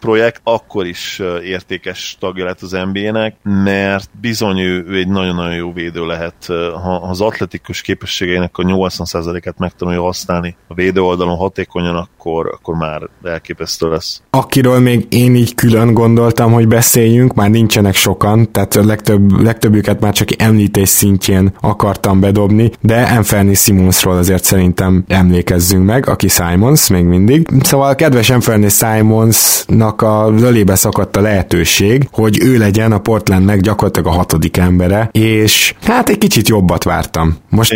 projekt, 0.00 0.40
akkor 0.44 0.86
is 0.86 1.22
értékes 1.44 2.16
tagja 2.20 2.44
lett 2.44 2.60
az 2.60 2.78
NBA-nek, 2.92 3.34
mert 3.42 4.10
bizony 4.20 4.58
ő, 4.58 4.84
ő 4.88 4.96
egy 4.96 5.08
nagyon-nagyon 5.08 5.54
jó 5.54 5.72
védő 5.72 6.06
lehet. 6.06 6.46
Ha 6.82 6.94
az 6.94 7.20
atletikus 7.20 7.80
képességeinek 7.80 8.58
a 8.58 8.62
80%-át 8.62 9.58
meg 9.58 9.72
tudja 9.72 10.02
használni 10.02 10.56
a 10.68 10.74
védő 10.74 11.00
oldalon 11.00 11.36
hatékonyan, 11.36 11.96
akkor, 11.96 12.46
akkor 12.46 12.74
már 12.74 13.02
elképesztő 13.22 13.88
lesz. 13.88 14.22
Akiről 14.30 14.78
még 14.78 15.06
én 15.08 15.34
így 15.34 15.54
külön 15.54 15.94
gondoltam, 15.94 16.52
hogy 16.52 16.68
beszéljünk, 16.68 17.34
már 17.34 17.50
nincsenek 17.50 17.94
sokan, 17.94 18.52
tehát 18.52 18.74
a 18.74 18.84
legtöbb, 18.84 19.40
legtöbbüket 19.40 20.00
már 20.00 20.12
csak 20.12 20.42
említés 20.42 20.88
szintjén 20.88 21.52
akartam 21.60 22.20
bedobni, 22.20 22.70
de 22.80 23.02
Anthony 23.02 23.54
Simonsról 23.54 24.16
azért 24.16 24.44
szerintem 24.44 25.04
emlékezzünk 25.08 25.84
meg, 25.84 26.08
aki 26.08 26.28
Simons 26.28 26.88
még 26.88 27.04
mindig. 27.04 27.39
Szóval 27.62 27.94
kedves 27.94 28.30
Anthony 28.30 28.68
Simonsnak 28.68 30.02
a 30.02 30.30
lölébe 30.30 30.74
szakadt 30.74 31.16
a 31.16 31.20
lehetőség, 31.20 32.08
hogy 32.12 32.38
ő 32.42 32.58
legyen 32.58 32.92
a 32.92 32.98
Portlandnek 32.98 33.60
gyakorlatilag 33.60 34.08
a 34.08 34.16
hatodik 34.16 34.56
embere, 34.56 35.08
és 35.12 35.74
hát 35.82 36.08
egy 36.08 36.18
kicsit 36.18 36.48
jobbat 36.48 36.84
vártam. 36.84 37.36
Most 37.50 37.74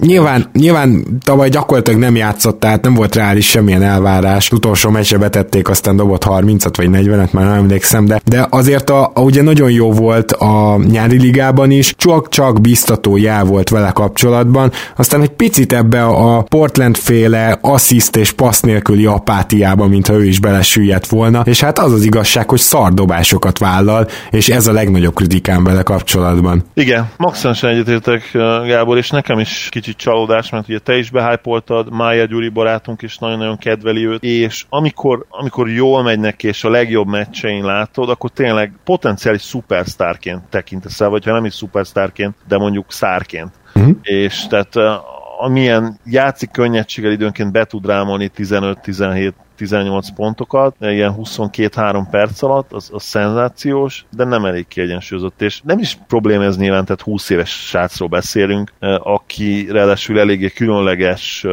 nyilván, 0.00 0.50
nyilván 0.52 1.04
tavaly 1.24 1.48
gyakorlatilag 1.48 2.00
nem 2.00 2.16
játszott, 2.16 2.60
tehát 2.60 2.82
nem 2.82 2.94
volt 2.94 3.14
reális 3.14 3.46
semmilyen 3.46 3.82
elvárás. 3.82 4.50
Utolsó 4.50 4.90
meccsre 4.90 5.18
betették, 5.18 5.68
aztán 5.68 5.96
dobott 5.96 6.24
30-at 6.26 6.72
vagy 6.76 6.88
40-et, 6.92 7.30
már 7.30 7.44
nem 7.44 7.54
emlékszem, 7.54 8.04
de, 8.04 8.20
de 8.24 8.46
azért 8.50 8.90
a, 8.90 9.10
a, 9.14 9.20
ugye 9.20 9.42
nagyon 9.42 9.70
jó 9.70 9.92
volt 9.92 10.32
a 10.32 10.80
nyári 10.90 11.18
ligában 11.18 11.70
is, 11.70 11.94
csak-csak 11.96 12.60
biztató 12.60 13.16
jel 13.16 13.44
volt 13.44 13.68
vele 13.68 13.90
kapcsolatban, 13.90 14.72
aztán 14.96 15.22
egy 15.22 15.30
picit 15.30 15.72
ebbe 15.72 16.04
a 16.04 16.42
Portland 16.42 16.96
féle 16.96 17.58
assziszt 17.60 18.16
és 18.16 18.32
passz 18.32 18.60
nélküli 19.00 19.06
apátiába, 19.06 19.86
mintha 19.86 20.14
ő 20.14 20.24
is 20.24 20.40
belesüllyedt 20.40 21.06
volna, 21.06 21.40
és 21.44 21.60
hát 21.60 21.78
az 21.78 21.92
az 21.92 22.04
igazság, 22.04 22.48
hogy 22.48 22.58
szardobásokat 22.58 23.58
vállal, 23.58 24.06
és 24.30 24.48
ez 24.48 24.66
a 24.66 24.72
legnagyobb 24.72 25.14
kritikám 25.14 25.64
vele 25.64 25.82
kapcsolatban. 25.82 26.62
Igen, 26.74 27.08
maximálisan 27.16 27.70
egyetértek 27.70 28.30
Gábor, 28.66 28.96
és 28.96 29.10
nekem 29.10 29.38
is 29.38 29.68
kicsit 29.70 29.96
csalódás, 29.96 30.50
mert 30.50 30.68
ugye 30.68 30.78
te 30.78 30.96
is 30.96 31.10
behájpoltad, 31.10 31.92
Mája 31.92 32.24
Gyuri 32.24 32.48
barátunk 32.48 33.02
is 33.02 33.18
nagyon-nagyon 33.18 33.58
kedveli 33.58 34.06
őt, 34.06 34.22
és 34.22 34.64
amikor, 34.68 35.26
amikor 35.28 35.68
jól 35.68 36.02
megy 36.02 36.18
neki, 36.18 36.46
és 36.46 36.64
a 36.64 36.70
legjobb 36.70 37.06
meccsein 37.06 37.64
látod, 37.64 38.08
akkor 38.08 38.30
tényleg 38.30 38.72
potenciális 38.84 39.42
szupersztárként 39.42 40.42
tekintesz 40.50 41.00
el, 41.00 41.08
vagy 41.08 41.24
ha 41.24 41.32
nem 41.32 41.44
is 41.44 41.54
szupersztárként, 41.54 42.34
de 42.48 42.58
mondjuk 42.58 42.92
szárként. 42.92 43.50
Uh-huh. 43.74 43.96
És 44.02 44.46
tehát 44.48 44.74
amilyen 45.42 45.98
játszik 46.04 46.50
könnyedséggel 46.50 47.12
időnként 47.12 47.52
be 47.52 47.64
tud 47.64 47.86
rámolni 47.86 48.30
15-17 48.36 49.32
18 49.60 50.10
pontokat, 50.14 50.74
ilyen 50.80 51.14
22-3 51.22 52.02
perc 52.10 52.42
alatt, 52.42 52.72
az, 52.72 52.90
az 52.92 53.02
szenzációs, 53.02 54.04
de 54.16 54.24
nem 54.24 54.44
elég 54.44 54.68
kiegyensúlyozott, 54.68 55.42
és 55.42 55.60
nem 55.64 55.78
is 55.78 55.98
probléma 56.08 56.44
ez 56.44 56.56
nyilván, 56.56 56.84
tehát 56.84 57.00
20 57.00 57.30
éves 57.30 57.50
srácról 57.50 58.08
beszélünk, 58.08 58.72
aki 59.02 59.66
ráadásul 59.70 60.18
eléggé 60.18 60.48
különleges 60.48 61.46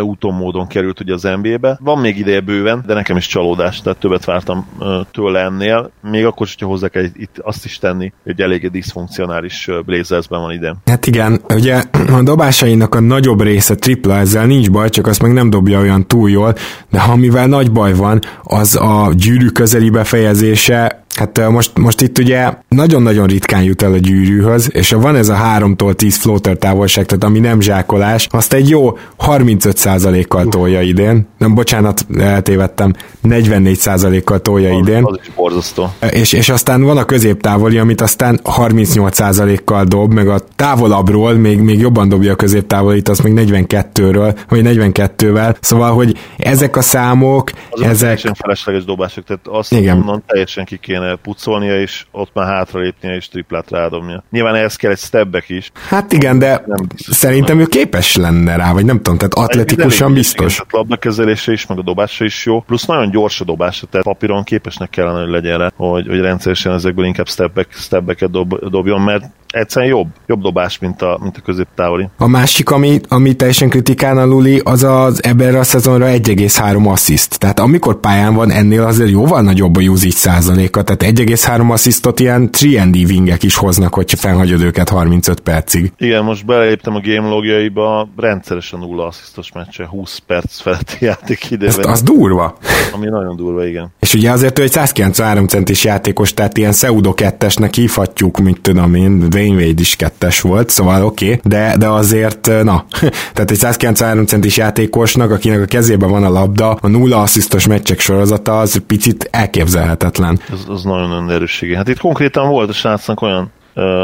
úton 0.00 0.34
módon 0.34 0.66
került 0.66 1.00
ugye 1.00 1.14
az 1.14 1.22
NBA-be. 1.42 1.78
Van 1.80 1.98
még 1.98 2.18
ideje 2.18 2.40
bőven, 2.40 2.84
de 2.86 2.94
nekem 2.94 3.16
is 3.16 3.26
csalódás, 3.26 3.80
tehát 3.80 3.98
többet 3.98 4.24
vártam 4.24 4.68
tőle 5.10 5.40
ennél, 5.40 5.90
még 6.10 6.24
akkor 6.24 6.46
is, 6.46 6.52
hogyha 6.52 6.68
hozzá 6.68 6.88
kell 6.88 7.04
itt 7.14 7.38
azt 7.38 7.64
is 7.64 7.78
tenni, 7.78 8.12
hogy 8.22 8.40
eléggé 8.40 8.66
diszfunkcionális 8.66 9.68
Blazersben 9.84 10.40
van 10.40 10.52
ide. 10.52 10.76
Hát 10.84 11.06
igen, 11.06 11.40
ugye 11.54 11.82
a 12.12 12.22
dobásainak 12.22 12.94
a 12.94 13.00
nagyobb 13.00 13.42
része 13.42 13.74
tripla, 13.74 14.16
ezzel 14.16 14.46
nincs 14.46 14.70
baj, 14.70 14.88
csak 14.88 15.06
azt 15.06 15.22
meg 15.22 15.32
nem 15.32 15.50
dobja 15.50 15.78
olyan 15.78 16.06
túl 16.06 16.30
jól, 16.30 16.54
de 16.90 17.00
amivel 17.00 17.46
nagy 17.48 17.72
baj 17.72 17.94
van, 17.94 18.20
az 18.42 18.76
a 18.76 19.12
gyűrű 19.16 19.46
közeli 19.46 19.90
befejezése, 19.90 21.04
Hát 21.18 21.48
most, 21.48 21.78
most 21.78 22.00
itt 22.00 22.18
ugye 22.18 22.52
nagyon-nagyon 22.68 23.26
ritkán 23.26 23.62
jut 23.62 23.82
el 23.82 23.92
a 23.92 23.96
gyűrűhöz, 23.96 24.70
és 24.72 24.92
ha 24.92 24.98
van 24.98 25.16
ez 25.16 25.28
a 25.28 25.34
3-tól 25.34 25.94
10 25.94 26.16
floater 26.16 26.56
távolság, 26.56 27.06
tehát 27.06 27.24
ami 27.24 27.38
nem 27.38 27.60
zsákolás, 27.60 28.26
azt 28.30 28.52
egy 28.52 28.68
jó 28.68 28.98
35%-kal 29.18 30.44
tolja 30.44 30.80
idén. 30.80 31.26
Nem, 31.38 31.54
bocsánat, 31.54 32.06
eltévedtem, 32.18 32.92
44%-kal 33.24 34.38
tolja 34.38 34.74
az, 34.74 34.78
idén. 34.78 35.04
Az 35.04 35.18
is 35.22 35.30
borzasztó. 35.34 35.92
És, 36.10 36.32
és 36.32 36.48
aztán 36.48 36.82
van 36.82 36.96
a 36.96 37.04
középtávoli, 37.04 37.78
amit 37.78 38.00
aztán 38.00 38.40
38%-kal 38.44 39.84
dob, 39.84 40.12
meg 40.12 40.28
a 40.28 40.40
távolabbról 40.56 41.32
még, 41.32 41.60
még 41.60 41.78
jobban 41.78 42.08
dobja 42.08 42.32
a 42.32 42.36
középtávolit, 42.36 43.08
azt 43.08 43.22
még 43.22 43.32
42-ről, 43.36 44.38
vagy 44.48 44.60
42-vel. 44.64 45.56
Szóval, 45.60 45.92
hogy 45.92 46.18
ezek 46.36 46.76
a 46.76 46.82
számok, 46.82 47.50
az 47.70 47.80
ezek... 47.80 48.00
Teljesen 48.00 48.34
felesleges 48.34 48.84
dobások, 48.84 49.24
tehát 49.24 49.46
azt 49.46 49.72
Igen. 49.72 49.96
onnan 49.96 50.22
teljesen 50.26 50.64
ki 50.64 50.76
kéne 50.76 51.07
pucolnia, 51.16 51.80
és 51.80 52.04
ott 52.10 52.30
már 52.34 52.46
hátralépnie 52.46 53.14
és 53.14 53.28
triplát 53.28 53.70
rádobnia. 53.70 54.24
Nyilván 54.30 54.54
ehhez 54.54 54.76
kell 54.76 54.90
egy 54.90 54.98
stepback 54.98 55.48
is. 55.48 55.70
Hát 55.88 56.12
igen, 56.12 56.38
de 56.38 56.62
nem 56.66 56.86
szerintem 56.96 57.60
ő 57.60 57.64
képes 57.66 58.16
lenne 58.16 58.56
rá, 58.56 58.72
vagy 58.72 58.84
nem 58.84 58.96
tudom, 58.96 59.18
tehát 59.18 59.34
atletikusan 59.34 60.14
biztos. 60.14 60.54
Igen, 60.54 60.66
labdakezelése 60.70 61.52
is, 61.52 61.66
meg 61.66 61.78
a 61.78 61.82
dobása 61.82 62.24
is 62.24 62.44
jó, 62.44 62.60
plusz 62.60 62.84
nagyon 62.84 63.10
gyors 63.10 63.40
a 63.40 63.44
dobása, 63.44 63.86
tehát 63.86 64.06
papíron 64.06 64.44
képesnek 64.44 64.90
kellene, 64.90 65.20
hogy 65.20 65.30
legyen 65.30 65.58
rá, 65.58 65.70
hogy, 65.76 66.06
hogy 66.06 66.20
rendszeresen 66.20 66.72
ezekből 66.72 67.04
inkább 67.04 67.28
stepback, 67.28 67.72
stepbacket 67.72 68.30
dob, 68.30 68.68
dobjon, 68.68 69.00
mert 69.00 69.24
egyszerűen 69.50 69.90
jobb, 69.90 70.08
jobb 70.26 70.40
dobás, 70.40 70.78
mint 70.78 71.02
a, 71.02 71.18
mint 71.22 71.36
a 71.36 71.40
középtávoli. 71.40 72.08
A 72.18 72.28
másik, 72.28 72.70
ami, 72.70 73.00
ami 73.08 73.34
teljesen 73.34 73.68
kritikán 73.68 74.28
Luli, 74.28 74.60
az 74.64 74.82
az 74.82 75.24
ebben 75.24 75.54
a 75.54 75.62
szezonra 75.62 76.06
1,3 76.06 76.90
assziszt. 76.90 77.38
Tehát 77.38 77.58
amikor 77.58 78.00
pályán 78.00 78.34
van, 78.34 78.50
ennél 78.50 78.82
azért 78.82 79.10
jóval 79.10 79.42
nagyobb 79.42 79.76
a 79.76 79.80
usage 79.80 80.10
százaléka, 80.10 80.82
tehát 80.82 81.18
1,3 81.18 81.70
asszisztot 81.70 82.20
ilyen 82.20 82.50
3 82.74 82.90
wingek 82.92 83.42
is 83.42 83.56
hoznak, 83.56 83.94
hogyha 83.94 84.16
felhagyod 84.16 84.60
őket 84.60 84.88
35 84.88 85.40
percig. 85.40 85.92
Igen, 85.98 86.24
most 86.24 86.46
beléptem 86.46 86.94
a 86.94 87.00
game 87.00 87.28
logjaiba, 87.28 88.08
rendszeresen 88.16 88.78
nulla 88.78 89.06
asszisztos 89.06 89.52
meccse, 89.52 89.86
20 89.86 90.18
perc 90.26 90.60
feletti 90.60 91.04
játék 91.04 91.50
ide. 91.50 91.66
Ez, 91.66 91.78
az 91.82 92.02
durva. 92.02 92.56
Ami 92.92 93.06
nagyon 93.06 93.36
durva, 93.36 93.66
igen. 93.66 93.92
És 94.00 94.14
ugye 94.14 94.30
azért 94.30 94.58
ő 94.58 94.62
egy 94.62 94.70
193 94.70 95.46
centis 95.46 95.84
játékos, 95.84 96.34
tehát 96.34 96.56
ilyen 96.56 96.70
pseudo 96.70 97.14
kettesnek 97.14 97.74
hívhatjuk, 97.74 98.38
mint 98.38 98.60
tudom 98.60 98.94
én, 98.94 99.30
Dwayne 99.38 99.64
Wade 99.64 99.80
is 99.80 99.96
kettes 99.96 100.40
volt, 100.40 100.70
szóval 100.70 101.04
oké, 101.04 101.24
okay, 101.24 101.40
de, 101.44 101.76
de 101.76 101.88
azért, 101.88 102.46
na, 102.46 102.84
tehát 103.34 103.50
egy 103.50 103.56
193 103.56 104.26
centis 104.26 104.56
játékosnak, 104.56 105.30
akinek 105.30 105.60
a 105.60 105.64
kezében 105.64 106.10
van 106.10 106.24
a 106.24 106.28
labda, 106.28 106.70
a 106.80 106.88
nulla 106.88 107.20
asszisztos 107.20 107.66
meccsek 107.66 108.00
sorozata 108.00 108.58
az 108.58 108.82
picit 108.86 109.28
elképzelhetetlen. 109.30 110.40
Az, 110.52 110.64
az 110.68 110.82
nagyon 110.82 111.30
erőssége. 111.30 111.76
Hát 111.76 111.88
itt 111.88 111.98
konkrétan 111.98 112.48
volt 112.48 112.68
a 112.68 112.72
srácnak 112.72 113.22
olyan 113.22 113.50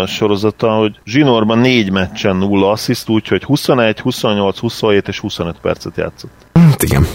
sorozata, 0.07 0.71
hogy 0.71 1.01
zsinórban 1.05 1.59
négy 1.59 1.91
meccsen 1.91 2.37
nulla 2.37 2.71
assziszt, 2.71 3.09
úgyhogy 3.09 3.43
21, 3.43 4.01
28, 4.01 4.59
27 4.59 5.09
és 5.09 5.19
25 5.19 5.57
percet 5.63 5.97
játszott. 5.97 6.33
Hát 6.53 6.83
igen. 6.83 7.07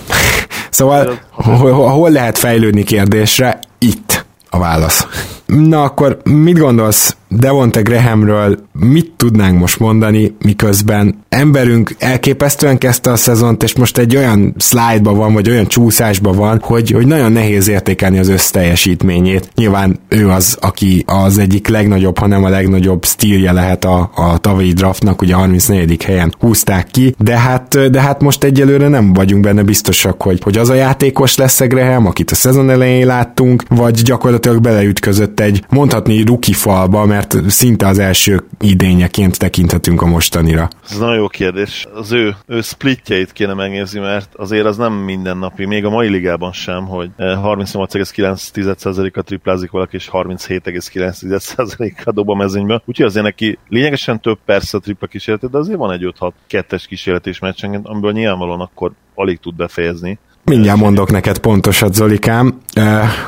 Szóval 0.70 1.20
hol, 1.32 1.90
hol 1.90 2.10
lehet 2.10 2.38
fejlődni 2.38 2.84
kérdésre? 2.84 3.60
Itt 3.78 4.26
a 4.50 4.60
válasz. 4.60 5.08
Na 5.46 5.84
akkor 5.84 6.18
mit 6.24 6.58
gondolsz 6.60 7.18
Devonte 7.30 7.82
Grahamről 7.82 8.60
mit 8.80 9.12
tudnánk 9.16 9.60
most 9.60 9.80
mondani, 9.80 10.36
miközben 10.46 11.24
emberünk 11.30 11.96
elképesztően 12.00 12.78
kezdte 12.78 13.12
a 13.12 13.16
szezont, 13.16 13.64
és 13.64 13.76
most 13.76 13.98
egy 13.98 14.16
olyan 14.16 14.56
slide 14.58 15.10
van, 15.10 15.34
vagy 15.34 15.50
olyan 15.50 15.68
csúszásban 15.68 16.36
van, 16.36 16.60
hogy, 16.64 16.92
hogy 16.92 17.08
nagyon 17.08 17.32
nehéz 17.32 17.68
értékelni 17.68 18.20
az 18.20 18.28
összteljesítményét. 18.28 19.50
Nyilván 19.56 20.00
ő 20.08 20.30
az, 20.30 20.58
aki 20.62 21.04
az 21.08 21.38
egyik 21.38 21.68
legnagyobb, 21.68 22.18
hanem 22.18 22.44
a 22.44 22.50
legnagyobb 22.50 23.06
stílje 23.06 23.52
lehet 23.52 23.86
a, 23.86 24.12
a 24.16 24.38
tavalyi 24.38 24.74
draftnak, 24.74 25.22
ugye 25.22 25.34
a 25.34 25.38
34. 25.38 26.04
helyen 26.04 26.36
húzták 26.40 26.88
ki, 26.92 27.16
de 27.18 27.38
hát, 27.38 27.90
de 27.92 28.02
hát 28.02 28.22
most 28.22 28.44
egyelőre 28.44 28.88
nem 28.88 29.14
vagyunk 29.14 29.44
benne 29.44 29.64
biztosak, 29.64 30.22
hogy, 30.22 30.40
hogy 30.44 30.58
az 30.58 30.70
a 30.70 30.74
játékos 30.74 31.38
lesz 31.38 31.62
Graham, 31.62 32.06
akit 32.06 32.32
a 32.32 32.36
szezon 32.36 32.70
elején 32.70 33.06
láttunk, 33.06 33.64
vagy 33.70 34.02
gyakorlatilag 34.02 34.62
beleütközött 34.62 35.40
egy 35.40 35.64
mondhatni 35.70 36.22
ruki 36.22 36.54
falba, 36.54 37.06
mert 37.06 37.19
mert 37.20 37.50
szinte 37.50 37.88
az 37.88 38.00
első 38.00 38.44
idényeként 38.60 39.38
tekinthetünk 39.38 40.02
a 40.02 40.06
mostanira. 40.06 40.68
Ez 40.90 40.98
nagyon 40.98 41.16
jó 41.16 41.28
kérdés. 41.28 41.88
Az 41.94 42.12
ő, 42.12 42.36
ő 42.46 42.62
splitjeit 42.62 43.32
kéne 43.32 43.54
megnézni, 43.54 44.00
mert 44.00 44.36
azért 44.36 44.66
az 44.66 44.78
nem 44.78 44.94
mindennapi, 44.94 45.66
még 45.66 45.86
a 45.86 45.90
mai 45.90 46.08
ligában 46.08 46.52
sem, 46.52 46.86
hogy 46.86 47.10
38,9%-a 47.18 49.22
triplázik 49.22 49.72
valaki, 49.72 49.96
és 49.96 50.10
37,9%-a 50.12 52.12
dob 52.12 52.30
a 52.30 52.36
mezőnybe. 52.36 52.82
Úgyhogy 52.86 53.06
azért 53.06 53.26
neki 53.26 53.58
lényegesen 53.68 54.20
több 54.20 54.38
persze 54.46 54.78
a 54.78 54.80
tripla 54.80 55.08
kísérlet, 55.08 55.52
de 55.52 55.58
azért 55.58 55.78
van 55.78 55.92
egy 55.92 56.14
5-6 56.20 56.32
kettes 56.48 56.88
kísérletés 56.88 57.40
meccsenként, 57.40 57.88
amiből 57.88 58.12
nyilvánvalóan 58.12 58.62
akkor 58.62 58.92
alig 59.16 59.40
tud 59.40 59.56
befejezni. 59.56 60.20
Mindjárt 60.50 60.80
mondok 60.80 61.12
neked 61.12 61.38
pontosat, 61.38 61.94
Zolikám. 61.94 62.62
Uh, 62.76 62.84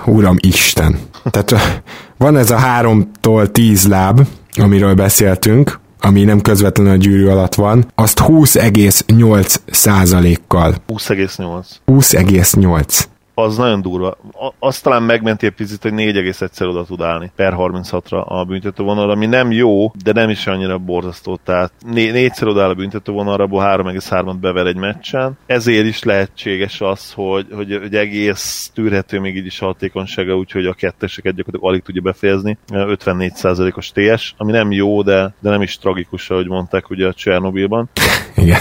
uram 0.06 0.36
Isten. 0.40 1.00
Tehát 1.30 1.54
van 2.18 2.38
ez 2.38 2.52
a 2.52 2.58
háromtól 2.58 3.52
tíz 3.52 3.88
láb, 3.88 4.28
amiről 4.58 4.94
beszéltünk, 4.94 5.80
ami 6.00 6.24
nem 6.24 6.42
közvetlenül 6.42 6.94
a 6.94 6.96
gyűrű 6.96 7.28
alatt 7.28 7.56
van, 7.56 7.92
azt 7.96 8.22
20,8 8.28 9.56
százalékkal. 9.72 10.76
20,8. 10.88 11.66
20,8 11.88 13.04
az 13.34 13.58
nagyon 13.58 13.82
durva. 13.82 14.18
Azt 14.60 14.84
talán 14.84 15.04
megmenti 15.04 15.46
egy 15.46 15.52
picit, 15.52 15.82
hogy 15.82 15.94
4,1-szer 15.96 16.70
oda 16.70 16.86
tud 16.86 17.02
állni 17.02 17.32
per 17.36 17.54
36-ra 17.58 18.26
a 18.26 18.44
büntetővonal, 18.44 19.10
ami 19.10 19.26
nem 19.26 19.52
jó, 19.52 19.92
de 20.04 20.12
nem 20.14 20.30
is 20.30 20.48
annyira 20.48 20.78
borzasztó. 20.78 21.40
Tehát 21.44 21.72
né- 21.86 22.12
négyszer 22.12 22.48
odáll 22.48 22.70
a 22.70 22.74
büntetővonalra, 22.74 23.44
abból 23.44 23.64
3,3-at 23.64 24.36
bever 24.42 24.66
egy 24.66 24.76
meccsen. 24.76 25.38
Ezért 25.46 25.86
is 25.86 26.04
lehetséges 26.04 26.82
az, 26.82 27.12
hogy, 27.14 27.48
hogy, 27.52 27.78
hogy 27.82 27.96
egész 27.96 28.72
tűrhető 28.74 29.20
még 29.20 29.36
így 29.36 29.46
is 29.46 29.62
a 29.62 29.66
hatékonysága, 29.66 30.36
úgyhogy 30.38 30.66
a 30.66 30.74
ketteseket 30.74 31.36
gyakorlatilag 31.36 31.72
alig 31.74 31.84
tudja 31.84 32.02
befejezni. 32.02 32.58
54%-os 32.70 33.92
TS, 33.92 34.34
ami 34.38 34.52
nem 34.52 34.72
jó, 34.72 35.02
de, 35.02 35.34
de 35.40 35.50
nem 35.50 35.62
is 35.62 35.78
tragikus, 35.78 36.30
ahogy 36.30 36.48
mondták 36.48 36.90
ugye 36.90 37.08
a 37.08 37.14
Csernobilban. 37.14 37.90
Igen. 38.42 38.60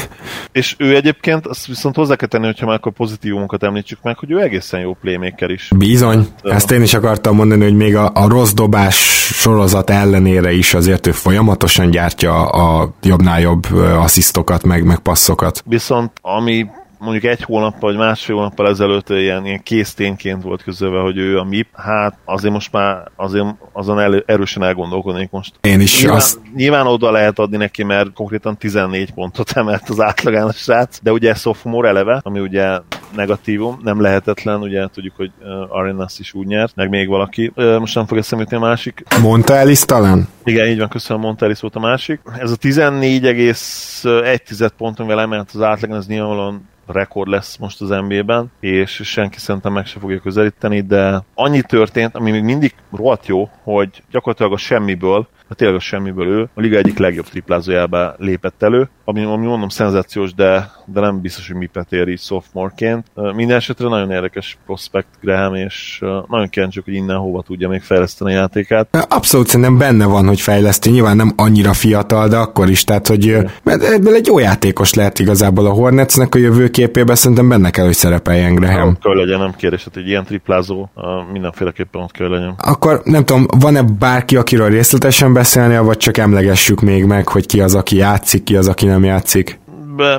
És 0.52 0.74
ő 0.78 0.94
egyébként, 0.96 1.46
azt 1.46 1.66
viszont 1.66 1.94
hozzá 1.94 2.16
kell 2.16 2.28
tenni, 2.28 2.44
hogyha 2.44 2.66
már 2.66 2.74
akkor 2.74 2.92
pozitívumokat 2.92 3.62
említsük 3.62 3.98
meg, 4.02 4.18
hogy 4.18 4.30
ő 4.30 4.40
egészen 4.40 4.80
jó 4.80 4.94
playmaker 5.00 5.50
is. 5.50 5.68
Bizony. 5.76 6.26
Hát, 6.44 6.52
Ezt 6.52 6.70
én 6.70 6.82
is 6.82 6.94
akartam 6.94 7.36
mondani, 7.36 7.62
hogy 7.62 7.76
még 7.76 7.96
a, 7.96 8.10
a 8.14 8.28
rossz 8.28 8.52
dobás 8.52 8.96
sorozat 9.32 9.90
ellenére 9.90 10.52
is 10.52 10.74
azért 10.74 11.06
ő 11.06 11.10
folyamatosan 11.10 11.90
gyártja 11.90 12.48
a 12.48 12.94
jobbnál 13.02 13.40
jobb 13.40 13.66
asszisztokat, 13.74 14.62
meg, 14.62 14.84
meg 14.84 14.98
passzokat. 14.98 15.62
Viszont 15.66 16.12
ami 16.20 16.66
mondjuk 17.00 17.24
egy 17.24 17.42
hónappal 17.42 17.90
vagy 17.90 17.96
másfél 17.96 18.36
hónappal 18.36 18.68
ezelőtt 18.68 19.08
ilyen, 19.08 19.46
ilyen 19.46 19.62
készténként 19.62 20.42
volt 20.42 20.62
közölve, 20.62 21.00
hogy 21.00 21.16
ő 21.16 21.38
a 21.38 21.44
MIP, 21.44 21.66
hát 21.72 22.16
azért 22.24 22.52
most 22.52 22.72
már 22.72 23.10
azért 23.16 23.46
azon 23.72 24.00
el, 24.00 24.22
erősen 24.26 24.62
elgondolkodnék 24.62 25.30
most. 25.30 25.54
Én 25.60 25.80
is 25.80 26.00
nyilván, 26.00 26.16
azt... 26.16 26.40
nyilván 26.54 26.86
oda 26.86 27.10
lehet 27.10 27.38
adni 27.38 27.56
neki, 27.56 27.82
mert 27.82 28.12
konkrétan 28.12 28.56
14 28.56 29.12
pontot 29.12 29.50
emelt 29.56 29.88
az 29.88 30.00
átlagán 30.00 30.46
a 30.46 30.52
srác, 30.52 30.98
de 31.02 31.12
ugye 31.12 31.34
sophomore 31.34 31.88
eleve, 31.88 32.20
ami 32.22 32.40
ugye 32.40 32.78
negatívum, 33.14 33.80
nem 33.82 34.00
lehetetlen, 34.00 34.60
ugye 34.60 34.86
tudjuk, 34.86 35.16
hogy 35.16 35.30
uh, 35.40 35.76
Arenas 35.76 36.18
is 36.18 36.34
úgy 36.34 36.46
nyert, 36.46 36.74
meg 36.74 36.88
még 36.88 37.08
valaki. 37.08 37.52
Uh, 37.56 37.78
most 37.78 37.94
nem 37.94 38.06
fog 38.06 38.18
eszembe 38.18 38.56
a 38.56 38.58
másik. 38.58 39.02
Mondta 39.20 39.56
Elis 39.56 39.84
talán? 39.84 40.28
Igen, 40.44 40.66
így 40.66 40.78
van, 40.78 40.88
köszönöm, 40.88 41.22
Monta 41.22 41.44
Elis 41.44 41.60
volt 41.60 41.76
a 41.76 41.80
másik. 41.80 42.20
Ez 42.38 42.50
a 42.50 42.56
14,1 42.56 44.70
ponton, 44.76 45.06
amivel 45.06 45.24
emelt 45.24 45.50
az 45.54 45.60
átlagon, 45.60 45.96
ez 45.96 46.06
nyilvánvalóan 46.06 46.68
rekord 46.92 47.28
lesz 47.28 47.56
most 47.56 47.80
az 47.80 47.88
NBA-ben, 47.88 48.52
és 48.60 49.00
senki 49.04 49.38
szerintem 49.38 49.72
meg 49.72 49.86
se 49.86 49.98
fogja 49.98 50.18
közelíteni, 50.20 50.80
de 50.80 51.22
annyi 51.34 51.62
történt, 51.62 52.14
ami 52.14 52.30
még 52.30 52.42
mindig 52.42 52.74
rohadt 52.92 53.26
jó, 53.26 53.50
hogy 53.62 54.02
gyakorlatilag 54.10 54.52
a 54.52 54.56
semmiből 54.56 55.28
de 55.50 55.56
tényleg 55.56 55.76
a 55.76 55.80
semmiből 55.80 56.26
ő 56.26 56.48
a 56.54 56.60
liga 56.60 56.76
egyik 56.76 56.98
legjobb 56.98 57.28
triplázójába 57.28 58.14
lépett 58.18 58.62
elő, 58.62 58.88
ami, 59.04 59.24
ami 59.24 59.46
mondom 59.46 59.68
szenzációs, 59.68 60.34
de, 60.34 60.70
de 60.86 61.00
nem 61.00 61.20
biztos, 61.20 61.46
hogy 61.46 61.56
mipet 61.56 61.92
ér 61.92 62.08
így 62.08 62.20
sophomore-ként. 62.20 63.06
Minden 63.34 63.56
esetre 63.56 63.88
nagyon 63.88 64.10
érdekes 64.10 64.58
prospect 64.66 65.06
Graham, 65.20 65.54
és 65.54 65.98
nagyon 66.28 66.48
kíváncsiak, 66.48 66.84
hogy 66.84 66.94
innen 66.94 67.16
hova 67.16 67.42
tudja 67.42 67.68
még 67.68 67.82
fejleszteni 67.82 68.32
a 68.32 68.34
játékát. 68.34 69.06
Abszolút 69.08 69.46
szerintem 69.46 69.78
benne 69.78 70.06
van, 70.06 70.26
hogy 70.26 70.40
fejleszti, 70.40 70.90
nyilván 70.90 71.16
nem 71.16 71.32
annyira 71.36 71.72
fiatal, 71.72 72.28
de 72.28 72.36
akkor 72.36 72.68
is, 72.68 72.84
tehát 72.84 73.06
hogy 73.06 73.36
mert 73.62 73.82
ebből 73.82 74.14
egy 74.14 74.26
jó 74.26 74.38
játékos 74.38 74.94
lehet 74.94 75.18
igazából 75.18 75.66
a 75.66 75.70
Hornetsnek 75.70 76.34
a 76.34 76.38
jövőképében, 76.38 77.14
szerintem 77.14 77.48
benne 77.48 77.70
kell, 77.70 77.84
hogy 77.84 77.94
szerepeljen 77.94 78.54
Graham. 78.54 78.88
Ott 78.88 79.02
kell 79.02 79.16
legyen, 79.16 79.38
nem 79.38 79.54
kérdés, 79.56 79.84
hogy 79.84 80.02
egy 80.02 80.08
ilyen 80.08 80.24
triplázó 80.24 80.88
mindenféleképpen 81.32 82.02
ott 82.02 82.12
kell 82.12 82.28
legyen. 82.28 82.54
Akkor 82.58 83.00
nem 83.04 83.24
tudom, 83.24 83.46
van-e 83.58 83.82
bárki, 83.82 84.36
akiről 84.36 84.68
részletesen 84.68 85.32
beszélni, 85.40 85.78
vagy 85.78 85.96
csak 85.96 86.18
emlegessük 86.18 86.80
még 86.80 87.04
meg, 87.04 87.28
hogy 87.28 87.46
ki 87.46 87.60
az, 87.60 87.74
aki 87.74 87.96
játszik, 87.96 88.42
ki 88.42 88.56
az, 88.56 88.68
aki 88.68 88.86
nem 88.86 89.04
játszik? 89.04 89.58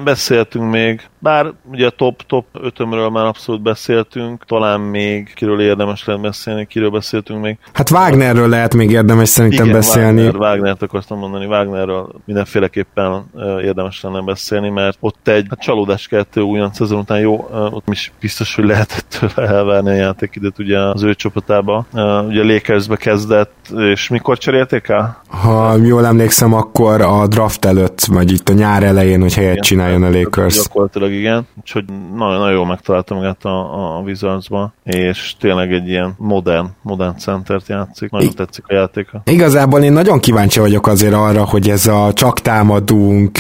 beszéltünk 0.03 0.72
még, 0.72 1.01
bár 1.22 1.53
ugye 1.72 1.86
a 1.86 1.89
top, 1.89 2.22
top 2.22 2.45
ötömről 2.61 3.09
már 3.09 3.26
abszolút 3.26 3.61
beszéltünk, 3.61 4.45
talán 4.45 4.80
még 4.80 5.34
kiről 5.34 5.61
érdemes 5.61 6.05
lehet 6.05 6.22
beszélni, 6.22 6.65
kiről 6.65 6.89
beszéltünk 6.89 7.41
még. 7.41 7.57
Hát 7.74 7.89
Wagnerről 7.89 8.49
lehet 8.49 8.76
még 8.76 8.91
érdemes 8.91 9.30
szerintem 9.30 9.65
Igen, 9.65 9.78
beszélni. 9.78 10.24
Wagner, 10.24 10.41
Wagnert 10.41 10.82
akartam 10.82 11.17
mondani, 11.17 11.45
Wagnerről 11.45 12.09
mindenféleképpen 12.26 13.24
érdemes 13.61 14.01
lenne 14.01 14.22
beszélni, 14.22 14.69
mert 14.69 14.97
ott 14.99 15.28
egy 15.28 15.45
hát 15.49 15.59
csalódás 15.59 16.07
kettő 16.07 16.41
újonc 16.41 16.76
szezon 16.76 16.99
után 16.99 17.19
jó, 17.19 17.49
ott 17.51 17.88
is 17.91 18.11
biztos, 18.19 18.55
hogy 18.55 18.65
lehetett 18.65 19.19
elvárni 19.36 19.89
a 19.89 19.93
játékidőt 19.93 20.59
ugye 20.59 20.80
az 20.80 21.03
ő 21.03 21.13
csapatába. 21.13 21.86
Ugye 22.28 22.43
Lakersbe 22.43 22.95
kezdett, 22.95 23.69
és 23.78 24.09
mikor 24.09 24.38
cserélték 24.38 24.88
el? 24.88 25.22
Ha 25.28 25.76
jól 25.76 26.05
emlékszem, 26.05 26.53
akkor 26.53 27.01
a 27.01 27.28
draft 27.28 27.65
előtt, 27.65 28.05
vagy 28.05 28.32
itt 28.32 28.49
a 28.49 28.53
nyár 28.53 28.84
elején, 28.84 29.22
hogy 29.22 29.34
helyet 29.34 29.59
csináljon 29.59 30.03
a 30.03 30.09
Lakers. 30.09 30.55
Gyakorlatilag 30.55 31.11
igen, 31.14 31.47
úgyhogy 31.59 31.84
nagyon, 32.16 32.39
nagyon 32.39 32.51
jól 32.51 32.66
megtalálta 32.66 33.16
magát 33.16 33.45
a, 33.45 33.95
a 33.97 33.99
Wizardsba, 33.99 34.74
és 34.84 35.36
tényleg 35.39 35.74
egy 35.74 35.88
ilyen 35.88 36.14
modern, 36.18 36.68
modern 36.82 37.18
centert 37.18 37.68
játszik, 37.68 38.09
nagyon 38.09 38.28
I- 38.28 38.34
tetszik 38.34 38.64
a 38.68 38.74
játéka. 38.74 39.22
Igazából 39.26 39.82
én 39.82 39.93
nagyon 39.93 40.20
kíváncsi 40.20 40.59
vagyok 40.59 40.88
azért 40.88 41.14
arra, 41.14 41.45
hogy 41.45 41.70
ez 41.70 41.88
a 41.88 42.14
csak 42.14 42.39
támadunk, 42.39 43.39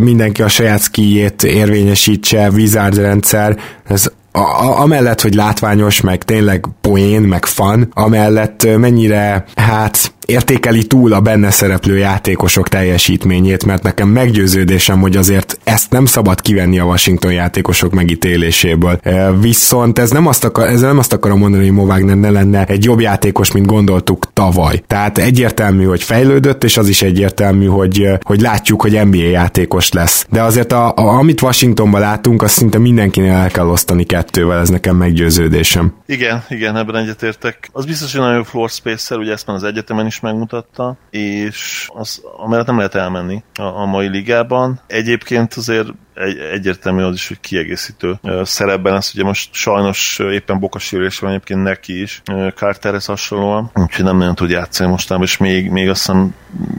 mindenki 0.00 0.42
a 0.42 0.48
saját 0.48 0.80
skijét 0.80 1.42
érvényesítse, 1.42 2.48
Wizards 2.48 2.96
rendszer, 2.96 3.58
ez 3.84 4.12
a, 4.32 4.38
a, 4.38 4.80
amellett, 4.80 5.20
hogy 5.20 5.34
látványos, 5.34 6.00
meg 6.00 6.22
tényleg 6.22 6.66
poén, 6.80 7.20
meg 7.20 7.44
fan, 7.44 7.88
amellett 7.94 8.76
mennyire, 8.76 9.44
hát 9.54 10.14
értékeli 10.26 10.86
túl 10.86 11.12
a 11.12 11.20
benne 11.20 11.50
szereplő 11.50 11.96
játékosok 11.98 12.68
teljesítményét, 12.68 13.64
mert 13.64 13.82
nekem 13.82 14.08
meggyőződésem, 14.08 15.00
hogy 15.00 15.16
azért 15.16 15.58
ezt 15.64 15.90
nem 15.90 16.06
szabad 16.06 16.40
kivenni 16.40 16.78
a 16.78 16.84
Washington 16.84 17.32
játékosok 17.32 17.92
megítéléséből. 17.92 19.00
Viszont 19.40 19.98
ez 19.98 20.10
nem 20.10 20.26
azt, 20.26 20.44
akar, 20.44 20.66
ez 20.66 20.80
nem 20.80 20.98
azt 20.98 21.12
akarom 21.12 21.38
mondani, 21.38 21.62
hogy 21.62 21.72
Mo 21.72 21.86
ne 21.96 22.30
lenne 22.30 22.64
egy 22.64 22.84
jobb 22.84 23.00
játékos, 23.00 23.52
mint 23.52 23.66
gondoltuk 23.66 24.32
tavaly. 24.32 24.82
Tehát 24.86 25.18
egyértelmű, 25.18 25.84
hogy 25.84 26.02
fejlődött, 26.02 26.64
és 26.64 26.76
az 26.76 26.88
is 26.88 27.02
egyértelmű, 27.02 27.66
hogy, 27.66 28.08
hogy 28.22 28.40
látjuk, 28.40 28.82
hogy 28.82 29.06
NBA 29.06 29.16
játékos 29.16 29.92
lesz. 29.92 30.26
De 30.30 30.42
azért 30.42 30.72
a, 30.72 30.88
a, 30.88 31.18
amit 31.18 31.42
Washingtonban 31.42 32.00
látunk, 32.00 32.42
azt 32.42 32.54
szinte 32.54 32.78
mindenkinél 32.78 33.32
el 33.32 33.50
kell 33.50 33.66
osztani 33.66 34.04
kettővel, 34.04 34.60
ez 34.60 34.68
nekem 34.68 34.96
meggyőződésem. 34.96 35.94
Igen, 36.06 36.44
igen, 36.48 36.76
ebben 36.76 36.96
egyetértek. 36.96 37.68
Az 37.72 37.84
biztos, 37.84 38.12
hogy 38.12 38.20
nagyon 38.20 38.44
floor 38.44 38.70
space 38.70 39.16
ugye 39.16 39.32
ezt 39.32 39.46
már 39.46 39.56
az 39.56 39.64
egyetemen 39.64 40.06
is 40.06 40.11
megmutatta, 40.20 40.96
és 41.10 41.90
az, 41.94 42.22
amellett 42.36 42.66
nem 42.66 42.76
lehet 42.76 42.94
elmenni 42.94 43.42
a, 43.54 43.62
a 43.62 43.86
mai 43.86 44.08
ligában. 44.08 44.80
Egyébként 44.86 45.54
azért 45.54 45.88
egy, 46.14 46.38
egyértelmű 46.38 47.02
az 47.02 47.14
is, 47.14 47.28
hogy 47.28 47.40
kiegészítő 47.40 48.20
szerepben 48.42 48.92
lesz. 48.92 49.14
Ugye 49.14 49.24
most 49.24 49.54
sajnos 49.54 50.18
éppen 50.18 50.58
bokasérülés 50.58 51.18
van 51.18 51.30
egyébként 51.30 51.62
neki 51.62 52.00
is, 52.00 52.22
Carterhez 52.54 53.04
hasonlóan, 53.04 53.70
úgyhogy 53.74 54.04
nem 54.04 54.16
nagyon 54.16 54.34
tud 54.34 54.50
játszani 54.50 54.90
mostában, 54.90 55.24
és 55.24 55.36
még, 55.36 55.70
még 55.70 55.88
azt 55.88 56.00
hiszem 56.06 56.34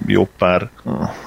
jó 0.08 0.28
pár, 0.38 0.70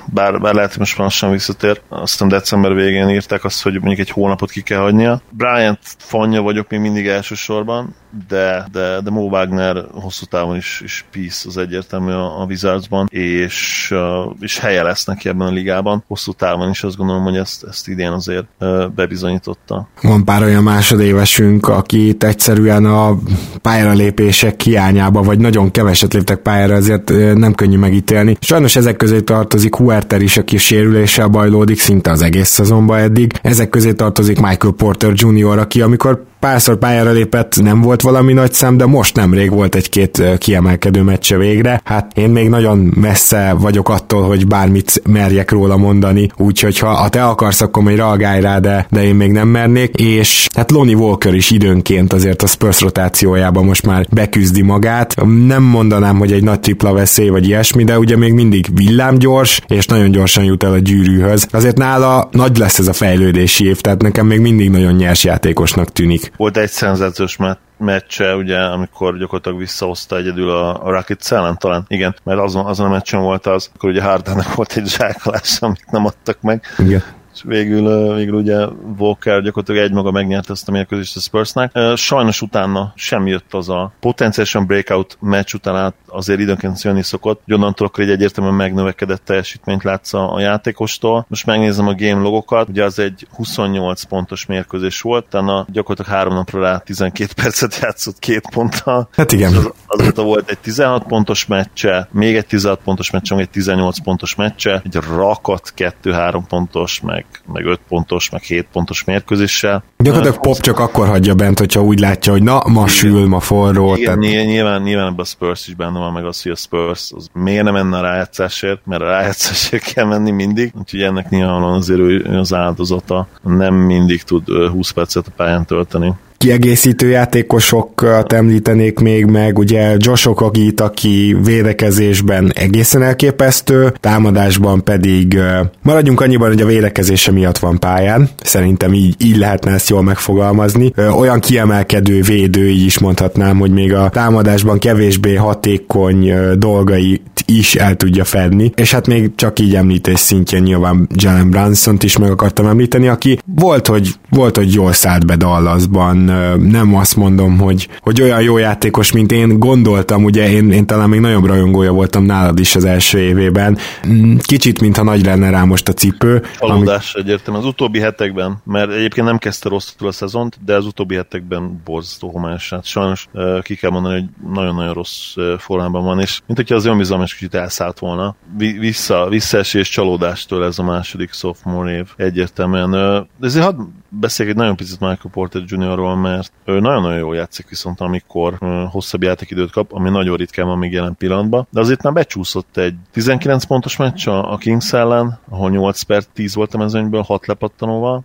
bár, 0.06 0.40
bár 0.40 0.54
lehet, 0.54 0.70
hogy 0.70 0.78
most 0.78 0.98
már 0.98 1.10
sem 1.10 1.30
visszatér, 1.30 1.80
azt 1.88 2.12
hiszem 2.12 2.28
december 2.28 2.74
végén 2.74 3.08
írták 3.08 3.44
azt, 3.44 3.62
hogy 3.62 3.72
mondjuk 3.72 3.98
egy 3.98 4.10
hónapot 4.10 4.50
ki 4.50 4.62
kell 4.62 4.80
hagynia. 4.80 5.20
Bryant 5.30 5.78
fanya 5.98 6.42
vagyok 6.42 6.70
még 6.70 6.80
mindig 6.80 7.06
elsősorban, 7.06 7.94
de, 8.28 8.66
de, 8.72 9.00
de 9.00 9.10
Mo 9.10 9.20
Wagner 9.20 9.84
hosszú 9.92 10.24
távon 10.24 10.56
is, 10.56 10.80
is 10.84 11.04
piece 11.10 11.48
az 11.48 11.56
egyértelmű 11.56 12.12
a, 12.12 12.40
a 12.40 12.44
Wizardsban, 12.44 13.06
és, 13.10 13.94
és 14.40 14.58
helye 14.58 14.82
lesz 14.82 15.04
neki 15.04 15.28
ebben 15.28 15.46
a 15.46 15.50
ligában. 15.50 16.04
Hosszú 16.06 16.32
távon 16.32 16.70
is 16.70 16.82
azt 16.82 16.96
gondolom, 16.96 17.22
hogy 17.22 17.36
ezt, 17.36 17.64
ezt 17.64 17.88
idén 17.96 18.12
azért 18.12 18.46
bebizonyította. 18.94 19.88
Van 20.02 20.24
pár 20.24 20.42
olyan 20.42 20.62
másodévesünk, 20.62 21.68
akit 21.68 22.24
egyszerűen 22.24 22.84
a 22.84 23.18
pályára 23.62 23.92
lépések 23.92 24.60
hiányába, 24.60 25.22
vagy 25.22 25.38
nagyon 25.38 25.70
keveset 25.70 26.12
léptek 26.12 26.38
pályára, 26.38 26.74
ezért 26.74 27.12
nem 27.34 27.54
könnyű 27.54 27.76
megítélni. 27.76 28.36
Sajnos 28.40 28.76
ezek 28.76 28.96
közé 28.96 29.20
tartozik 29.20 29.76
Huerter 29.76 30.22
is, 30.22 30.36
aki 30.36 30.56
sérüléssel 30.56 31.28
bajlódik 31.28 31.80
szinte 31.80 32.10
az 32.10 32.22
egész 32.22 32.48
szezonban 32.48 32.98
eddig. 32.98 33.32
Ezek 33.42 33.68
közé 33.68 33.92
tartozik 33.92 34.40
Michael 34.40 34.74
Porter 34.76 35.12
Jr., 35.14 35.58
aki 35.58 35.80
amikor 35.80 36.24
párszor 36.46 36.78
pályára 36.78 37.10
lépett, 37.10 37.62
nem 37.62 37.80
volt 37.80 38.00
valami 38.00 38.32
nagy 38.32 38.52
szám, 38.52 38.76
de 38.76 38.86
most 38.86 39.16
nemrég 39.16 39.50
volt 39.50 39.74
egy-két 39.74 40.22
kiemelkedő 40.38 41.02
meccse 41.02 41.36
végre. 41.36 41.80
Hát 41.84 42.18
én 42.18 42.30
még 42.30 42.48
nagyon 42.48 42.78
messze 43.00 43.54
vagyok 43.58 43.88
attól, 43.88 44.22
hogy 44.22 44.46
bármit 44.46 45.02
merjek 45.08 45.50
róla 45.50 45.76
mondani, 45.76 46.28
úgyhogy 46.36 46.78
ha, 46.78 46.88
ha 46.88 47.08
te 47.08 47.24
akarsz, 47.24 47.60
akkor 47.60 47.82
még 47.82 47.96
reagálj 47.96 48.40
rá, 48.40 48.58
de, 48.58 48.86
de 48.90 49.04
én 49.04 49.14
még 49.14 49.30
nem 49.30 49.48
mernék, 49.48 49.94
és 49.94 50.48
hát 50.56 50.70
Lonnie 50.70 50.96
Walker 50.96 51.34
is 51.34 51.50
időnként 51.50 52.12
azért 52.12 52.42
a 52.42 52.46
Spurs 52.46 52.80
rotációjában 52.80 53.64
most 53.64 53.86
már 53.86 54.06
beküzdi 54.10 54.62
magát. 54.62 55.14
Nem 55.46 55.62
mondanám, 55.62 56.18
hogy 56.18 56.32
egy 56.32 56.44
nagy 56.44 56.60
tripla 56.60 56.92
veszély 56.92 57.28
vagy 57.28 57.46
ilyesmi, 57.46 57.84
de 57.84 57.98
ugye 57.98 58.16
még 58.16 58.32
mindig 58.32 58.66
villámgyors, 58.74 59.60
és 59.68 59.86
nagyon 59.86 60.10
gyorsan 60.10 60.44
jut 60.44 60.62
el 60.62 60.72
a 60.72 60.78
gyűrűhöz. 60.78 61.46
Azért 61.50 61.78
nála 61.78 62.28
nagy 62.32 62.58
lesz 62.58 62.78
ez 62.78 62.88
a 62.88 62.92
fejlődési 62.92 63.66
év, 63.66 63.80
tehát 63.80 64.02
nekem 64.02 64.26
még 64.26 64.40
mindig 64.40 64.70
nagyon 64.70 64.94
nyers 64.94 65.24
játékosnak 65.24 65.92
tűnik. 65.92 66.32
Volt 66.36 66.56
egy 66.56 66.70
szenzációs 66.70 67.38
meccse, 67.78 68.34
ugye, 68.34 68.58
amikor 68.58 69.18
gyakorlatilag 69.18 69.58
visszahozta 69.58 70.16
egyedül 70.16 70.50
a, 70.50 70.84
a 70.84 70.90
Rockets 70.90 71.32
ellen 71.32 71.58
talán. 71.58 71.84
Igen, 71.88 72.16
mert 72.24 72.40
azon, 72.40 72.66
azon 72.66 72.86
a 72.86 72.90
meccsen 72.90 73.20
volt 73.20 73.46
az, 73.46 73.70
akkor 73.74 73.90
ugye 73.90 74.02
Hardennek 74.02 74.54
volt 74.54 74.72
egy 74.76 74.88
zsákolás, 74.88 75.60
amit 75.60 75.90
nem 75.90 76.04
adtak 76.04 76.40
meg. 76.40 76.62
Igen 76.78 77.02
és 77.36 77.42
végül, 77.44 78.14
végül 78.14 78.34
ugye 78.34 78.66
Walker 78.98 79.42
gyakorlatilag 79.42 79.82
egymaga 79.82 80.10
megnyerte 80.10 80.52
ezt 80.52 80.68
a 80.68 80.72
mérkőzést 80.72 81.16
a 81.16 81.20
Spursnek. 81.20 81.78
Sajnos 81.94 82.42
utána 82.42 82.92
sem 82.94 83.26
jött 83.26 83.54
az 83.54 83.68
a 83.68 83.92
potenciálisan 84.00 84.66
breakout 84.66 85.16
meccs 85.20 85.54
után 85.54 85.76
át 85.76 85.94
azért 86.06 86.40
időnként 86.40 86.82
jönni 86.82 87.02
szokott, 87.02 87.40
hogy 87.44 87.54
onnantól 87.54 87.86
akkor 87.86 88.04
egy 88.04 88.10
egyértelműen 88.10 88.56
megnövekedett 88.56 89.24
teljesítményt 89.24 89.82
látsz 89.82 90.14
a, 90.14 90.40
játékostól. 90.40 91.26
Most 91.28 91.46
megnézem 91.46 91.86
a 91.86 91.94
game 91.94 92.20
logokat, 92.20 92.68
ugye 92.68 92.84
az 92.84 92.98
egy 92.98 93.26
28 93.36 94.02
pontos 94.02 94.46
mérkőzés 94.46 95.00
volt, 95.00 95.24
utána 95.26 95.66
gyakorlatilag 95.72 96.18
három 96.18 96.34
napra 96.34 96.60
rá 96.60 96.78
12 96.78 97.32
percet 97.42 97.78
játszott 97.80 98.18
két 98.18 98.50
ponttal. 98.50 99.08
Hát 99.12 99.32
igen. 99.32 99.54
Az, 99.54 99.72
azóta 99.86 100.22
volt 100.22 100.50
egy 100.50 100.58
16 100.58 101.06
pontos 101.06 101.46
meccse, 101.46 102.08
még 102.12 102.36
egy 102.36 102.46
16 102.46 102.80
pontos 102.84 103.10
meccse, 103.10 103.34
még 103.34 103.44
egy 103.44 103.50
18 103.50 103.98
pontos 104.02 104.34
meccse, 104.34 104.82
egy 104.84 104.94
rakat 104.94 105.72
2-3 105.76 106.42
pontos, 106.48 107.00
meg 107.00 107.25
meg, 107.52 107.64
5 107.64 107.80
pontos, 107.88 108.30
meg 108.30 108.42
7 108.42 108.66
pontos 108.72 109.04
mérkőzéssel. 109.04 109.84
Gyakorlatilag 109.96 110.40
Pop 110.40 110.60
csak 110.60 110.78
akkor 110.78 111.08
hagyja 111.08 111.34
bent, 111.34 111.58
hogyha 111.58 111.82
úgy 111.82 111.98
látja, 111.98 112.32
hogy 112.32 112.42
na, 112.42 112.62
ma 112.66 112.80
igen. 112.80 112.86
sül, 112.86 113.26
ma 113.26 113.40
forró. 113.40 113.94
Igen, 113.94 114.20
tehát... 114.20 114.46
nyilván, 114.46 114.82
nyilván 114.82 115.06
ebben 115.06 115.20
a 115.20 115.24
Spurs 115.24 115.68
is 115.68 115.74
benne 115.74 115.98
van, 115.98 116.12
meg 116.12 116.24
az, 116.24 116.42
hogy 116.42 116.52
a 116.52 116.56
Spurs 116.56 117.12
az 117.16 117.28
miért 117.32 117.64
nem 117.64 117.72
menne 117.72 117.98
a 117.98 118.00
rájátszásért, 118.00 118.80
mert 118.84 119.02
a 119.02 119.06
rájátszásért 119.06 119.82
kell 119.92 120.04
menni 120.04 120.30
mindig, 120.30 120.72
úgyhogy 120.78 121.02
ennek 121.02 121.28
nyilvánvalóan 121.28 121.76
azért 121.76 122.00
ő 122.00 122.38
az 122.38 122.54
áldozata 122.54 123.28
nem 123.42 123.74
mindig 123.74 124.22
tud 124.22 124.48
20 124.48 124.90
percet 124.90 125.26
a 125.26 125.32
pályán 125.36 125.64
tölteni 125.64 126.14
kiegészítő 126.38 127.08
játékosokat 127.08 128.32
említenék 128.32 128.98
még 128.98 129.24
meg, 129.24 129.58
ugye 129.58 129.94
Josh 129.98 130.28
Okagit, 130.28 130.80
aki 130.80 131.36
védekezésben 131.44 132.52
egészen 132.54 133.02
elképesztő, 133.02 133.92
támadásban 134.00 134.84
pedig 134.84 135.38
maradjunk 135.82 136.20
annyiban, 136.20 136.48
hogy 136.48 136.60
a 136.60 136.66
védekezése 136.66 137.30
miatt 137.30 137.58
van 137.58 137.78
pályán, 137.78 138.28
szerintem 138.42 138.94
így, 138.94 139.14
így 139.24 139.36
lehetne 139.36 139.72
ezt 139.72 139.88
jól 139.88 140.02
megfogalmazni. 140.02 140.92
Olyan 141.18 141.40
kiemelkedő 141.40 142.20
védő, 142.20 142.68
így 142.68 142.84
is 142.84 142.98
mondhatnám, 142.98 143.58
hogy 143.58 143.70
még 143.70 143.94
a 143.94 144.08
támadásban 144.08 144.78
kevésbé 144.78 145.34
hatékony 145.34 146.32
dolgai 146.58 147.22
is 147.46 147.74
el 147.74 147.96
tudja 147.96 148.24
fedni, 148.24 148.72
és 148.74 148.92
hát 148.92 149.06
még 149.06 149.34
csak 149.34 149.58
így 149.58 149.74
említés 149.74 150.18
szintjén 150.18 150.62
nyilván 150.62 151.08
Jalen 151.14 151.50
Brunson-t 151.50 152.02
is 152.02 152.16
meg 152.16 152.30
akartam 152.30 152.66
említeni, 152.66 153.08
aki 153.08 153.38
volt, 153.44 153.86
hogy, 153.86 154.10
volt, 154.30 154.56
hogy 154.56 154.74
jól 154.74 154.92
szállt 154.92 155.26
be 155.26 155.36
Dallasban, 155.36 156.16
nem 156.60 156.94
azt 156.94 157.16
mondom, 157.16 157.58
hogy, 157.58 157.88
hogy 158.00 158.22
olyan 158.22 158.42
jó 158.42 158.58
játékos, 158.58 159.12
mint 159.12 159.32
én 159.32 159.58
gondoltam, 159.58 160.24
ugye 160.24 160.50
én, 160.50 160.72
én 160.72 160.86
talán 160.86 161.08
még 161.08 161.20
nagyobb 161.20 161.44
rajongója 161.44 161.92
voltam 161.92 162.24
nálad 162.24 162.58
is 162.58 162.76
az 162.76 162.84
első 162.84 163.18
évében, 163.18 163.78
mm, 164.06 164.36
kicsit, 164.36 164.80
mintha 164.80 165.02
nagy 165.02 165.24
lenne 165.24 165.50
rá 165.50 165.64
most 165.64 165.88
a 165.88 165.92
cipő. 165.92 166.42
Csalódás 166.58 167.14
ami... 167.14 167.24
egyértelműen 167.24 167.64
az 167.64 167.70
utóbbi 167.70 167.98
hetekben, 167.98 168.56
mert 168.64 168.92
egyébként 168.92 169.26
nem 169.26 169.38
kezdte 169.38 169.68
rosszul 169.68 170.08
a 170.08 170.12
szezont, 170.12 170.58
de 170.64 170.74
az 170.74 170.86
utóbbi 170.86 171.14
hetekben 171.14 171.80
borzasztó 171.84 172.30
homályos. 172.30 172.70
Hát 172.70 172.84
sajnos 172.84 173.28
ki 173.62 173.74
kell 173.74 173.90
mondani, 173.90 174.14
hogy 174.14 174.52
nagyon-nagyon 174.52 174.94
rossz 174.94 175.34
formában 175.58 176.04
van, 176.04 176.20
és 176.20 176.40
mint 176.46 176.58
hogyha 176.58 176.74
az 176.74 176.84
önbizalmas 176.84 177.35
kicsit 177.36 177.54
elszállt 177.54 177.98
volna. 177.98 178.36
Vissza, 178.56 179.28
visszaesés 179.28 179.88
csalódástól 179.88 180.64
ez 180.64 180.78
a 180.78 180.82
második 180.82 181.32
sophomore 181.32 181.96
év 181.96 182.08
egyértelműen. 182.16 182.90
De 183.38 183.46
ezért 183.46 183.64
hadd 183.64 183.78
beszéljek 184.08 184.54
egy 184.54 184.60
nagyon 184.60 184.76
picit 184.76 185.00
Michael 185.00 185.30
Porter 185.32 185.62
Jr.-ról, 185.66 186.16
mert 186.16 186.52
ő 186.64 186.80
nagyon-nagyon 186.80 187.18
jól 187.18 187.36
játszik 187.36 187.68
viszont, 187.68 188.00
amikor 188.00 188.58
hosszabb 188.90 189.22
játékidőt 189.22 189.70
kap, 189.70 189.92
ami 189.92 190.10
nagyon 190.10 190.36
ritkán 190.36 190.66
van 190.66 190.78
még 190.78 190.92
jelen 190.92 191.16
pillanatban, 191.16 191.66
de 191.70 191.80
azért 191.80 192.02
már 192.02 192.12
becsúszott 192.12 192.76
egy 192.76 192.94
19 193.12 193.64
pontos 193.64 193.96
meccs 193.96 194.28
a 194.28 194.56
Kings 194.56 194.92
ellen, 194.92 195.38
ahol 195.48 195.70
8 195.70 196.02
per 196.02 196.24
10 196.24 196.54
volt 196.54 196.74
a 196.74 196.78
mezőnyből, 196.78 197.22
6 197.22 197.46
lepattanóval, 197.46 198.24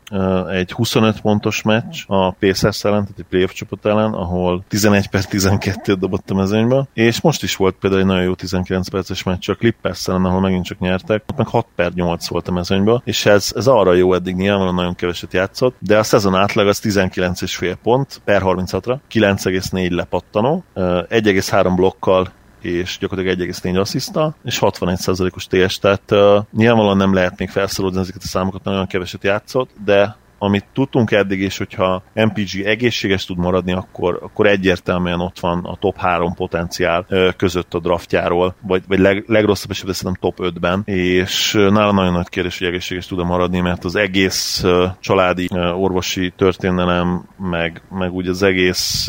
egy 0.52 0.72
25 0.72 1.22
pontos 1.22 1.62
meccs 1.62 2.04
a 2.08 2.32
Pacers 2.32 2.84
ellen, 2.84 3.02
tehát 3.02 3.20
egy 3.20 3.26
playoff 3.30 3.52
csapat 3.52 3.86
ellen, 3.86 4.14
ahol 4.14 4.64
11 4.68 5.08
per 5.08 5.26
12 5.26 5.94
dobott 5.94 6.30
a 6.30 6.34
mezőnyből, 6.34 6.88
és 6.94 7.22
most 7.22 7.44
is 7.44 7.56
volt 7.56 7.76
például 7.76 8.02
egy 8.02 8.08
nagyon 8.08 8.24
jó 8.24 8.34
19 8.34 8.90
perces 8.90 9.24
meccs 9.24 9.50
a 9.50 9.56
Clippers 9.56 10.08
ellen, 10.08 10.26
ahol 10.26 10.40
megint 10.40 10.66
csak 10.66 10.80
nyertek, 10.80 11.24
ott 11.30 11.38
meg 11.38 11.48
6 11.48 11.66
per 11.76 11.92
8 11.94 12.28
volt 12.28 12.48
a 12.48 12.52
mezőnyből, 12.52 13.02
és 13.06 13.26
ez, 13.26 13.52
ez 13.56 13.68
arra 13.68 13.94
jó 13.94 14.14
eddig 14.14 14.36
nyilvánvalóan 14.36 14.76
nagyon 14.76 14.96
keveset 14.96 15.34
játszott, 15.34 15.71
de 15.80 15.98
a 15.98 16.04
szezon 16.04 16.36
átlag 16.36 16.68
az 16.68 16.82
19,5 16.84 17.76
pont 17.84 18.22
per 18.24 18.42
36-ra, 18.46 18.98
9,4 19.12 19.92
lepattanó, 19.92 20.64
1,3 20.76 21.72
blokkal 21.76 22.32
és 22.62 22.98
gyakorlatilag 23.00 23.50
1,4 23.50 23.80
assziszta, 23.80 24.36
és 24.44 24.58
61%-os 24.62 25.48
TS, 25.48 25.80
tehát 25.80 26.12
uh, 26.12 26.38
nyilvánvalóan 26.52 26.98
nem 26.98 27.14
lehet 27.14 27.38
még 27.38 27.50
felszólódni 27.50 28.00
ezeket 28.00 28.22
a 28.24 28.28
számokat, 28.28 28.64
nagyon 28.64 28.88
keveset 28.88 29.24
játszott, 29.24 29.70
de 29.86 30.16
amit 30.44 30.66
tudtunk 30.74 31.12
eddig, 31.12 31.42
és 31.42 31.58
hogyha 31.58 32.04
MPG 32.14 32.66
egészséges 32.66 33.26
tud 33.26 33.38
maradni, 33.38 33.74
akkor, 33.74 34.20
akkor 34.22 34.48
egyértelműen 34.48 35.20
ott 35.20 35.40
van 35.40 35.64
a 35.64 35.76
top 35.76 35.98
3 35.98 36.34
potenciál 36.34 37.06
között 37.38 37.74
a 37.74 37.80
draftjáról, 37.80 38.56
vagy, 38.62 38.84
vagy 38.88 39.00
leg, 39.00 39.24
legrosszabb 39.28 39.72
esetben 39.72 39.94
szerintem 39.94 40.22
top 40.22 40.54
5-ben, 40.54 40.82
és 40.86 41.54
nála 41.54 41.92
nagyon 41.92 42.14
nagy 42.14 42.30
kérdés, 42.30 42.58
hogy 42.58 42.68
egészséges 42.68 43.06
tud 43.06 43.26
maradni, 43.26 43.60
mert 43.60 43.86
az 43.86 43.96
egész 43.96 44.66
családi 45.00 45.48
orvosi 45.76 46.34
történelem, 46.36 47.26
meg, 47.38 47.82
meg 47.90 48.14
úgy 48.14 48.28
az 48.28 48.44
egész 48.44 49.08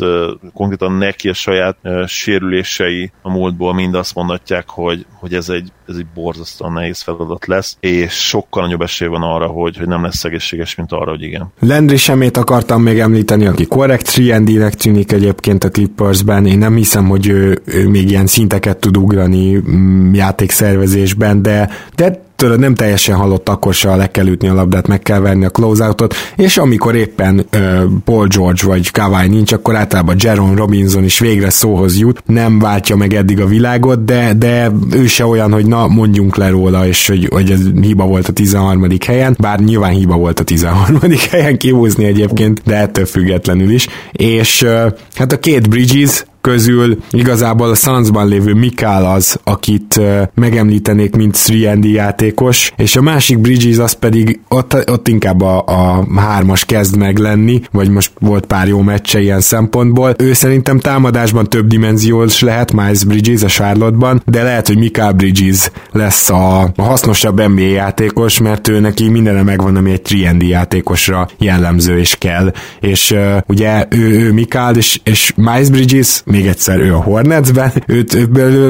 konkrétan 0.53 0.93
neki 0.93 1.29
a 1.29 1.33
saját 1.33 1.77
sérülései 2.05 3.11
a 3.21 3.29
múltból 3.29 3.73
mind 3.73 3.95
azt 3.95 4.15
mondatják, 4.15 4.69
hogy, 4.69 5.05
hogy 5.13 5.33
ez 5.33 5.49
egy, 5.49 5.71
ez 5.87 5.95
egy 5.95 6.07
borzasztóan 6.13 6.73
nehéz 6.73 7.01
feladat 7.01 7.45
lesz, 7.45 7.77
és 7.79 8.13
sokkal 8.27 8.63
nagyobb 8.63 8.81
esély 8.81 9.07
van 9.07 9.21
arra, 9.21 9.47
hogy, 9.47 9.77
hogy 9.77 9.87
nem 9.87 10.03
lesz 10.03 10.23
egészséges, 10.23 10.75
mint 10.75 10.91
arra, 10.91 11.09
hogy 11.09 11.22
igen. 11.23 11.51
Landry 11.59 11.97
Semét 11.97 12.37
akartam 12.37 12.81
még 12.81 12.99
említeni, 12.99 13.45
aki 13.45 13.65
korrekt 13.65 14.09
3 14.09 14.43
nek 14.43 14.73
tűnik 14.73 15.11
egyébként 15.11 15.63
a 15.63 15.69
Clippersben. 15.69 16.45
Én 16.45 16.57
nem 16.57 16.75
hiszem, 16.75 17.07
hogy 17.07 17.27
ő, 17.27 17.61
ő 17.65 17.87
még 17.87 18.09
ilyen 18.09 18.27
szinteket 18.27 18.77
tud 18.77 18.97
ugrani 18.97 19.55
mm, 19.55 20.13
játékszervezésben, 20.13 21.41
de, 21.41 21.69
de 21.95 22.21
tőle 22.43 22.55
nem 22.55 22.75
teljesen 22.75 23.15
halott, 23.15 23.49
akkor 23.49 23.73
se 23.73 23.95
le 23.95 24.11
kell 24.11 24.27
ütni 24.27 24.47
a 24.47 24.53
labdát, 24.53 24.87
meg 24.87 25.01
kell 25.01 25.19
venni 25.19 25.45
a 25.45 25.49
closeoutot, 25.49 26.15
és 26.35 26.57
amikor 26.57 26.95
éppen 26.95 27.45
uh, 27.53 27.83
Paul 28.05 28.27
George 28.27 28.61
vagy 28.65 28.91
Kawai 28.91 29.27
nincs, 29.27 29.51
akkor 29.51 29.75
általában 29.75 30.15
Jaron 30.19 30.55
Robinson 30.55 31.03
is 31.03 31.19
végre 31.19 31.49
szóhoz 31.49 31.97
jut, 31.99 32.23
nem 32.25 32.59
váltja 32.59 32.95
meg 32.95 33.13
eddig 33.13 33.39
a 33.39 33.45
világot, 33.45 34.05
de, 34.05 34.33
de 34.33 34.71
ő 34.91 35.05
se 35.05 35.25
olyan, 35.25 35.51
hogy 35.51 35.65
na 35.65 35.87
mondjunk 35.87 36.35
le 36.35 36.49
róla, 36.49 36.87
és 36.87 37.07
hogy, 37.07 37.27
hogy 37.31 37.51
ez 37.51 37.59
hiba 37.81 38.05
volt 38.05 38.27
a 38.27 38.33
13. 38.33 38.87
helyen, 39.05 39.35
bár 39.39 39.59
nyilván 39.59 39.91
hiba 39.91 40.15
volt 40.15 40.39
a 40.39 40.43
13. 40.43 40.99
helyen 41.31 41.57
kihúzni 41.57 42.05
egyébként, 42.05 42.61
de 42.65 42.75
ettől 42.75 43.05
függetlenül 43.05 43.71
is, 43.71 43.87
és 44.11 44.61
uh, 44.61 44.91
hát 45.15 45.31
a 45.31 45.39
két 45.39 45.69
Bridges, 45.69 46.25
közül 46.43 46.97
igazából 47.11 47.69
a 47.69 47.75
Sunsban 47.75 48.27
lévő 48.27 48.53
Mikál 48.53 49.05
az, 49.05 49.39
akit 49.43 49.99
megemlítenék, 50.33 51.15
mint 51.15 51.37
3 51.37 51.83
játékos, 51.83 52.73
és 52.77 52.95
a 52.95 53.01
másik 53.01 53.39
Bridges 53.39 53.77
az 53.77 53.91
pedig 53.91 54.39
ott, 54.49 54.89
ott 54.89 55.07
inkább 55.07 55.41
a, 55.41 55.63
a 55.65 56.05
hármas 56.19 56.65
kezd 56.65 56.97
meg 56.97 57.17
lenni, 57.17 57.61
vagy 57.71 57.89
most 57.89 58.11
volt 58.19 58.45
pár 58.45 58.67
jó 58.67 58.81
meccse 58.81 59.21
ilyen 59.21 59.41
szempontból. 59.41 60.15
Ő 60.17 60.33
szerintem 60.33 60.79
támadásban 60.79 61.49
több 61.49 61.67
dimenziós 61.67 62.41
lehet 62.41 62.73
Miles 62.73 63.03
Bridges 63.03 63.43
a 63.43 63.47
Charlotte-ban, 63.47 64.21
de 64.25 64.43
lehet, 64.43 64.67
hogy 64.67 64.77
Mikál 64.77 65.11
Bridges 65.11 65.71
lesz 65.91 66.29
a, 66.29 66.61
a 66.75 66.81
hasznosabb 66.81 67.47
NBA 67.47 67.61
játékos, 67.61 68.39
mert 68.39 68.67
ő 68.67 68.79
neki 68.79 69.09
mindenre 69.09 69.43
megvan, 69.43 69.75
ami 69.75 69.91
egy 69.91 70.23
3 70.23 70.41
játékosra 70.41 71.27
jellemző 71.37 71.97
és 71.97 72.15
kell. 72.15 72.51
És 72.79 73.11
uh, 73.11 73.37
ugye 73.47 73.85
ő, 73.89 74.09
ő 74.09 74.31
Mikál, 74.31 74.75
és, 74.75 74.99
és 75.03 75.33
Miles 75.35 75.69
Bridges 75.69 76.23
még 76.33 76.47
egyszer 76.47 76.79
ő 76.79 76.93
a 76.93 77.01
Hornetsben, 77.01 77.71
őt, 77.87 78.17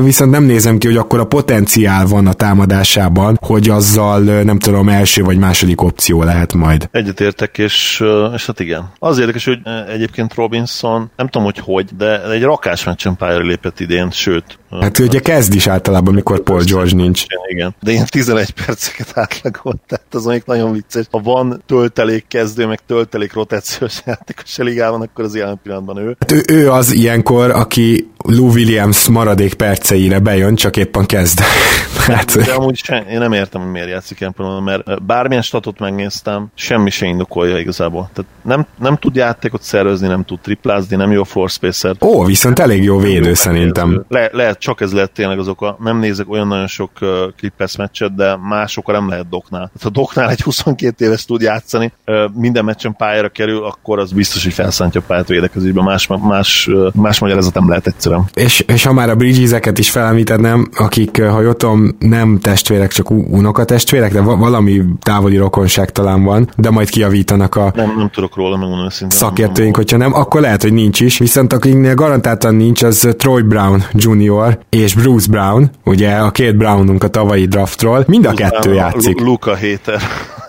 viszont 0.04 0.32
nem 0.32 0.44
nézem 0.44 0.78
ki, 0.78 0.88
hogy 0.88 0.98
akkor 0.98 1.20
a 1.20 1.26
potenciál 1.26 2.06
van 2.06 2.28
a 2.28 2.34
támadásában, 2.34 3.38
hogy 3.42 3.70
azzal 3.70 4.20
nem 4.20 4.60
tudom, 4.60 4.90
első 4.90 5.24
vagy 5.24 5.38
második 5.38 5.82
opció 5.82 6.24
lehet 6.24 6.54
majd. 6.54 6.90
Egyetértek, 6.92 7.58
és, 7.58 8.04
és 8.34 8.46
hát 8.46 8.60
igen. 8.60 8.92
Az 9.00 9.20
érdekes, 9.20 9.46
hogy 9.46 9.60
egyébként 9.88 10.34
Robinson, 10.34 11.12
nem 11.16 11.28
tudom, 11.28 11.44
hogy 11.44 11.58
hogy, 11.58 11.90
de 11.98 12.32
egy 12.32 12.44
rakás 12.44 12.84
meccsen 12.84 13.16
pályára 13.16 13.44
lépett 13.44 13.80
idén, 13.80 14.10
sőt. 14.12 14.60
Hát 14.82 15.00
ugye 15.00 15.20
kezd 15.20 15.54
is 15.54 15.68
általában, 15.68 16.14
mikor 16.14 16.40
Paul 16.40 16.64
George 16.64 16.96
nincs. 16.96 17.26
Igen, 17.48 17.76
de 17.82 17.92
ilyen 17.92 18.06
11 18.10 18.52
perceket 18.66 19.12
átlagolt, 19.14 19.80
tehát 19.88 20.06
az 20.14 20.26
még 20.26 20.44
nagyon 20.46 20.72
vicces. 20.72 21.06
Ha 21.12 21.20
van 21.20 21.64
töltelék 21.66 22.26
kezdő, 22.28 22.66
meg 22.66 22.80
töltelék 22.88 23.34
rotációs 23.34 24.02
játékos 24.06 24.60
a 24.60 24.64
ligában, 24.64 25.02
akkor 25.02 25.24
az 25.24 25.36
ilyen 25.36 25.60
pillanatban 25.64 25.98
ő. 25.98 26.16
Hát 26.20 26.32
ő, 26.32 26.44
ő 26.48 26.72
az 26.72 26.92
ilyenkor, 26.92 27.50
aki 27.50 28.12
Lou 28.26 28.52
Williams 28.52 29.08
maradék 29.08 29.54
perceire 29.54 30.20
bejön, 30.20 30.56
csak 30.56 30.78
éppen 30.78 31.06
kezd. 31.06 31.40
hát, 32.08 32.38
de 32.46 32.54
amúgy 32.54 32.78
sem, 32.84 33.08
én 33.10 33.20
nem 33.20 33.32
értem, 33.32 33.62
hogy 33.62 33.72
miért 33.72 33.90
játszik 33.90 34.20
ilyen 34.20 34.36
mert 34.64 35.04
bármilyen 35.04 35.42
statot 35.42 35.80
megnéztem, 35.80 36.48
semmi 36.56 36.90
se 36.90 37.06
indokolja 37.06 37.58
igazából. 37.58 38.10
Tehát 38.14 38.32
nem, 38.42 38.66
nem 38.80 38.98
tud 38.98 39.16
játékot 39.16 39.62
szervezni, 39.62 40.08
nem 40.08 40.24
tud 40.24 40.40
triplázni, 40.40 40.96
nem 40.96 41.12
jó 41.12 41.24
floor 41.24 41.50
spacer. 41.50 41.96
Ó, 42.02 42.26
viszont 42.26 42.60
elég 42.60 42.84
jó 42.84 42.98
védő 42.98 43.28
jó 43.28 43.34
szerintem. 43.34 44.06
Le, 44.08 44.30
lehet, 44.32 44.60
csak 44.60 44.82
ez 44.82 44.94
lehet 44.94 45.12
tényleg 45.12 45.40
az 45.40 45.48
oka. 45.48 45.78
Nem 45.80 46.00
nézek 46.00 46.30
olyan 46.30 46.48
nagyon 46.48 46.68
sok 46.68 46.92
uh, 47.02 47.10
Clippers 47.38 47.76
meccset, 47.76 48.16
de 48.16 48.36
másokkal 48.36 48.96
nem 48.96 49.10
lehet 49.10 49.30
doknál. 49.30 49.66
Tehát 49.66 49.82
ha 49.84 49.90
doknál 49.90 50.30
egy 50.30 50.42
22 50.54 51.06
éves 51.06 51.26
tud 51.26 51.42
játszani, 51.42 51.92
uh, 52.06 52.16
minden 52.34 52.66
meccsen 52.66 52.96
pályára 52.96 53.30
kerül, 53.30 53.64
akkor 53.64 54.00
az 54.00 54.12
biztos, 54.12 54.44
hogy 54.44 54.54
felszántja 54.54 55.02
a 55.02 55.04
pályát 55.08 55.28
védekezésben. 55.28 55.84
Más, 55.84 56.08
más, 56.08 56.68
uh, 56.68 56.94
más 56.94 57.20
magyarázat 57.20 57.54
nem 57.54 57.70
lehet 57.70 57.88
egyszerűen. 58.14 58.48
És, 58.48 58.60
és 58.60 58.84
ha 58.84 58.94
már 58.94 59.10
a 59.10 59.16
Bridges-eket 59.16 59.78
is 59.78 59.90
felemlítenem, 59.90 60.70
akik, 60.76 61.24
ha 61.24 61.42
jól 61.42 61.56
tudom, 61.56 61.96
nem 62.00 62.40
testvérek, 62.40 62.92
csak 62.92 63.10
unokatestvérek, 63.10 64.14
de 64.14 64.22
valami 64.22 64.82
távoli 65.02 65.38
rokonság 65.38 65.92
talán 65.92 66.24
van, 66.24 66.50
de 66.58 66.70
majd 66.70 66.90
kiavítanak 66.90 67.56
a 67.56 67.72
nem, 67.76 67.94
nem 67.98 68.10
tudok 68.10 68.36
róla 68.36 68.58
megmondani 68.58 68.92
szintén. 68.92 69.18
Szakértőink, 69.18 69.76
hogyha 69.76 69.98
nem, 69.98 70.14
akkor 70.14 70.42
lehet, 70.42 70.62
hogy 70.62 70.74
nincs 70.74 71.00
is. 71.00 71.18
Viszont 71.18 71.54
akiknél 71.54 71.96
garantáltan 71.96 72.56
nincs, 72.56 72.84
az 72.84 73.08
Troy 73.18 73.42
Brown 73.42 73.84
Jr. 73.94 74.60
és 74.70 74.94
Bruce 74.94 75.30
Brown, 75.30 75.72
ugye 75.84 76.16
a 76.16 76.32
két 76.32 76.58
Brownunk 76.58 77.04
a 77.04 77.08
tavalyi 77.08 77.46
draftról, 77.46 78.04
mind 78.08 78.26
a 78.26 78.32
Bruce 78.32 78.44
kettő 78.44 78.70
Brown, 78.70 78.76
játszik. 78.76 79.20
Luka 79.20 79.52
Hater. 79.52 80.02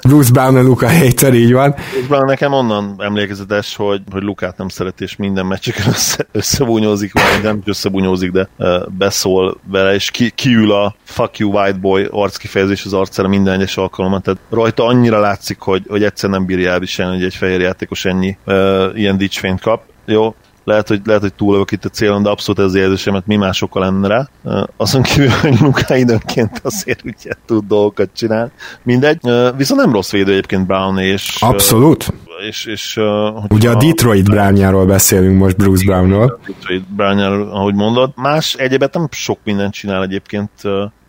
Bruce 0.08 0.30
Brown 0.32 0.56
a 0.56 0.62
Luka 0.62 0.90
Hater, 0.90 1.34
így 1.34 1.52
van. 1.52 1.74
Bruce 1.90 2.06
Brown 2.08 2.24
nekem 2.24 2.52
onnan 2.52 2.94
emlékezetes, 2.98 3.76
hogy, 3.76 4.02
hogy 4.10 4.22
Lukát 4.22 4.56
nem 4.56 4.68
szereti, 4.68 5.04
és 5.04 5.16
minden 5.16 5.46
meccseken 5.46 5.86
össze, 5.88 6.26
összebúnyózik, 6.32 7.12
vagy 7.12 7.42
nem 7.54 7.62
összebúnyózik, 7.64 8.30
de 8.30 8.48
uh, 8.58 8.88
beszól 8.98 9.60
vele, 9.70 9.94
és 9.94 10.10
ki, 10.10 10.30
kiül 10.30 10.72
a 10.72 10.94
fuck 11.04 11.38
you 11.38 11.50
white 11.50 11.78
boy 11.78 12.08
arc 12.10 12.36
kifejezés 12.36 12.84
az 12.84 12.92
arcára 12.92 13.28
minden 13.28 13.54
egyes 13.54 13.76
alkalommal. 13.76 14.20
Tehát 14.20 14.40
rajta 14.50 14.84
annyira 14.84 15.20
látszik, 15.20 15.60
hogy, 15.60 15.82
hogy 15.88 16.02
egyszer 16.02 16.30
nem 16.30 16.46
bírja 16.46 16.70
elviselni, 16.70 17.14
hogy 17.14 17.24
egy 17.24 17.34
fehér 17.34 17.60
játékos 17.60 18.04
ennyi 18.04 18.36
uh, 18.46 18.84
ilyen 18.94 19.16
dicsfényt 19.16 19.60
kap. 19.60 19.82
Jó, 20.06 20.34
lehet, 20.64 20.88
hogy, 20.88 21.00
lehet, 21.04 21.22
hogy 21.22 21.34
túlövök 21.34 21.70
itt 21.70 21.84
a 21.84 21.88
célon, 21.88 22.22
de 22.22 22.30
abszolút 22.30 22.60
ez 22.60 22.66
az 22.66 22.74
érzésemet 22.74 23.26
mi 23.26 23.36
másokkal 23.36 23.82
lenne 23.82 24.08
rá. 24.08 24.28
Azon 24.76 25.02
kívül, 25.02 25.28
hogy 25.40 25.60
Luka 25.60 25.96
időnként 25.96 26.60
azért 26.62 27.04
ugye 27.04 27.30
tud 27.46 27.64
dolgokat 27.66 28.10
csinálni. 28.14 28.50
Mindegy. 28.82 29.20
Viszont 29.56 29.80
nem 29.80 29.92
rossz 29.92 30.10
védő 30.10 30.32
egyébként 30.32 30.66
Brown, 30.66 30.98
és 30.98 31.36
abszolút 31.40 32.12
és, 32.48 32.64
és, 32.64 33.00
Ugye 33.48 33.70
a 33.70 33.74
Detroit 33.74 34.24
Brownjáról 34.24 34.86
beszélünk 34.86 35.38
most, 35.38 35.56
Bruce 35.56 35.84
Brownról. 35.84 36.40
Detroit 36.46 36.94
Brownjáról, 36.94 37.50
ahogy 37.50 37.74
mondod. 37.74 38.12
Más 38.16 38.54
egyébet 38.54 38.94
nem 38.94 39.08
sok 39.10 39.38
mindent 39.44 39.72
csinál 39.72 40.02
egyébként 40.02 40.50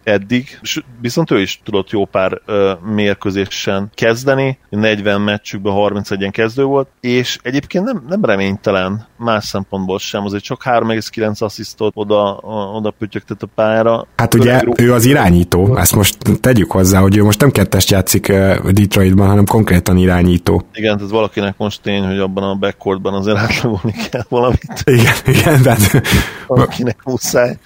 eddig, 0.06 0.60
viszont 1.02 1.32
ő 1.32 1.42
is 1.42 1.62
tudott 1.64 1.90
jó 1.90 2.06
pár 2.06 2.42
ö, 2.46 2.74
mérkőzésen 2.94 3.92
kezdeni, 3.94 4.58
40 4.70 5.22
meccsükben 5.22 5.74
31-en 5.76 6.30
kezdő 6.32 6.64
volt, 6.64 6.88
és 7.00 7.38
egyébként 7.42 7.86
nem, 7.86 8.04
nem 8.08 8.26
reménytelen 8.26 9.08
más 9.18 9.46
szempontból 9.46 10.00
sem, 10.00 10.24
azért 10.24 10.44
csak 10.44 10.62
3,9 10.66 11.42
asszisztot 11.42 11.92
oda, 11.96 12.40
oda 12.76 12.92
pütyögtet 12.92 13.44
a 13.44 13.48
pályára. 13.56 14.08
Hát 14.16 14.34
ugye 14.34 14.62
ő 14.78 14.94
az 14.94 15.06
irányító, 15.06 15.78
ezt 15.78 15.96
most 15.96 16.18
tegyük 16.40 16.72
hozzá, 16.72 17.00
hogy 17.00 17.18
ő 17.18 17.24
most 17.24 17.40
nem 17.40 17.52
kettest 17.52 17.90
játszik 17.90 18.28
Detroitban, 18.72 19.28
hanem 19.28 19.46
konkrétan 19.46 19.98
irányító. 19.98 20.64
Igen, 20.74 20.96
tehát 20.98 21.12
valakinek 21.12 21.58
most 21.58 21.82
tény, 21.82 22.06
hogy 22.06 22.20
abban 22.20 22.44
a 22.44 22.56
backcourtban 22.56 23.14
azért 23.14 23.38
átlagolni 23.38 23.96
kell 24.12 24.26
valamit. 24.30 24.84
Igen, 24.84 25.16
igen, 25.26 25.62
tehát... 25.62 26.02
Valakinek 26.48 26.98
muszáj. 27.04 27.58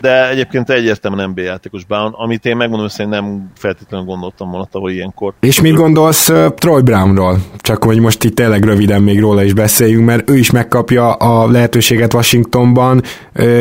De 0.00 0.28
egyébként 0.28 0.70
egyértelműen 0.70 1.28
NBA 1.28 1.42
játékos 1.42 1.84
Brown, 1.84 2.12
amit 2.12 2.46
én 2.46 2.56
megmondom, 2.56 2.88
hogy 2.96 3.08
nem 3.08 3.50
feltétlenül 3.56 4.06
gondoltam 4.06 4.50
volna 4.50 4.68
tavaly 4.70 4.92
ilyenkor. 4.92 5.34
És 5.40 5.60
mit 5.60 5.74
gondolsz 5.74 6.28
uh, 6.28 6.54
Troy 6.54 6.82
Brownról? 6.82 7.38
Csak 7.58 7.84
hogy 7.84 8.00
most 8.00 8.24
itt 8.24 8.34
tényleg 8.34 8.64
röviden 8.64 9.02
még 9.02 9.20
róla 9.20 9.42
is 9.42 9.52
beszéljünk, 9.52 10.04
mert 10.04 10.30
ő 10.30 10.36
is 10.36 10.50
megkapja 10.50 11.12
a 11.12 11.50
lehetőséget 11.50 12.14
Washingtonban, 12.14 13.02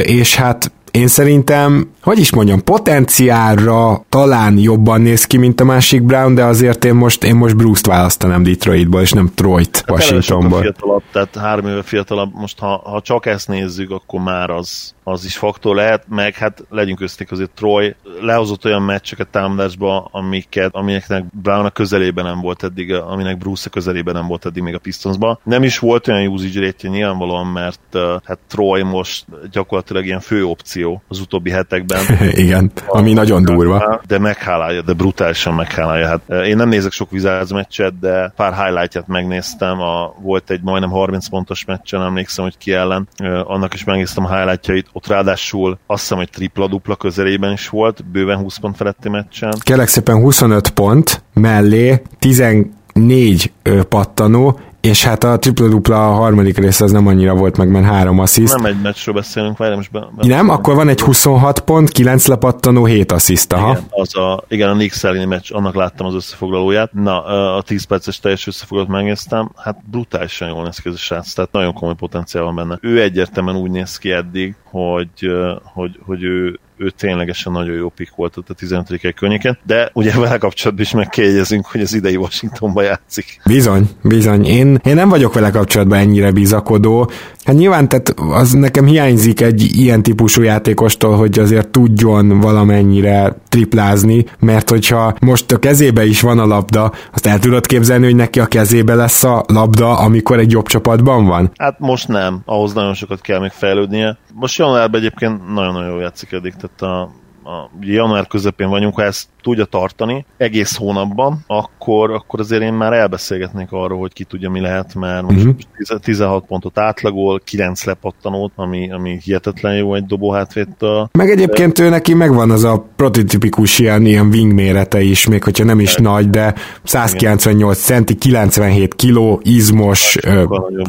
és 0.03 0.35
hát 0.35 0.71
én 0.97 1.07
szerintem, 1.07 1.89
hogy 2.01 2.19
is 2.19 2.33
mondjam, 2.33 2.63
potenciálra 2.63 4.05
talán 4.09 4.57
jobban 4.57 5.01
néz 5.01 5.25
ki, 5.25 5.37
mint 5.37 5.61
a 5.61 5.63
másik 5.63 6.03
Brown, 6.03 6.35
de 6.35 6.43
azért 6.43 6.85
én 6.85 6.93
most, 6.93 7.23
én 7.23 7.35
most 7.35 7.55
Bruce-t 7.55 7.85
választanám 7.85 8.43
Detroitból, 8.43 9.01
és 9.01 9.11
nem 9.11 9.31
Troyt 9.35 9.75
hát 9.75 9.89
Washingtonból. 9.89 10.61
Fiatalabb, 10.61 11.03
tehát 11.11 11.35
három 11.35 11.67
éve 11.67 11.83
fiatalabb, 11.83 12.33
most 12.33 12.59
ha, 12.59 12.81
ha 12.83 13.01
csak 13.01 13.25
ezt 13.25 13.47
nézzük, 13.47 13.91
akkor 13.91 14.19
már 14.19 14.49
az, 14.49 14.95
az 15.11 15.25
is 15.25 15.37
faktor 15.37 15.75
lehet, 15.75 16.03
meg 16.07 16.35
hát 16.35 16.63
legyünk 16.69 16.97
közték 16.97 17.31
azért 17.31 17.51
Troy 17.51 17.95
lehozott 18.21 18.65
olyan 18.65 18.81
meccseket 18.81 19.27
támadásba, 19.27 20.09
amiket, 20.11 20.69
amineknek 20.75 21.23
Brown 21.41 21.65
a 21.65 21.69
közelében 21.69 22.25
nem 22.25 22.41
volt 22.41 22.63
eddig, 22.63 22.93
aminek 22.93 23.37
Bruce 23.37 23.63
a 23.67 23.69
közelében 23.69 24.13
nem 24.13 24.27
volt 24.27 24.45
eddig 24.45 24.63
még 24.63 24.75
a 24.75 24.79
Pistonsban. 24.79 25.39
Nem 25.43 25.63
is 25.63 25.79
volt 25.79 26.07
olyan 26.07 26.27
usage 26.27 26.59
rate 26.59 26.87
nyilvánvalóan, 26.87 27.47
mert 27.47 27.79
uh, 27.93 28.01
hát 28.23 28.39
Troy 28.47 28.81
most 28.81 29.25
gyakorlatilag 29.51 30.05
ilyen 30.05 30.19
fő 30.19 30.45
opció 30.45 31.01
az 31.07 31.19
utóbbi 31.19 31.49
hetekben. 31.49 31.99
Igen, 32.45 32.71
ami 32.87 33.11
a, 33.11 33.13
nagyon 33.13 33.43
durva. 33.43 34.01
De 34.07 34.19
meghálálja, 34.19 34.81
de 34.81 34.93
brutálisan 34.93 35.53
meghálálja. 35.53 36.07
Hát 36.07 36.45
én 36.45 36.55
nem 36.55 36.69
nézek 36.69 36.91
sok 36.91 37.11
Wizards 37.11 37.51
meccset, 37.51 37.99
de 37.99 38.33
pár 38.35 38.65
highlightját 38.65 39.07
megnéztem. 39.07 39.81
A, 39.81 40.15
volt 40.21 40.49
egy 40.49 40.61
majdnem 40.61 40.89
30 40.89 41.29
pontos 41.29 41.65
meccsen, 41.65 42.01
emlékszem, 42.01 42.43
hogy 42.43 42.57
ki 42.57 42.73
ellen. 42.73 43.07
Uh, 43.23 43.51
annak 43.51 43.73
is 43.73 43.83
megnéztem 43.83 44.25
a 44.25 44.35
highlightjait 44.35 44.87
ott 44.97 45.07
ráadásul 45.07 45.77
azt 45.87 46.01
hiszem, 46.01 46.17
hogy 46.17 46.29
tripla-dupla 46.29 46.95
közelében 46.95 47.51
is 47.51 47.69
volt, 47.69 48.05
bőven 48.05 48.37
20 48.37 48.57
pont 48.57 48.75
feletti 48.75 49.09
meccsen. 49.09 49.53
Kérlek 49.59 49.87
szépen 49.87 50.21
25 50.21 50.69
pont 50.69 51.23
mellé 51.33 52.01
14 52.19 53.51
pattanó, 53.89 54.59
és 54.87 55.03
hát 55.03 55.23
a 55.23 55.37
tripla-dupla 55.37 56.09
a 56.09 56.13
harmadik 56.13 56.57
rész 56.57 56.81
az 56.81 56.91
nem 56.91 57.07
annyira 57.07 57.35
volt 57.35 57.57
meg, 57.57 57.69
mert 57.69 57.85
három 57.85 58.19
assziszt. 58.19 58.55
Nem 58.55 58.65
egy 58.65 58.81
meccsről 58.81 59.15
beszélünk, 59.15 59.57
várj 59.57 59.75
most 59.75 59.91
be, 59.91 59.99
be 59.99 60.27
Nem, 60.27 60.49
akkor 60.49 60.75
van 60.75 60.89
egy 60.89 61.01
26 61.01 61.59
pont, 61.59 61.89
9 61.89 62.27
lepattanó, 62.27 62.85
7 62.85 63.11
assziszt, 63.11 63.53
aha. 63.53 63.71
Igen, 63.71 63.83
az 63.89 64.15
a, 64.15 64.43
igen, 64.47 64.69
a 64.69 64.73
Knicks 64.73 65.03
elleni 65.03 65.25
meccs, 65.25 65.51
annak 65.51 65.75
láttam 65.75 66.07
az 66.07 66.13
összefoglalóját. 66.13 66.93
Na, 66.93 67.23
a 67.55 67.61
10 67.61 67.83
perces 67.83 68.19
teljes 68.19 68.47
összefoglalót 68.47 68.91
megnéztem, 68.91 69.51
hát 69.55 69.77
brutálisan 69.89 70.47
jól 70.47 70.63
néz 70.63 70.77
ki 70.77 70.89
ez 70.89 70.95
a 70.95 70.97
srác, 70.97 71.33
tehát 71.33 71.51
nagyon 71.51 71.73
komoly 71.73 71.95
potenciál 71.95 72.43
van 72.43 72.55
benne. 72.55 72.77
Ő 72.81 73.01
egyértelműen 73.01 73.55
úgy 73.55 73.71
néz 73.71 73.97
ki 73.97 74.11
eddig, 74.11 74.55
hogy, 74.63 75.31
hogy, 75.73 75.99
hogy 76.05 76.23
ő, 76.23 76.59
ő 76.77 76.89
ténylegesen 76.89 77.51
nagyon 77.51 77.75
jó 77.75 77.89
pick 77.89 78.15
volt 78.15 78.37
ott 78.37 78.49
a 78.49 78.53
15 78.53 79.13
környéken, 79.15 79.57
de 79.65 79.89
ugye 79.93 80.19
vele 80.19 80.37
kapcsolatban 80.37 80.85
is 80.85 80.91
megkérdezünk, 80.91 81.65
hogy 81.65 81.81
az 81.81 81.93
idei 81.93 82.15
Washingtonba 82.15 82.81
játszik. 82.81 83.41
Bizony, 83.45 83.89
bizony. 84.03 84.45
Én, 84.45 84.79
én 84.83 84.95
nem 84.95 85.09
vagyok 85.09 85.33
vele 85.33 85.49
kapcsolatban 85.49 85.99
ennyire 85.99 86.31
bizakodó. 86.31 87.11
Hát 87.47 87.55
nyilván 87.55 87.89
tehát 87.89 88.13
az 88.33 88.51
nekem 88.51 88.85
hiányzik 88.85 89.41
egy 89.41 89.61
ilyen 89.61 90.03
típusú 90.03 90.41
játékostól, 90.41 91.15
hogy 91.15 91.39
azért 91.39 91.69
tudjon 91.69 92.39
valamennyire 92.39 93.35
triplázni, 93.49 94.25
mert 94.39 94.69
hogyha 94.69 95.13
most 95.21 95.51
a 95.51 95.59
kezébe 95.59 96.05
is 96.05 96.21
van 96.21 96.39
a 96.39 96.45
labda, 96.45 96.91
azt 97.13 97.25
el 97.25 97.39
tudod 97.39 97.65
képzelni, 97.65 98.05
hogy 98.05 98.15
neki 98.15 98.39
a 98.39 98.45
kezébe 98.45 98.95
lesz 98.95 99.23
a 99.23 99.43
labda, 99.47 99.97
amikor 99.97 100.39
egy 100.39 100.51
jobb 100.51 100.67
csapatban 100.67 101.25
van? 101.25 101.51
Hát 101.57 101.79
most 101.79 102.07
nem, 102.07 102.41
ahhoz 102.45 102.73
nagyon 102.73 102.93
sokat 102.93 103.21
kell 103.21 103.39
még 103.39 103.51
fejlődnie. 103.51 104.17
Most 104.33 104.57
januárban 104.57 104.99
egyébként 104.99 105.53
nagyon-nagyon 105.53 105.89
jól 105.89 106.01
játszik 106.01 106.31
eddig, 106.31 106.53
tehát 106.53 106.81
a 106.81 107.11
a 107.47 107.69
január 107.81 108.27
közepén 108.27 108.69
vagyunk, 108.69 108.95
ha 108.95 109.03
ezt 109.03 109.27
tudja 109.41 109.65
tartani 109.65 110.25
egész 110.37 110.75
hónapban, 110.75 111.43
akkor, 111.47 112.11
akkor 112.11 112.39
azért 112.39 112.61
én 112.61 112.73
már 112.73 112.93
elbeszélgetnék 112.93 113.71
arról, 113.71 113.99
hogy 113.99 114.13
ki 114.13 114.23
tudja 114.23 114.49
mi 114.49 114.59
lehet, 114.59 114.95
mert 114.95 115.21
most 115.21 115.37
uh-huh. 115.37 115.99
16 116.01 116.45
pontot 116.45 116.77
átlagol, 116.77 117.41
9 117.43 117.83
lepattanót, 117.83 118.51
ami, 118.55 118.91
ami 118.91 119.19
hihetetlen 119.23 119.75
jó 119.75 119.93
egy 119.93 120.05
dobó 120.05 120.31
hátvéttel. 120.31 121.09
Meg 121.11 121.29
egyébként 121.29 121.79
ő 121.79 121.89
neki 121.89 122.13
megvan 122.13 122.51
az 122.51 122.63
a 122.63 122.85
prototipikus 122.95 123.79
ilyen, 123.79 124.05
ilyen 124.05 124.27
wing 124.27 124.53
mérete 124.53 125.01
is, 125.01 125.27
még 125.27 125.43
hogyha 125.43 125.63
nem 125.63 125.79
is 125.79 125.95
de, 125.95 126.01
nagy, 126.01 126.29
de 126.29 126.53
198 126.83 127.79
centi, 127.79 128.15
97 128.15 128.95
kiló, 128.95 129.39
izmos, 129.43 130.17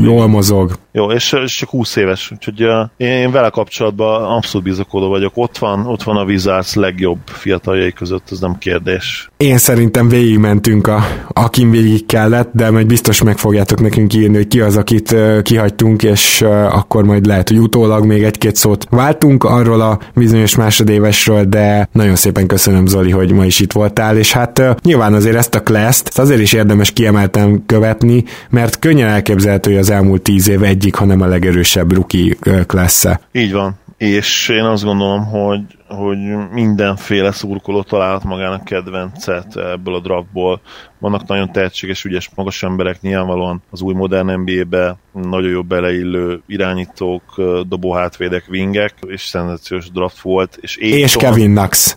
jól 0.00 0.26
mozog. 0.26 0.78
Jó, 0.92 1.10
és, 1.10 1.32
és 1.32 1.56
csak 1.56 1.68
20 1.68 1.96
éves, 1.96 2.30
úgyhogy 2.32 2.64
uh, 2.64 2.88
én 2.96 3.30
vele 3.30 3.50
kapcsolatban 3.50 4.24
abszolút 4.36 4.66
bizakodó 4.66 5.08
vagyok. 5.08 5.32
Ott 5.34 5.58
van, 5.58 5.86
ott 5.86 6.02
van 6.02 6.16
a 6.16 6.24
Wizards 6.48 6.74
legjobb 6.74 7.18
fiataljai 7.24 7.92
között, 7.92 8.28
ez 8.30 8.38
nem 8.38 8.58
kérdés. 8.58 9.30
Én 9.36 9.58
szerintem 9.58 10.08
végigmentünk 10.08 10.86
a, 10.86 11.06
akin 11.28 11.70
végig 11.70 12.06
kellett, 12.06 12.50
de 12.52 12.70
majd 12.70 12.86
biztos 12.86 13.22
meg 13.22 13.38
fogjátok 13.38 13.80
nekünk 13.80 14.14
írni, 14.14 14.36
hogy 14.36 14.48
ki 14.48 14.60
az, 14.60 14.76
akit 14.76 15.14
kihagytunk, 15.42 16.02
és 16.02 16.40
akkor 16.70 17.04
majd 17.04 17.26
lehet, 17.26 17.48
hogy 17.48 17.58
utólag 17.58 18.04
még 18.04 18.22
egy-két 18.22 18.56
szót 18.56 18.86
váltunk 18.90 19.44
arról 19.44 19.80
a 19.80 19.98
bizonyos 20.14 20.56
másodévesről, 20.56 21.44
de 21.44 21.88
nagyon 21.92 22.16
szépen 22.16 22.46
köszönöm 22.46 22.86
Zoli, 22.86 23.10
hogy 23.10 23.32
ma 23.32 23.44
is 23.44 23.60
itt 23.60 23.72
voltál, 23.72 24.16
és 24.16 24.32
hát 24.32 24.62
nyilván 24.82 25.14
azért 25.14 25.36
ezt 25.36 25.54
a 25.54 25.62
class 25.62 26.02
azért 26.14 26.40
is 26.40 26.52
érdemes 26.52 26.90
kiemelten 26.90 27.62
követni, 27.66 28.24
mert 28.50 28.78
könnyen 28.78 29.08
elképzelhető, 29.08 29.70
hogy 29.70 29.80
az 29.80 29.90
elmúlt 29.90 30.22
tíz 30.22 30.48
év 30.48 30.62
egyik, 30.62 30.94
hanem 30.94 31.20
a 31.20 31.26
legerősebb 31.26 31.92
rookie 31.92 32.34
class 32.66 33.04
-e. 33.04 33.20
Így 33.32 33.52
van, 33.52 33.78
és 33.98 34.48
én 34.48 34.64
azt 34.64 34.84
gondolom, 34.84 35.24
hogy, 35.24 35.60
hogy 35.88 36.50
mindenféle 36.50 37.32
szurkoló 37.32 37.82
talált 37.82 38.24
magának 38.24 38.64
kedvencet 38.64 39.56
ebből 39.56 39.94
a 39.94 40.00
draftból. 40.00 40.60
Vannak 40.98 41.26
nagyon 41.26 41.52
tehetséges, 41.52 42.04
ügyes, 42.04 42.30
magas 42.34 42.62
emberek, 42.62 43.00
nyilvánvalóan 43.00 43.62
az 43.70 43.80
új 43.80 43.94
modern 43.94 44.40
NBA-be 44.40 44.96
nagyon 45.12 45.50
jó 45.50 45.62
beleillő 45.62 46.42
irányítók, 46.46 47.22
dobóhátvédek, 47.68 48.44
wingek, 48.48 48.94
és 49.06 49.20
szenzációs 49.20 49.90
draft 49.90 50.20
volt. 50.20 50.58
És, 50.60 50.76
és 50.76 51.16
Kevin 51.16 51.50
Knox. 51.50 51.96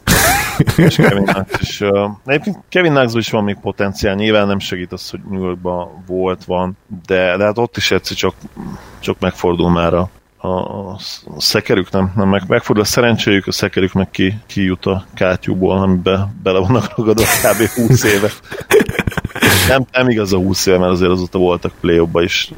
és 0.78 0.96
Kevin 0.96 1.26
Knox 1.26 1.62
is. 1.62 1.82
Uh, 1.82 2.10
egyébként 2.26 2.58
Kevin 2.70 2.92
Knox 2.92 3.14
is 3.14 3.30
van 3.30 3.44
még 3.44 3.58
potenciál, 3.62 4.16
nyilván 4.16 4.48
nem 4.48 4.60
segít 4.60 4.92
az, 4.92 5.10
hogy 5.10 5.20
New 5.30 5.44
Yorkban 5.44 6.04
volt, 6.08 6.44
van, 6.44 6.78
de, 7.06 7.38
de 7.38 7.44
hát 7.44 7.58
ott 7.58 7.78
is 7.78 7.92
egyszer 7.92 8.18
csak, 8.18 8.36
csak 9.00 9.20
megfordul 9.20 9.70
már 9.70 9.94
a, 9.94 10.10
a, 10.42 10.89
a 10.89 10.98
szekerük 11.38 11.92
nem, 11.92 12.12
nem 12.16 12.30
meg, 12.30 12.44
megfordul 12.48 12.84
a 12.84 12.88
szerencséjük, 12.88 13.48
a 13.48 13.52
szekerük 13.52 13.94
meg 13.94 14.10
ki, 14.10 14.38
ki 14.46 14.64
jut 14.64 14.86
a 14.86 15.06
kátyúból, 15.14 15.78
amiben 15.78 16.39
bele 16.44 16.60
vannak 16.60 16.98
ragadva 16.98 17.24
kb. 17.24 17.88
20 17.88 18.04
éve. 18.04 18.30
Nem, 19.68 19.86
nem 19.92 20.10
igaz 20.10 20.34
a 20.34 20.38
20 20.38 20.66
éve, 20.66 20.78
mert 20.78 20.92
azért 20.92 21.12
azóta 21.12 21.38
voltak 21.38 21.74
play 21.80 22.02
is 22.14 22.52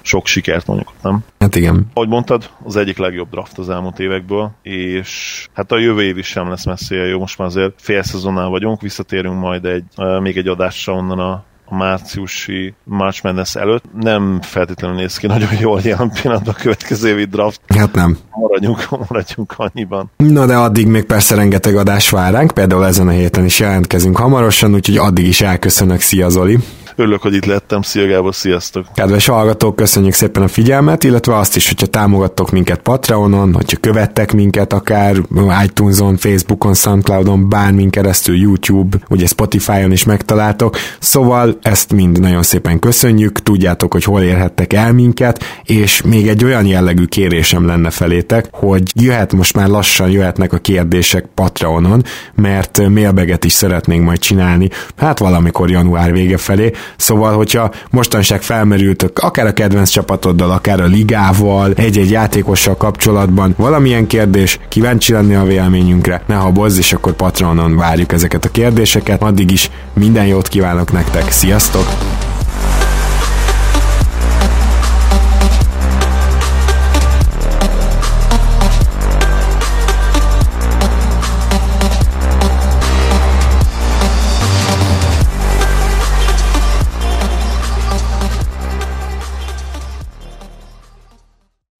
sok 0.00 0.26
sikert 0.26 0.66
mondjuk, 0.66 0.92
nem? 1.02 1.24
Hát 1.38 1.56
igen. 1.56 1.86
Ahogy 1.94 2.08
mondtad, 2.08 2.50
az 2.64 2.76
egyik 2.76 2.98
legjobb 2.98 3.30
draft 3.30 3.58
az 3.58 3.68
elmúlt 3.68 3.98
évekből, 3.98 4.50
és 4.62 5.46
hát 5.52 5.72
a 5.72 5.78
jövő 5.78 6.02
év 6.02 6.18
is 6.18 6.26
sem 6.26 6.48
lesz 6.48 6.64
messzire 6.64 7.06
jó, 7.06 7.18
most 7.18 7.38
már 7.38 7.48
azért 7.48 7.72
fél 7.76 8.02
szezonnál 8.02 8.48
vagyunk, 8.48 8.80
visszatérünk 8.80 9.40
majd 9.40 9.64
egy, 9.64 9.84
még 10.20 10.36
egy 10.36 10.48
adásra 10.48 10.92
onnan 10.92 11.18
a 11.18 11.44
a 11.68 11.76
márciusi 11.76 12.74
March 12.84 13.24
Madness 13.24 13.54
előtt. 13.54 13.84
Nem 14.00 14.38
feltétlenül 14.42 14.96
néz 14.96 15.16
ki 15.16 15.26
nagyon 15.26 15.48
jól 15.60 15.80
jelen 15.82 16.10
pillanatban 16.10 16.54
a 16.54 16.62
következő 16.62 17.08
évi 17.08 17.24
draft. 17.24 17.60
Hát 17.66 17.94
nem. 17.94 18.18
Maradjunk, 18.30 18.88
maradjunk 19.08 19.54
annyiban. 19.56 20.10
Na 20.16 20.46
de 20.46 20.56
addig 20.56 20.86
még 20.86 21.04
persze 21.04 21.34
rengeteg 21.34 21.76
adás 21.76 22.10
vár 22.10 22.32
ránk, 22.32 22.50
például 22.50 22.86
ezen 22.86 23.08
a 23.08 23.10
héten 23.10 23.44
is 23.44 23.60
jelentkezünk 23.60 24.16
hamarosan, 24.16 24.74
úgyhogy 24.74 24.96
addig 24.96 25.26
is 25.26 25.40
elköszönök. 25.40 26.00
Szia 26.00 26.28
Zoli! 26.28 26.58
Örülök, 26.98 27.22
hogy 27.22 27.34
itt 27.34 27.44
lettem. 27.44 27.82
Szia 27.82 28.06
Gábor, 28.06 28.34
sziasztok! 28.34 28.86
Kedves 28.94 29.26
hallgatók, 29.26 29.76
köszönjük 29.76 30.12
szépen 30.12 30.42
a 30.42 30.48
figyelmet, 30.48 31.04
illetve 31.04 31.36
azt 31.36 31.56
is, 31.56 31.68
hogyha 31.68 31.86
támogattok 31.86 32.50
minket 32.50 32.80
Patreonon, 32.80 33.54
hogyha 33.54 33.76
követtek 33.80 34.32
minket 34.32 34.72
akár 34.72 35.16
iTunes-on, 35.64 36.16
Facebookon, 36.16 36.74
Soundcloudon, 36.74 37.48
bármin 37.48 37.90
keresztül, 37.90 38.36
YouTube, 38.36 38.96
ugye 39.08 39.26
Spotify-on 39.26 39.92
is 39.92 40.04
megtaláltok. 40.04 40.76
Szóval 40.98 41.58
ezt 41.62 41.92
mind 41.92 42.20
nagyon 42.20 42.42
szépen 42.42 42.78
köszönjük, 42.78 43.42
tudjátok, 43.42 43.92
hogy 43.92 44.04
hol 44.04 44.22
érhettek 44.22 44.72
el 44.72 44.92
minket, 44.92 45.44
és 45.62 46.02
még 46.02 46.28
egy 46.28 46.44
olyan 46.44 46.66
jellegű 46.66 47.04
kérésem 47.04 47.66
lenne 47.66 47.90
felétek, 47.90 48.48
hogy 48.50 48.82
jöhet 48.94 49.32
most 49.32 49.54
már 49.54 49.68
lassan 49.68 50.10
jöhetnek 50.10 50.52
a 50.52 50.58
kérdések 50.58 51.26
Patreonon, 51.34 52.04
mert 52.34 52.88
mailbaget 52.88 53.44
is 53.44 53.52
szeretnénk 53.52 54.04
majd 54.04 54.18
csinálni, 54.18 54.68
hát 54.96 55.18
valamikor 55.18 55.70
január 55.70 56.12
vége 56.12 56.36
felé, 56.36 56.72
szóval 56.96 57.36
hogyha 57.36 57.70
mostanság 57.90 58.42
felmerültök 58.42 59.18
akár 59.18 59.46
a 59.46 59.52
kedvenc 59.52 59.88
csapatoddal, 59.88 60.50
akár 60.50 60.80
a 60.80 60.86
ligával, 60.86 61.72
egy-egy 61.76 62.10
játékossal 62.10 62.76
kapcsolatban 62.76 63.54
valamilyen 63.56 64.06
kérdés, 64.06 64.58
kíváncsi 64.68 65.12
lenni 65.12 65.34
a 65.34 65.44
véleményünkre, 65.44 66.22
ne 66.26 66.34
habozz, 66.34 66.78
és 66.78 66.92
akkor 66.92 67.12
Patreonon 67.12 67.76
várjuk 67.76 68.12
ezeket 68.12 68.44
a 68.44 68.50
kérdéseket. 68.50 69.22
Addig 69.22 69.50
is 69.50 69.70
minden 69.92 70.26
jót 70.26 70.48
kívánok 70.48 70.92
nektek, 70.92 71.30
sziasztok! 71.30 72.27